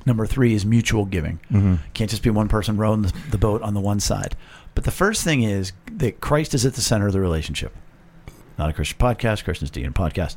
Number 0.05 0.27
three 0.27 0.53
is 0.53 0.67
mutual 0.67 1.07
giving. 1.07 1.41
Mhm. 1.51 1.79
Can't 1.95 2.11
just 2.11 2.23
be 2.23 2.29
one 2.29 2.49
person 2.49 2.77
rowing 2.77 3.11
the 3.31 3.39
boat 3.39 3.63
on 3.63 3.73
the 3.73 3.81
one 3.81 3.99
side. 3.99 4.37
But 4.75 4.85
the 4.85 4.91
first 4.91 5.23
thing 5.25 5.43
is 5.43 5.73
that 5.91 6.21
Christ 6.21 6.53
is 6.53 6.67
at 6.67 6.75
the 6.75 6.83
center 6.83 7.07
of 7.07 7.15
the 7.15 7.21
relationship. 7.21 7.75
Not 8.63 8.71
a 8.71 8.75
Christian 8.75 8.97
podcast, 8.97 9.43
Christian's 9.43 9.73
DNA 9.73 9.93
podcast, 9.93 10.37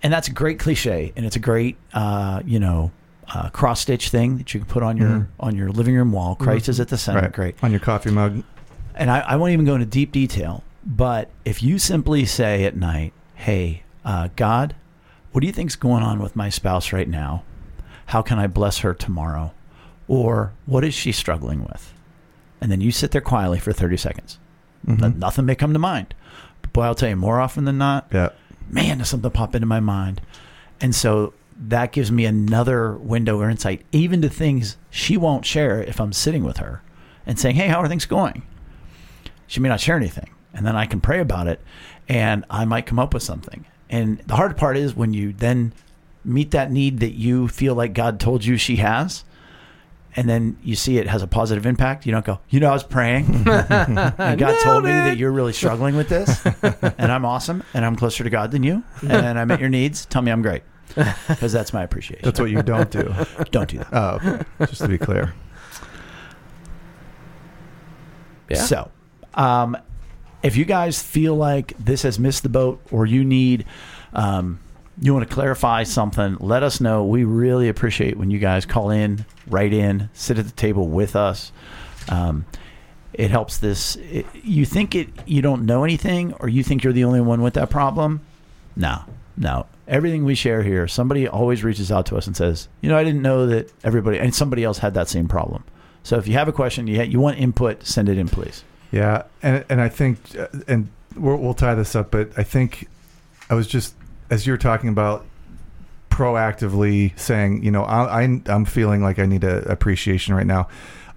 and 0.00 0.12
that's 0.12 0.28
a 0.28 0.32
great 0.32 0.60
cliche, 0.60 1.12
and 1.16 1.26
it's 1.26 1.34
a 1.34 1.40
great, 1.40 1.76
uh, 1.92 2.40
you 2.46 2.60
know, 2.60 2.92
uh, 3.34 3.48
cross 3.50 3.80
stitch 3.80 4.10
thing 4.10 4.38
that 4.38 4.54
you 4.54 4.60
can 4.60 4.68
put 4.68 4.84
on 4.84 4.96
your 4.96 5.08
Mhm. 5.08 5.26
on 5.40 5.56
your 5.56 5.70
living 5.70 5.96
room 5.96 6.12
wall. 6.12 6.36
Christ 6.36 6.68
is 6.68 6.78
at 6.78 6.86
the 6.86 6.96
center. 6.96 7.22
Right. 7.22 7.32
Great, 7.32 7.56
On 7.64 7.72
your 7.72 7.80
coffee 7.80 8.12
mug. 8.12 8.44
and 8.94 9.10
I, 9.10 9.18
I 9.20 9.34
won't 9.34 9.50
even 9.52 9.64
go 9.64 9.74
into 9.74 9.86
deep 9.86 10.12
detail, 10.12 10.62
but 10.86 11.30
if 11.44 11.64
you 11.64 11.80
simply 11.80 12.24
say 12.26 12.62
at 12.64 12.76
night, 12.76 13.12
"Hey, 13.34 13.82
uh, 14.04 14.28
God, 14.36 14.76
what 15.32 15.40
do 15.40 15.48
you 15.48 15.52
think's 15.52 15.74
going 15.74 16.04
on 16.04 16.20
with 16.22 16.36
my 16.36 16.50
spouse 16.50 16.92
right 16.92 17.08
now? 17.08 17.42
How 18.06 18.22
can 18.22 18.38
I 18.38 18.46
bless 18.46 18.78
her 18.78 18.94
tomorrow? 18.94 19.52
Or 20.06 20.52
what 20.66 20.84
is 20.84 20.94
she 20.94 21.10
struggling 21.10 21.64
with?" 21.64 21.92
And 22.60 22.70
then 22.70 22.80
you 22.80 22.92
sit 22.92 23.10
there 23.10 23.20
quietly 23.20 23.58
for 23.58 23.72
thirty 23.72 23.96
seconds. 23.96 24.38
Mhm. 24.86 25.16
Nothing 25.16 25.46
may 25.46 25.56
come 25.56 25.72
to 25.72 25.78
mind. 25.80 26.14
Boy, 26.74 26.82
I'll 26.82 26.94
tell 26.94 27.08
you, 27.08 27.16
more 27.16 27.40
often 27.40 27.64
than 27.64 27.78
not, 27.78 28.08
Yeah. 28.12 28.28
man, 28.68 28.98
does 28.98 29.08
something 29.08 29.30
pop 29.30 29.54
into 29.54 29.66
my 29.66 29.80
mind. 29.80 30.20
And 30.80 30.94
so 30.94 31.32
that 31.68 31.92
gives 31.92 32.10
me 32.12 32.26
another 32.26 32.92
window 32.96 33.40
or 33.40 33.48
insight, 33.48 33.82
even 33.92 34.20
to 34.22 34.28
things 34.28 34.76
she 34.90 35.16
won't 35.16 35.46
share 35.46 35.82
if 35.82 36.00
I'm 36.00 36.12
sitting 36.12 36.44
with 36.44 36.58
her 36.58 36.82
and 37.26 37.38
saying, 37.38 37.54
Hey, 37.56 37.68
how 37.68 37.78
are 37.80 37.88
things 37.88 38.04
going? 38.06 38.42
She 39.46 39.60
may 39.60 39.68
not 39.68 39.80
share 39.80 39.96
anything. 39.96 40.28
And 40.52 40.66
then 40.66 40.76
I 40.76 40.84
can 40.86 41.00
pray 41.00 41.20
about 41.20 41.46
it 41.46 41.60
and 42.08 42.44
I 42.50 42.64
might 42.64 42.86
come 42.86 42.98
up 42.98 43.14
with 43.14 43.22
something. 43.22 43.64
And 43.88 44.18
the 44.26 44.34
hard 44.36 44.56
part 44.56 44.76
is 44.76 44.94
when 44.96 45.14
you 45.14 45.32
then 45.32 45.72
meet 46.24 46.50
that 46.52 46.70
need 46.72 46.98
that 47.00 47.12
you 47.14 47.46
feel 47.48 47.74
like 47.74 47.92
God 47.92 48.18
told 48.18 48.44
you 48.44 48.56
she 48.56 48.76
has. 48.76 49.24
And 50.16 50.28
then 50.28 50.56
you 50.62 50.76
see 50.76 50.98
it 50.98 51.08
has 51.08 51.22
a 51.22 51.26
positive 51.26 51.66
impact. 51.66 52.06
You 52.06 52.12
don't 52.12 52.24
go, 52.24 52.38
you 52.48 52.60
know, 52.60 52.70
I 52.70 52.72
was 52.72 52.84
praying, 52.84 53.26
and 53.48 54.38
God 54.38 54.62
told 54.62 54.84
me 54.84 54.90
that 54.90 55.16
you're 55.16 55.32
really 55.32 55.52
struggling 55.52 55.96
with 55.96 56.08
this, 56.08 56.46
and 56.62 57.10
I'm 57.10 57.24
awesome, 57.24 57.64
and 57.74 57.84
I'm 57.84 57.96
closer 57.96 58.22
to 58.22 58.30
God 58.30 58.52
than 58.52 58.62
you, 58.62 58.84
and 59.02 59.36
I 59.38 59.44
met 59.44 59.58
your 59.58 59.68
needs. 59.68 60.06
Tell 60.06 60.22
me 60.22 60.30
I'm 60.30 60.42
great, 60.42 60.62
because 60.94 61.52
that's 61.52 61.72
my 61.72 61.82
appreciation. 61.82 62.24
That's 62.24 62.38
what 62.38 62.50
you 62.50 62.62
don't 62.62 62.90
do. 62.92 63.12
Don't 63.50 63.68
do 63.68 63.78
that. 63.78 63.88
Oh, 63.92 64.66
just 64.66 64.82
to 64.82 64.88
be 64.88 64.98
clear. 64.98 65.34
Yeah. 68.48 68.58
So, 68.58 68.90
um, 69.34 69.76
if 70.44 70.56
you 70.56 70.64
guys 70.64 71.02
feel 71.02 71.34
like 71.34 71.76
this 71.78 72.02
has 72.02 72.18
missed 72.18 72.42
the 72.44 72.48
boat, 72.48 72.80
or 72.92 73.06
you 73.06 73.24
need, 73.24 73.64
um, 74.12 74.60
you 75.00 75.12
want 75.12 75.28
to 75.28 75.34
clarify 75.34 75.82
something, 75.82 76.36
let 76.40 76.62
us 76.62 76.80
know. 76.80 77.04
We 77.04 77.24
really 77.24 77.68
appreciate 77.68 78.16
when 78.16 78.30
you 78.30 78.38
guys 78.38 78.64
call 78.64 78.90
in, 78.90 79.26
write 79.46 79.72
in, 79.72 80.08
sit 80.12 80.38
at 80.38 80.44
the 80.44 80.52
table 80.52 80.88
with 80.88 81.16
us. 81.16 81.52
Um, 82.08 82.46
it 83.12 83.30
helps 83.30 83.58
this. 83.58 83.96
It, 83.96 84.26
you 84.34 84.64
think 84.64 84.94
it, 84.94 85.08
you 85.26 85.42
don't 85.42 85.66
know 85.66 85.84
anything, 85.84 86.32
or 86.34 86.48
you 86.48 86.62
think 86.62 86.84
you're 86.84 86.92
the 86.92 87.04
only 87.04 87.20
one 87.20 87.42
with 87.42 87.54
that 87.54 87.70
problem. 87.70 88.20
No, 88.76 89.04
no. 89.36 89.66
Everything 89.86 90.24
we 90.24 90.34
share 90.34 90.62
here, 90.62 90.88
somebody 90.88 91.28
always 91.28 91.62
reaches 91.62 91.92
out 91.92 92.06
to 92.06 92.16
us 92.16 92.26
and 92.26 92.36
says, 92.36 92.68
you 92.80 92.88
know, 92.88 92.96
I 92.96 93.04
didn't 93.04 93.22
know 93.22 93.46
that 93.46 93.72
everybody 93.84 94.18
and 94.18 94.34
somebody 94.34 94.64
else 94.64 94.78
had 94.78 94.94
that 94.94 95.08
same 95.08 95.28
problem. 95.28 95.64
So 96.02 96.16
if 96.16 96.26
you 96.26 96.34
have 96.34 96.48
a 96.48 96.52
question, 96.52 96.86
you 96.86 97.02
you 97.02 97.20
want 97.20 97.38
input, 97.38 97.86
send 97.86 98.08
it 98.08 98.18
in, 98.18 98.28
please. 98.28 98.64
Yeah, 98.90 99.24
and 99.42 99.64
and 99.68 99.80
I 99.80 99.88
think, 99.88 100.18
uh, 100.38 100.48
and 100.68 100.88
we'll, 101.16 101.36
we'll 101.36 101.54
tie 101.54 101.74
this 101.74 101.94
up, 101.94 102.10
but 102.10 102.30
I 102.36 102.42
think 102.42 102.88
I 103.50 103.54
was 103.54 103.66
just 103.66 103.94
as 104.30 104.46
you 104.46 104.52
were 104.52 104.58
talking 104.58 104.88
about 104.88 105.24
proactively 106.10 107.18
saying, 107.18 107.62
you 107.62 107.70
know, 107.70 107.84
I, 107.84 108.22
I 108.22 108.40
I'm 108.46 108.64
feeling 108.64 109.02
like 109.02 109.18
I 109.18 109.26
need 109.26 109.44
a 109.44 109.58
appreciation 109.70 110.34
right 110.34 110.46
now. 110.46 110.68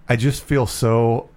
I 0.10 0.16
just 0.16 0.44
feel 0.44 0.66
so 0.66 1.30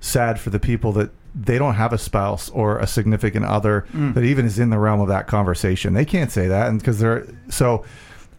sad 0.00 0.40
for 0.40 0.50
the 0.50 0.58
people 0.58 0.92
that 0.92 1.10
they 1.34 1.58
don't 1.58 1.74
have 1.74 1.92
a 1.92 1.98
spouse 1.98 2.48
or 2.50 2.78
a 2.78 2.86
significant 2.86 3.44
other 3.44 3.86
Mm. 3.94 4.14
that 4.14 4.24
even 4.24 4.46
is 4.46 4.58
in 4.58 4.70
the 4.70 4.78
realm 4.78 5.00
of 5.00 5.08
that 5.08 5.26
conversation. 5.26 5.94
They 5.94 6.04
can't 6.04 6.30
say 6.32 6.48
that, 6.48 6.68
and 6.68 6.78
because 6.78 6.98
they're 6.98 7.26
so. 7.48 7.84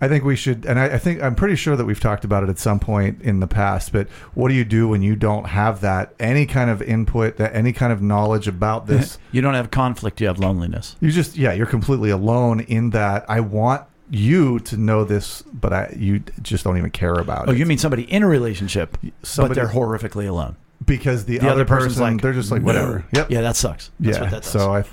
I 0.04 0.08
think 0.08 0.24
we 0.24 0.36
should, 0.36 0.66
and 0.66 0.80
I, 0.80 0.86
I 0.86 0.98
think 0.98 1.22
I'm 1.22 1.36
pretty 1.36 1.56
sure 1.56 1.76
that 1.76 1.86
we've 1.86 2.00
talked 2.00 2.26
about 2.26 2.44
it 2.44 2.50
at 2.50 2.58
some 2.58 2.80
point 2.80 3.22
in 3.22 3.40
the 3.40 3.46
past. 3.48 3.92
But 3.94 4.08
what 4.34 4.50
do 4.50 4.56
you 4.56 4.66
do 4.66 4.88
when 4.88 5.04
you 5.04 5.16
don't 5.16 5.46
have 5.46 5.82
that 5.82 6.16
any 6.20 6.48
kind 6.48 6.70
of 6.72 6.82
input, 6.82 7.38
that 7.38 7.56
any 7.56 7.72
kind 7.72 7.94
of 7.94 8.02
knowledge 8.02 8.48
about 8.48 8.88
this? 8.88 9.18
You 9.32 9.42
don't 9.42 9.54
have 9.54 9.70
conflict, 9.72 10.20
you 10.20 10.28
have 10.28 10.40
loneliness. 10.40 10.96
You 11.00 11.12
just, 11.12 11.38
yeah, 11.38 11.54
you're 11.54 11.66
completely 11.68 12.10
alone 12.10 12.62
in 12.62 12.90
that. 12.90 13.26
I 13.30 13.40
want 13.40 13.84
you 14.10 14.60
to 14.60 14.76
know 14.76 15.06
this, 15.06 15.42
but 15.44 15.72
I, 15.72 15.94
you 15.98 16.22
just 16.42 16.64
don't 16.66 16.78
even 16.78 16.90
care 16.92 17.14
about 17.14 17.48
Oh, 17.48 17.52
it. 17.54 17.58
you 17.60 17.66
mean 17.66 17.78
somebody 17.78 18.04
in 18.12 18.24
a 18.24 18.28
relationship, 18.28 18.98
Somebody- 19.24 19.54
but 19.54 19.56
they're 19.56 19.74
horrifically 19.74 20.28
alone. 20.28 20.58
because 20.86 21.24
the, 21.26 21.38
The 21.38 21.46
other, 21.46 21.62
other 21.62 21.66
person's 21.66 21.94
person, 21.94 22.16
like, 22.16 22.22
they're 22.22 22.34
just 22.34 22.52
like 22.52 22.62
whatever. 22.64 23.06
Yep. 23.14 23.30
Yeah, 23.32 23.42
that 23.42 23.56
sucks. 23.56 23.92
That's 24.00 24.18
yeah. 24.18 24.24
what 24.24 24.32
that. 24.32 24.44
So 24.44 24.74
I, 24.74 24.84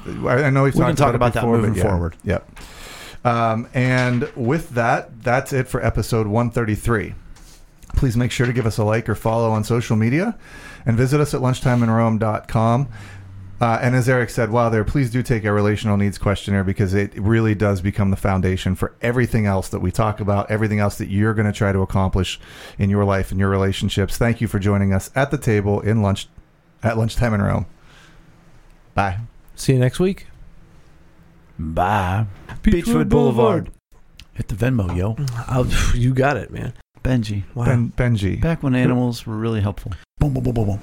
I 0.44 0.50
know 0.50 0.62
we've 0.64 0.74
We 0.74 0.82
can 0.84 0.94
talk 0.94 1.14
about, 1.14 1.16
about 1.16 1.26
it 1.30 1.34
that 1.34 1.40
before, 1.40 1.56
moving 1.56 1.74
yeah. 1.74 1.82
forward. 1.82 2.16
Yep. 2.24 2.60
Um, 3.24 3.68
and 3.74 4.30
with 4.36 4.70
that, 4.70 5.22
that's 5.22 5.52
it 5.52 5.68
for 5.68 5.84
episode 5.84 6.26
133. 6.26 7.14
Please 7.96 8.16
make 8.16 8.30
sure 8.30 8.46
to 8.46 8.52
give 8.52 8.66
us 8.66 8.78
a 8.78 8.84
like 8.84 9.08
or 9.08 9.14
follow 9.14 9.50
on 9.50 9.64
social 9.64 9.96
media 9.96 10.38
and 10.86 10.96
visit 10.96 11.20
us 11.20 11.34
at 11.34 11.40
lunchtimeinrome.com. 11.40 12.88
Uh, 13.60 13.78
and 13.82 13.96
as 13.96 14.08
Eric 14.08 14.30
said, 14.30 14.50
while 14.50 14.70
there, 14.70 14.84
please 14.84 15.10
do 15.10 15.20
take 15.20 15.44
our 15.44 15.52
relational 15.52 15.96
needs 15.96 16.16
questionnaire 16.16 16.62
because 16.62 16.94
it 16.94 17.12
really 17.18 17.56
does 17.56 17.80
become 17.80 18.10
the 18.10 18.16
foundation 18.16 18.76
for 18.76 18.94
everything 19.02 19.46
else 19.46 19.68
that 19.68 19.80
we 19.80 19.90
talk 19.90 20.20
about, 20.20 20.48
everything 20.48 20.78
else 20.78 20.96
that 20.98 21.08
you're 21.08 21.34
going 21.34 21.46
to 21.46 21.52
try 21.52 21.72
to 21.72 21.80
accomplish 21.80 22.38
in 22.78 22.88
your 22.88 23.04
life 23.04 23.32
and 23.32 23.40
your 23.40 23.48
relationships. 23.48 24.16
Thank 24.16 24.40
you 24.40 24.46
for 24.46 24.60
joining 24.60 24.92
us 24.92 25.10
at 25.16 25.32
the 25.32 25.38
table 25.38 25.80
in 25.80 26.02
lunch 26.02 26.28
at 26.84 26.96
lunchtime 26.96 27.34
in 27.34 27.42
Rome. 27.42 27.66
Bye. 28.94 29.18
See 29.56 29.72
you 29.72 29.80
next 29.80 29.98
week. 29.98 30.28
Bye. 31.58 32.26
Beechwood 32.62 33.08
Boulevard. 33.08 33.70
Hit 34.34 34.48
the 34.48 34.54
Venmo, 34.54 34.94
yo. 34.96 35.14
Mm, 35.14 35.44
I'll, 35.48 35.96
you 35.96 36.14
got 36.14 36.36
it, 36.36 36.52
man. 36.52 36.72
Benji. 37.02 37.42
Wow. 37.54 37.64
Ben, 37.64 37.92
Benji. 37.96 38.40
Back 38.40 38.62
when 38.62 38.74
animals 38.74 39.26
were 39.26 39.36
really 39.36 39.60
helpful. 39.60 39.92
Boom, 40.18 40.34
boom, 40.34 40.44
boom, 40.44 40.54
boom, 40.54 40.66
boom. 40.66 40.76